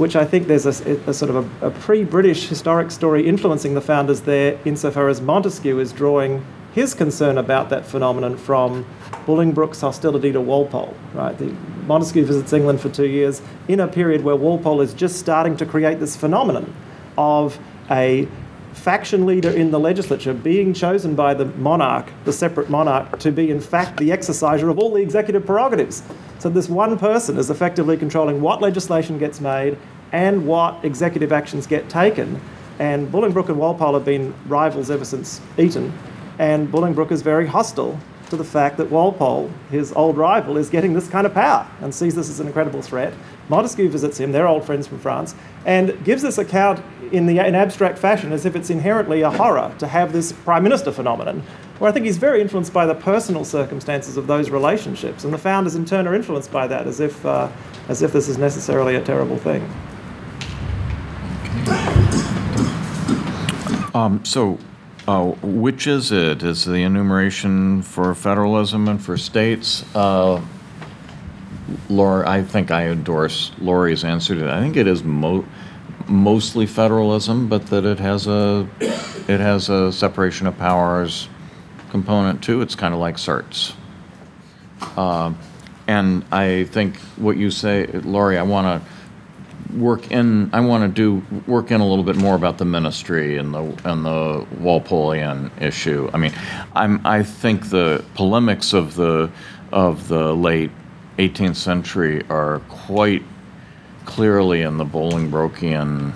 which 0.00 0.16
I 0.16 0.24
think 0.24 0.46
there's 0.46 0.64
a, 0.64 0.96
a 1.06 1.12
sort 1.12 1.30
of 1.30 1.62
a, 1.62 1.66
a 1.66 1.70
pre 1.70 2.04
British 2.04 2.48
historic 2.48 2.90
story 2.90 3.28
influencing 3.28 3.74
the 3.74 3.82
founders 3.82 4.22
there, 4.22 4.58
insofar 4.64 5.10
as 5.10 5.20
Montesquieu 5.20 5.78
is 5.78 5.92
drawing 5.92 6.42
his 6.72 6.94
concern 6.94 7.36
about 7.36 7.68
that 7.68 7.84
phenomenon 7.84 8.38
from 8.38 8.86
Bolingbroke's 9.26 9.82
hostility 9.82 10.32
to 10.32 10.40
Walpole. 10.40 10.96
Right, 11.12 11.36
the, 11.36 11.54
Montesquieu 11.86 12.24
visits 12.24 12.50
England 12.54 12.80
for 12.80 12.88
two 12.88 13.08
years 13.08 13.42
in 13.68 13.78
a 13.78 13.86
period 13.86 14.24
where 14.24 14.36
Walpole 14.36 14.80
is 14.80 14.94
just 14.94 15.18
starting 15.18 15.54
to 15.58 15.66
create 15.66 16.00
this 16.00 16.16
phenomenon 16.16 16.74
of 17.18 17.58
a 17.90 18.26
faction 18.72 19.26
leader 19.26 19.50
in 19.50 19.70
the 19.70 19.78
legislature 19.78 20.32
being 20.32 20.72
chosen 20.72 21.14
by 21.14 21.34
the 21.34 21.44
monarch, 21.44 22.10
the 22.24 22.32
separate 22.32 22.70
monarch, 22.70 23.18
to 23.18 23.30
be 23.30 23.50
in 23.50 23.60
fact 23.60 23.98
the 23.98 24.10
exerciser 24.12 24.70
of 24.70 24.78
all 24.78 24.92
the 24.94 25.02
executive 25.02 25.44
prerogatives. 25.44 26.02
So 26.38 26.48
this 26.48 26.68
one 26.68 26.98
person 26.98 27.36
is 27.36 27.50
effectively 27.50 27.96
controlling 27.96 28.40
what 28.40 28.62
legislation 28.62 29.18
gets 29.18 29.40
made 29.40 29.76
and 30.12 30.46
what 30.46 30.84
executive 30.84 31.32
actions 31.32 31.66
get 31.66 31.88
taken. 31.88 32.40
And 32.78 33.08
Bolingbroke 33.12 33.48
and 33.48 33.58
Walpole 33.58 33.94
have 33.94 34.04
been 34.04 34.34
rivals 34.46 34.90
ever 34.90 35.04
since 35.04 35.40
Eton. 35.58 35.92
And 36.38 36.72
Bolingbroke 36.72 37.12
is 37.12 37.22
very 37.22 37.46
hostile 37.46 37.98
to 38.30 38.36
the 38.36 38.44
fact 38.44 38.76
that 38.78 38.90
Walpole, 38.90 39.50
his 39.70 39.92
old 39.92 40.16
rival, 40.16 40.56
is 40.56 40.70
getting 40.70 40.94
this 40.94 41.08
kind 41.08 41.26
of 41.26 41.34
power 41.34 41.66
and 41.80 41.94
sees 41.94 42.14
this 42.14 42.30
as 42.30 42.40
an 42.40 42.46
incredible 42.46 42.80
threat. 42.80 43.12
Montesquieu 43.48 43.90
visits 43.90 44.18
him, 44.18 44.32
they're 44.32 44.46
old 44.46 44.64
friends 44.64 44.86
from 44.86 45.00
France, 45.00 45.34
and 45.66 46.02
gives 46.04 46.22
this 46.22 46.38
account 46.38 46.80
in, 47.10 47.26
the, 47.26 47.44
in 47.44 47.54
abstract 47.54 47.98
fashion 47.98 48.32
as 48.32 48.46
if 48.46 48.54
it's 48.54 48.70
inherently 48.70 49.22
a 49.22 49.30
horror 49.30 49.74
to 49.78 49.86
have 49.86 50.12
this 50.12 50.32
prime 50.32 50.62
minister 50.62 50.92
phenomenon, 50.92 51.42
where 51.78 51.90
I 51.90 51.92
think 51.92 52.06
he's 52.06 52.18
very 52.18 52.40
influenced 52.40 52.72
by 52.72 52.86
the 52.86 52.94
personal 52.94 53.44
circumstances 53.44 54.16
of 54.16 54.26
those 54.28 54.48
relationships. 54.50 55.24
And 55.24 55.34
the 55.34 55.38
founders, 55.38 55.74
in 55.74 55.84
turn, 55.84 56.06
are 56.06 56.14
influenced 56.14 56.52
by 56.52 56.68
that 56.68 56.86
as 56.86 57.00
if, 57.00 57.26
uh, 57.26 57.48
as 57.88 58.02
if 58.02 58.12
this 58.12 58.28
is 58.28 58.38
necessarily 58.38 58.94
a 58.94 59.02
terrible 59.02 59.38
thing. 59.38 59.68
Um, 63.94 64.24
so, 64.24 64.58
uh, 65.08 65.24
which 65.42 65.86
is 65.86 66.12
it? 66.12 66.42
Is 66.42 66.64
the 66.64 66.82
enumeration 66.82 67.82
for 67.82 68.14
federalism 68.14 68.88
and 68.88 69.02
for 69.02 69.16
states? 69.16 69.84
Uh, 69.94 70.40
Laura, 71.88 72.28
I 72.28 72.42
think 72.42 72.70
I 72.70 72.88
endorse 72.88 73.52
Laurie's 73.58 74.04
answer 74.04 74.34
to 74.34 74.40
that. 74.40 74.50
I 74.50 74.60
think 74.60 74.76
it 74.76 74.86
is 74.86 75.02
mo- 75.02 75.44
mostly 76.06 76.66
federalism, 76.66 77.48
but 77.48 77.66
that 77.66 77.84
it 77.84 77.98
has 77.98 78.26
a 78.26 78.68
it 79.28 79.40
has 79.40 79.68
a 79.68 79.92
separation 79.92 80.46
of 80.46 80.56
powers 80.58 81.28
component 81.90 82.42
too. 82.42 82.62
It's 82.62 82.74
kind 82.74 82.94
of 82.94 83.00
like 83.00 83.16
certs. 83.16 83.74
Uh, 84.96 85.32
and 85.86 86.24
I 86.32 86.64
think 86.64 86.98
what 87.16 87.36
you 87.36 87.50
say, 87.50 87.86
Laurie, 87.86 88.38
I 88.38 88.42
want 88.42 88.82
to 88.82 88.88
work 89.78 90.10
in. 90.10 90.50
I 90.52 90.60
want 90.60 90.82
to 90.82 90.88
do 90.88 91.42
work 91.46 91.70
in 91.70 91.80
a 91.80 91.86
little 91.86 92.04
bit 92.04 92.16
more 92.16 92.34
about 92.34 92.58
the 92.58 92.64
ministry 92.64 93.36
and 93.36 93.54
the 93.54 93.62
and 93.84 94.04
the 94.04 94.46
Walpolean 94.60 95.50
issue. 95.60 96.10
I 96.12 96.18
mean, 96.18 96.32
I'm 96.74 97.04
I 97.06 97.22
think 97.22 97.70
the 97.70 98.04
polemics 98.14 98.72
of 98.72 98.94
the 98.94 99.30
of 99.72 100.08
the 100.08 100.34
late 100.34 100.70
18th 101.18 101.56
century 101.56 102.22
are 102.28 102.60
quite 102.68 103.22
clearly 104.04 104.62
in 104.62 104.76
the 104.76 104.84
Bolingbrokean 104.84 106.12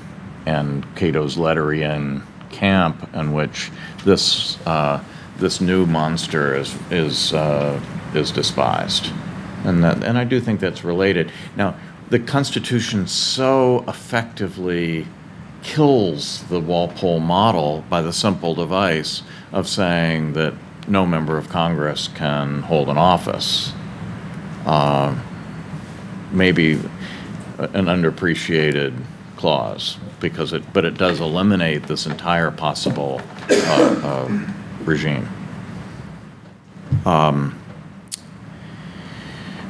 and 0.46 0.96
Cato's 0.96 1.36
Letterian 1.36 2.22
camp, 2.50 3.14
in 3.14 3.32
which 3.32 3.70
this 4.04 4.58
uh, 4.66 5.02
this 5.38 5.60
new 5.60 5.86
monster 5.86 6.54
is 6.56 6.74
is 6.90 7.32
uh, 7.32 7.80
is 8.14 8.30
despised, 8.30 9.10
and 9.64 9.82
that 9.84 10.02
and 10.04 10.18
I 10.18 10.24
do 10.24 10.40
think 10.40 10.60
that's 10.60 10.84
related. 10.84 11.30
Now, 11.56 11.76
the 12.10 12.18
Constitution 12.18 13.06
so 13.06 13.84
effectively 13.88 15.06
kills 15.62 16.42
the 16.44 16.60
Walpole 16.60 17.20
model 17.20 17.84
by 17.88 18.02
the 18.02 18.12
simple 18.12 18.54
device 18.54 19.22
of 19.52 19.66
saying 19.66 20.34
that 20.34 20.54
no 20.86 21.06
member 21.06 21.38
of 21.38 21.48
Congress 21.48 22.08
can 22.08 22.62
hold 22.62 22.88
an 22.88 22.98
office. 22.98 23.72
Uh, 24.66 25.18
maybe 26.30 26.74
an 27.58 27.86
underappreciated 27.86 28.94
clause 29.36 29.98
because 30.20 30.52
it, 30.52 30.72
but 30.72 30.84
it 30.84 30.96
does 30.96 31.20
eliminate 31.20 31.84
this 31.84 32.06
entire 32.06 32.50
possible 32.50 33.20
uh, 33.50 34.00
uh, 34.02 34.46
regime. 34.84 35.28
Um, 37.06 37.60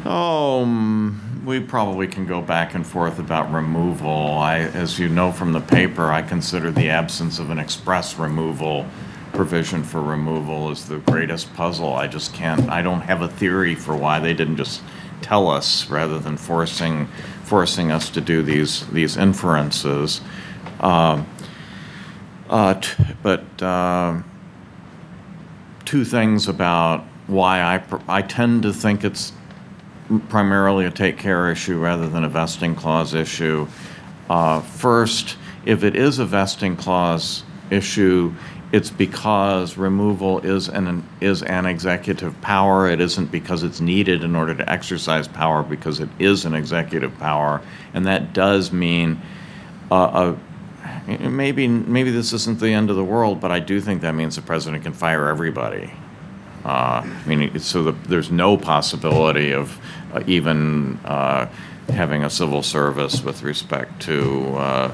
Oh, 0.06 0.64
mm, 0.66 1.18
we 1.44 1.60
probably 1.60 2.06
can 2.06 2.26
go 2.26 2.40
back 2.40 2.74
and 2.74 2.86
forth 2.86 3.18
about 3.18 3.52
removal. 3.52 4.08
I, 4.38 4.60
as 4.60 4.98
you 4.98 5.08
know 5.08 5.30
from 5.30 5.52
the 5.52 5.60
paper, 5.60 6.10
I 6.10 6.22
consider 6.22 6.70
the 6.70 6.88
absence 6.88 7.38
of 7.38 7.50
an 7.50 7.58
express 7.58 8.18
removal 8.18 8.86
provision 9.32 9.82
for 9.82 10.00
removal 10.00 10.70
is 10.70 10.86
the 10.86 10.98
greatest 10.98 11.52
puzzle. 11.54 11.92
I 11.92 12.06
just 12.06 12.32
can't, 12.32 12.70
I 12.70 12.82
don't 12.82 13.00
have 13.00 13.20
a 13.20 13.28
theory 13.28 13.74
for 13.74 13.96
why 13.96 14.20
they 14.20 14.32
didn't 14.32 14.56
just 14.56 14.80
tell 15.20 15.48
us 15.48 15.90
rather 15.90 16.18
than 16.18 16.36
forcing, 16.36 17.08
forcing 17.42 17.90
us 17.90 18.08
to 18.10 18.20
do 18.20 18.42
these, 18.42 18.86
these 18.88 19.16
inferences. 19.16 20.20
Um, 20.80 21.26
uh, 22.48 22.74
t- 22.74 23.04
But, 23.22 23.62
uh, 23.62 24.22
two 25.84 26.04
things 26.04 26.48
about 26.48 27.04
why 27.26 27.62
I, 27.62 27.78
pr- 27.78 27.96
I 28.08 28.22
tend 28.22 28.62
to 28.62 28.72
think 28.72 29.02
it's 29.02 29.32
primarily 30.28 30.84
a 30.84 30.90
take 30.90 31.18
care 31.18 31.50
issue 31.50 31.78
rather 31.78 32.08
than 32.08 32.24
a 32.24 32.28
vesting 32.28 32.74
clause 32.74 33.14
issue. 33.14 33.66
Uh, 34.28 34.60
First, 34.60 35.36
if 35.64 35.82
it 35.82 35.96
is 35.96 36.18
a 36.18 36.26
vesting 36.26 36.76
clause 36.76 37.42
issue, 37.70 38.34
it's 38.72 38.90
because 38.90 39.76
removal 39.76 40.40
is 40.40 40.68
an, 40.68 41.08
is 41.20 41.42
an 41.42 41.64
executive 41.64 42.38
power. 42.40 42.88
It 42.88 43.00
isn't 43.00 43.30
because 43.30 43.62
it's 43.62 43.80
needed 43.80 44.24
in 44.24 44.34
order 44.34 44.54
to 44.54 44.68
exercise 44.70 45.28
power, 45.28 45.62
because 45.62 46.00
it 46.00 46.08
is 46.18 46.44
an 46.44 46.54
executive 46.54 47.16
power. 47.18 47.62
And 47.94 48.06
that 48.06 48.32
does 48.32 48.72
mean 48.72 49.22
uh, 49.92 50.34
a, 51.06 51.28
maybe, 51.28 51.68
maybe 51.68 52.10
this 52.10 52.32
isn't 52.32 52.58
the 52.58 52.70
end 52.70 52.90
of 52.90 52.96
the 52.96 53.04
world, 53.04 53.40
but 53.40 53.52
I 53.52 53.60
do 53.60 53.80
think 53.80 54.02
that 54.02 54.14
means 54.14 54.36
the 54.36 54.42
president 54.42 54.82
can 54.82 54.92
fire 54.92 55.28
everybody. 55.28 55.92
Uh, 56.64 57.02
I 57.04 57.26
mean, 57.26 57.58
so 57.58 57.82
that 57.84 58.04
there's 58.04 58.30
no 58.30 58.56
possibility 58.56 59.52
of 59.52 59.78
uh, 60.12 60.22
even 60.26 60.98
uh, 61.04 61.46
having 61.88 62.24
a 62.24 62.30
civil 62.30 62.62
service 62.62 63.22
with 63.22 63.42
respect 63.42 64.02
to, 64.02 64.92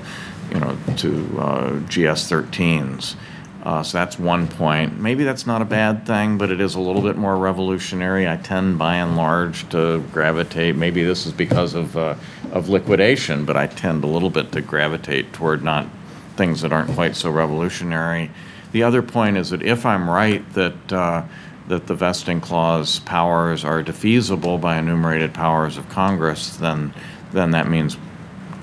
you 0.53 0.61
know, 0.61 0.77
to 0.97 1.39
uh, 1.39 1.71
GS 1.87 2.31
13s. 2.31 3.15
Uh, 3.63 3.83
so 3.83 3.99
that's 3.99 4.19
one 4.19 4.49
point. 4.49 4.99
Maybe 4.99 5.23
that's 5.23 5.47
not 5.47 5.61
a 5.61 5.67
bad 5.67 6.07
thing, 6.07 6.39
but 6.39 6.51
it 6.51 6.61
is 6.61 6.75
a 6.77 6.81
little 6.81 7.03
bit 7.03 7.17
more 7.17 7.37
revolutionary. 7.37 8.27
I 8.27 8.37
tend, 8.37 8.79
by 8.79 8.97
and 8.97 9.17
large, 9.17 9.69
to 9.69 10.01
gravitate. 10.13 10.77
Maybe 10.77 11.03
this 11.03 11.27
is 11.27 11.33
because 11.33 11.75
of 11.75 11.97
uh, 11.97 12.15
of 12.53 12.71
liquidation, 12.71 13.45
but 13.45 13.57
I 13.57 13.67
tend 13.67 14.03
a 14.03 14.07
little 14.07 14.31
bit 14.31 14.51
to 14.53 14.63
gravitate 14.63 15.33
toward 15.35 15.63
not 15.63 15.87
things 16.37 16.63
that 16.63 16.73
aren't 16.73 16.91
quite 16.93 17.15
so 17.15 17.31
revolutionary. 17.31 18.31
The 18.73 18.83
other 18.83 19.03
point 19.03 19.37
is 19.37 19.51
that 19.51 19.63
if 19.63 19.85
I'm 19.85 20.09
right 20.09 20.51
that 20.55 20.93
that 21.71 21.87
the 21.87 21.95
vesting 21.95 22.41
clause 22.41 22.99
powers 22.99 23.65
are 23.65 23.81
defeasible 23.81 24.61
by 24.61 24.77
enumerated 24.77 25.33
powers 25.33 25.79
of 25.79 25.89
Congress, 25.89 26.57
then 26.57 26.93
then 27.33 27.53
that 27.53 27.69
means 27.69 27.97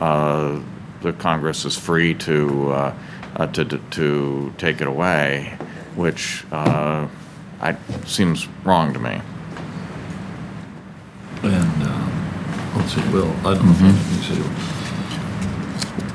uh, 0.01 0.59
the 1.01 1.13
Congress 1.13 1.63
is 1.63 1.77
free 1.77 2.13
to 2.13 2.69
uh, 2.71 2.93
uh, 3.37 3.47
to 3.47 3.63
to 3.65 4.53
take 4.57 4.81
it 4.81 4.87
away, 4.87 5.57
which 5.95 6.43
uh, 6.51 7.07
I, 7.61 7.77
seems 8.05 8.45
wrong 8.65 8.91
to 8.93 8.99
me. 8.99 9.21
And, 11.43 11.83
um, 11.83 12.73
let's 12.75 12.93
see, 12.93 13.01
Will, 13.13 13.31
I 13.47 13.53
don't 13.53 13.79
know 13.79 13.87
you 13.87 14.21
say- 14.23 14.41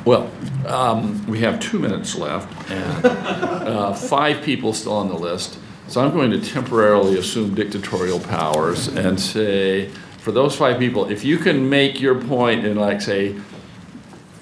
Well, 0.05 0.30
um, 0.66 1.24
we 1.26 1.38
have 1.40 1.59
two 1.59 1.78
minutes 1.78 2.16
left 2.16 2.70
and 2.70 3.07
uh, 3.07 3.95
five 3.95 4.43
people 4.43 4.72
still 4.74 4.95
on 4.95 5.09
the 5.09 5.14
list. 5.14 5.59
So 5.93 6.03
I'm 6.03 6.12
going 6.12 6.30
to 6.30 6.40
temporarily 6.40 7.18
assume 7.18 7.55
dictatorial 7.55 8.18
powers 8.18 8.88
and 8.88 9.20
say, 9.20 9.90
for 10.20 10.32
those 10.32 10.57
five 10.57 10.78
people, 10.78 11.11
if 11.11 11.22
you 11.22 11.36
can 11.36 11.68
make 11.68 12.01
your 12.01 12.18
point 12.18 12.64
in 12.64 12.78
like, 12.78 13.03
say, 13.03 13.38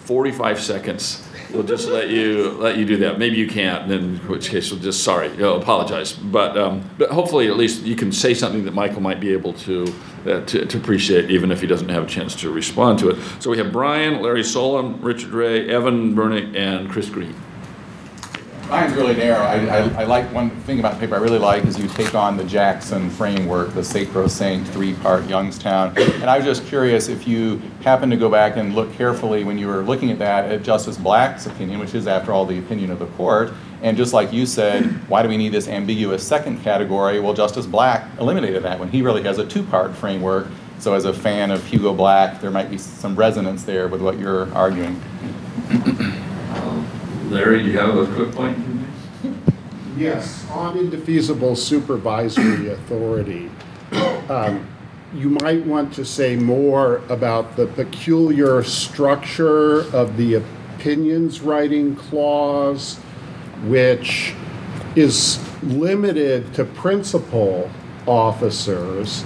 45 0.05 0.61
seconds, 0.61 1.29
we'll 1.53 1.65
just 1.65 1.89
let 1.89 2.09
you, 2.09 2.53
let 2.53 2.77
you 2.77 2.85
do 2.85 2.99
that. 2.99 3.19
Maybe 3.19 3.37
you 3.37 3.49
can't, 3.49 3.91
in 3.91 4.19
which 4.29 4.51
case 4.51 4.71
we'll 4.71 4.79
just, 4.79 5.03
sorry, 5.03 5.29
you 5.31 5.39
know, 5.39 5.57
apologize. 5.57 6.13
But, 6.13 6.57
um, 6.57 6.89
but 6.99 7.11
hopefully 7.11 7.49
at 7.49 7.57
least 7.57 7.83
you 7.83 7.97
can 7.97 8.13
say 8.13 8.33
something 8.33 8.65
that 8.65 8.75
Michael 8.75 9.01
might 9.01 9.19
be 9.19 9.33
able 9.33 9.55
to, 9.55 9.93
uh, 10.27 10.45
to, 10.45 10.67
to 10.67 10.79
appreciate, 10.79 11.33
even 11.33 11.51
if 11.51 11.61
he 11.61 11.67
doesn't 11.67 11.89
have 11.89 12.05
a 12.05 12.09
chance 12.09 12.37
to 12.43 12.51
respond 12.53 13.01
to 13.01 13.09
it. 13.09 13.19
So 13.41 13.51
we 13.51 13.59
have 13.59 13.73
Brian, 13.73 14.23
Larry 14.23 14.45
Solum, 14.45 15.01
Richard 15.03 15.31
Re, 15.31 15.69
Evan 15.69 16.15
Bernick, 16.15 16.55
and 16.55 16.89
Chris 16.89 17.11
Green. 17.11 17.35
Mine's 18.71 18.95
really 18.95 19.17
narrow. 19.17 19.41
I, 19.41 19.67
I, 19.67 20.03
I 20.03 20.05
like 20.05 20.33
one 20.33 20.49
thing 20.63 20.79
about 20.79 20.95
the 20.95 21.01
paper 21.01 21.17
I 21.17 21.19
really 21.19 21.41
like 21.41 21.65
is 21.65 21.77
you 21.77 21.89
take 21.89 22.15
on 22.15 22.37
the 22.37 22.45
Jackson 22.45 23.11
framework, 23.11 23.75
the 23.75 23.83
sacrosanct 23.83 24.69
three-part 24.69 25.27
Youngstown. 25.27 25.99
And 25.99 26.31
I 26.31 26.37
was 26.37 26.47
just 26.47 26.65
curious 26.67 27.09
if 27.09 27.27
you 27.27 27.61
happen 27.83 28.11
to 28.11 28.17
go 28.17 28.31
back 28.31 28.57
and 28.57 28.77
look 28.77 28.93
carefully 28.95 29.43
when 29.43 29.59
you 29.59 29.67
were 29.67 29.83
looking 29.83 30.13
at 30.13 30.21
that 30.21 30.53
at 30.53 30.63
Justice 30.63 30.97
Black's 30.97 31.47
opinion, 31.47 31.81
which 31.81 31.97
is 31.97 32.07
after 32.07 32.31
all 32.33 32.47
the 32.47 32.61
opinion 32.61 32.93
of 32.93 33.01
the 33.01 33.07
court. 33.07 33.53
And 33.83 33.97
just 33.97 34.13
like 34.13 34.33
you 34.33 34.47
said, 34.47 34.85
why 35.09 35.25
do 35.25 35.29
we 35.29 35.37
need 35.37 35.51
this 35.51 35.67
ambiguous 35.67 36.25
second 36.25 36.63
category? 36.63 37.19
Well, 37.19 37.35
Justice 37.35 37.67
Black 37.67 38.07
eliminated 38.21 38.63
that 38.63 38.79
when 38.79 38.89
he 38.89 39.03
really 39.03 39.25
has 39.25 39.39
a 39.39 39.47
two-part 39.47 39.97
framework. 39.97 40.47
So 40.79 40.95
as 40.95 41.07
a 41.07 41.13
fan 41.13 41.51
of 41.51 41.67
Hugo 41.67 41.93
Black, 41.93 42.41
there 42.41 42.53
might 42.53 42.71
be 42.71 42.79
some 42.79 43.17
resonance 43.17 43.65
there 43.65 43.89
with 43.89 44.01
what 44.01 44.17
you're 44.19 44.53
arguing. 44.55 45.03
Larry, 47.31 47.63
do 47.63 47.71
you 47.71 47.79
have 47.79 47.97
a 47.97 48.13
quick 48.13 48.33
point? 48.33 48.59
Yes, 49.97 50.51
on 50.51 50.77
indefeasible 50.77 51.55
supervisory 51.55 52.71
authority, 52.71 53.49
um, 54.29 54.67
you 55.15 55.31
might 55.41 55.65
want 55.65 55.93
to 55.95 56.05
say 56.05 56.35
more 56.35 57.03
about 57.09 57.55
the 57.55 57.69
peculiar 57.69 58.65
structure 58.65 59.83
of 59.95 60.17
the 60.17 60.35
opinions 60.35 61.41
writing 61.41 61.95
clause, 61.95 62.97
which 63.67 64.35
is 64.97 65.39
limited 65.63 66.53
to 66.55 66.65
principal 66.65 67.71
officers, 68.09 69.23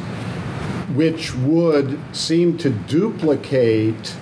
which 0.92 1.34
would 1.36 1.98
seem 2.14 2.59
to 2.59 2.68
duplicate 2.68 4.14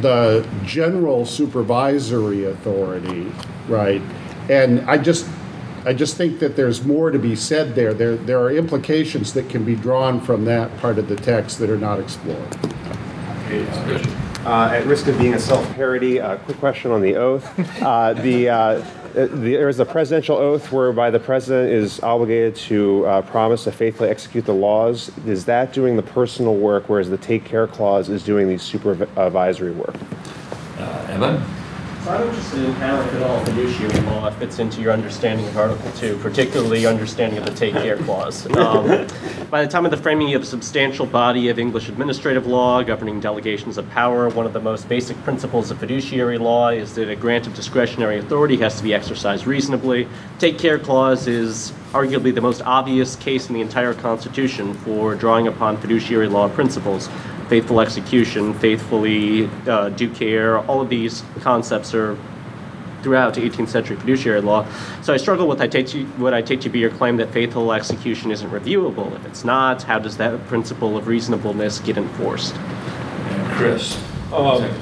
the 0.00 0.46
general 0.64 1.24
supervisory 1.24 2.44
authority, 2.44 3.30
right? 3.68 4.02
And 4.50 4.80
I 4.82 4.98
just, 4.98 5.28
I 5.84 5.92
just 5.92 6.16
think 6.16 6.38
that 6.40 6.56
there's 6.56 6.84
more 6.84 7.10
to 7.10 7.18
be 7.18 7.36
said 7.36 7.74
there. 7.74 7.94
There, 7.94 8.16
there 8.16 8.40
are 8.40 8.50
implications 8.50 9.32
that 9.34 9.48
can 9.48 9.64
be 9.64 9.76
drawn 9.76 10.20
from 10.20 10.44
that 10.46 10.76
part 10.78 10.98
of 10.98 11.08
the 11.08 11.16
text 11.16 11.58
that 11.60 11.70
are 11.70 11.78
not 11.78 12.00
explored. 12.00 12.56
Uh, 14.44 14.70
At 14.72 14.84
risk 14.86 15.06
of 15.06 15.18
being 15.18 15.34
a 15.34 15.38
self-parody, 15.38 16.18
a 16.18 16.36
quick 16.38 16.58
question 16.58 16.90
on 16.90 17.00
the 17.00 17.16
oath. 17.16 17.46
Uh, 17.80 18.12
The, 18.14 18.48
uh, 18.48 18.84
there 19.14 19.68
is 19.68 19.78
a 19.78 19.84
presidential 19.84 20.36
oath 20.36 20.72
whereby 20.72 21.08
the 21.10 21.20
president 21.20 21.72
is 21.72 22.00
obligated 22.02 22.56
to 22.56 23.06
uh, 23.06 23.22
promise 23.22 23.64
to 23.64 23.72
faithfully 23.72 24.10
execute 24.10 24.44
the 24.44 24.54
laws. 24.54 25.12
Is 25.24 25.44
that 25.44 25.72
doing 25.72 25.96
the 25.96 26.02
personal 26.02 26.56
work, 26.56 26.88
whereas 26.88 27.08
the 27.08 27.18
take 27.18 27.44
care 27.44 27.66
clause 27.68 28.08
is 28.08 28.24
doing 28.24 28.48
the 28.48 28.58
supervisory 28.58 29.72
work? 29.72 29.94
Evan? 31.08 31.63
So 32.04 32.10
I'm 32.10 32.28
interested 32.28 32.62
in 32.62 32.72
how, 32.72 33.00
if 33.00 33.14
at 33.14 33.22
all, 33.22 33.42
fiduciary 33.46 33.98
law 34.00 34.28
fits 34.32 34.58
into 34.58 34.82
your 34.82 34.92
understanding 34.92 35.46
of 35.46 35.56
Article 35.56 35.90
2, 35.92 36.18
particularly 36.18 36.84
understanding 36.84 37.38
of 37.38 37.46
the 37.46 37.52
take 37.52 37.72
care 37.72 37.96
clause. 37.96 38.44
Um, 38.58 39.06
By 39.50 39.64
the 39.64 39.70
time 39.70 39.86
of 39.86 39.90
the 39.90 39.96
framing, 39.96 40.28
you 40.28 40.34
have 40.34 40.42
a 40.42 40.46
substantial 40.46 41.06
body 41.06 41.48
of 41.48 41.58
English 41.58 41.88
administrative 41.88 42.46
law 42.46 42.82
governing 42.82 43.20
delegations 43.20 43.78
of 43.78 43.88
power. 43.88 44.28
One 44.28 44.44
of 44.44 44.52
the 44.52 44.60
most 44.60 44.86
basic 44.86 45.16
principles 45.24 45.70
of 45.70 45.78
fiduciary 45.78 46.36
law 46.36 46.68
is 46.68 46.94
that 46.96 47.08
a 47.08 47.16
grant 47.16 47.46
of 47.46 47.54
discretionary 47.54 48.18
authority 48.18 48.58
has 48.58 48.76
to 48.76 48.82
be 48.82 48.92
exercised 48.92 49.46
reasonably. 49.46 50.06
Take 50.38 50.58
care 50.58 50.78
clause 50.78 51.26
is 51.26 51.72
arguably 51.92 52.34
the 52.34 52.42
most 52.42 52.60
obvious 52.66 53.16
case 53.16 53.48
in 53.48 53.54
the 53.54 53.62
entire 53.62 53.94
Constitution 53.94 54.74
for 54.74 55.14
drawing 55.14 55.46
upon 55.46 55.78
fiduciary 55.78 56.28
law 56.28 56.50
principles 56.50 57.08
faithful 57.48 57.80
execution, 57.80 58.54
faithfully 58.54 59.48
uh, 59.66 59.90
due 59.90 60.10
care, 60.10 60.58
all 60.60 60.80
of 60.80 60.88
these 60.88 61.22
concepts 61.40 61.94
are 61.94 62.16
throughout 63.02 63.34
18th 63.34 63.68
century 63.68 63.96
fiduciary 63.96 64.40
law. 64.40 64.66
So 65.02 65.12
I 65.12 65.18
struggle 65.18 65.46
with 65.46 65.60
I 65.60 65.68
take 65.68 65.86
to, 65.88 66.04
what 66.16 66.32
I 66.32 66.40
take 66.40 66.62
to 66.62 66.70
be 66.70 66.78
your 66.78 66.90
claim 66.90 67.18
that 67.18 67.30
faithful 67.32 67.72
execution 67.72 68.30
isn't 68.30 68.50
reviewable. 68.50 69.14
If 69.14 69.26
it's 69.26 69.44
not, 69.44 69.82
how 69.82 69.98
does 69.98 70.16
that 70.16 70.46
principle 70.46 70.96
of 70.96 71.06
reasonableness 71.06 71.80
get 71.80 71.98
enforced? 71.98 72.54
Chris. 73.52 74.13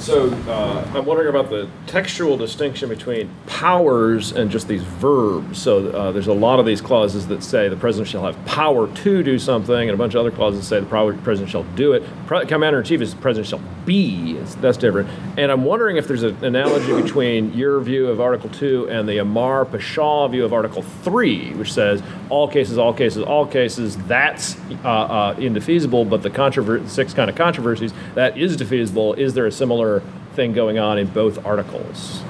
So 0.00 0.30
uh, 0.48 0.90
I'm 0.94 1.04
wondering 1.04 1.28
about 1.28 1.50
the 1.50 1.68
textual 1.86 2.38
distinction 2.38 2.88
between 2.88 3.30
powers 3.46 4.32
and 4.32 4.50
just 4.50 4.66
these 4.66 4.82
verbs. 4.82 5.60
So 5.60 5.88
uh, 5.88 6.10
there's 6.10 6.26
a 6.28 6.32
lot 6.32 6.58
of 6.58 6.64
these 6.64 6.80
clauses 6.80 7.26
that 7.28 7.42
say 7.42 7.68
the 7.68 7.76
president 7.76 8.08
shall 8.08 8.24
have 8.24 8.42
power 8.46 8.88
to 8.88 9.22
do 9.22 9.38
something, 9.38 9.74
and 9.74 9.90
a 9.90 9.96
bunch 9.96 10.14
of 10.14 10.20
other 10.20 10.30
clauses 10.30 10.66
say 10.66 10.80
the 10.80 10.86
president 10.86 11.50
shall 11.50 11.64
do 11.74 11.92
it. 11.92 12.02
Commander 12.48 12.78
in 12.78 12.84
chief 12.84 13.02
is 13.02 13.14
the 13.14 13.20
president 13.20 13.48
shall 13.48 13.62
be. 13.84 14.34
That's 14.60 14.78
different. 14.78 15.10
And 15.36 15.52
I'm 15.52 15.64
wondering 15.64 15.96
if 15.96 16.08
there's 16.08 16.22
an 16.22 16.42
analogy 16.44 17.00
between 17.02 17.52
your 17.52 17.80
view 17.80 18.08
of 18.08 18.20
Article 18.20 18.48
2 18.50 18.88
and 18.88 19.08
the 19.08 19.18
Amar 19.18 19.64
Pushaw 19.64 20.30
view 20.30 20.44
of 20.44 20.52
Article 20.52 20.82
3, 20.82 21.54
which 21.54 21.72
says 21.72 22.02
all 22.30 22.48
cases, 22.48 22.78
all 22.78 22.94
cases, 22.94 23.22
all 23.22 23.46
cases, 23.46 23.96
that's 24.04 24.56
uh, 24.84 24.88
uh, 24.88 25.36
indefeasible, 25.38 26.04
but 26.04 26.22
the 26.22 26.30
controver- 26.30 26.88
six 26.88 27.12
kind 27.12 27.28
of 27.28 27.36
controversies, 27.36 27.92
that 28.14 28.38
is 28.38 28.56
defeasible. 28.56 29.18
Is 29.18 29.34
there 29.42 29.48
a 29.48 29.52
similar 29.52 30.04
thing 30.34 30.52
going 30.52 30.78
on 30.78 30.98
in 30.98 31.08
both 31.08 31.44
articles? 31.44 32.22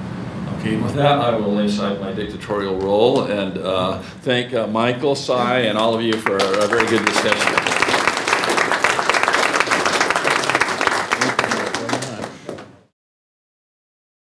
Okay, 0.57 0.77
with 0.77 0.95
that, 0.95 1.19
I 1.19 1.35
will 1.35 1.53
lay 1.53 1.65
aside 1.65 2.01
my 2.01 2.11
dictatorial 2.11 2.79
role 2.79 3.25
and 3.25 3.57
uh, 3.59 3.99
thank 4.21 4.53
uh, 4.53 4.65
Michael, 4.65 5.13
Sai, 5.13 5.59
and 5.59 5.77
all 5.77 5.93
of 5.93 6.01
you 6.01 6.13
for 6.13 6.37
a 6.37 6.67
very 6.67 6.87
good 6.87 7.05
discussion. 7.05 7.72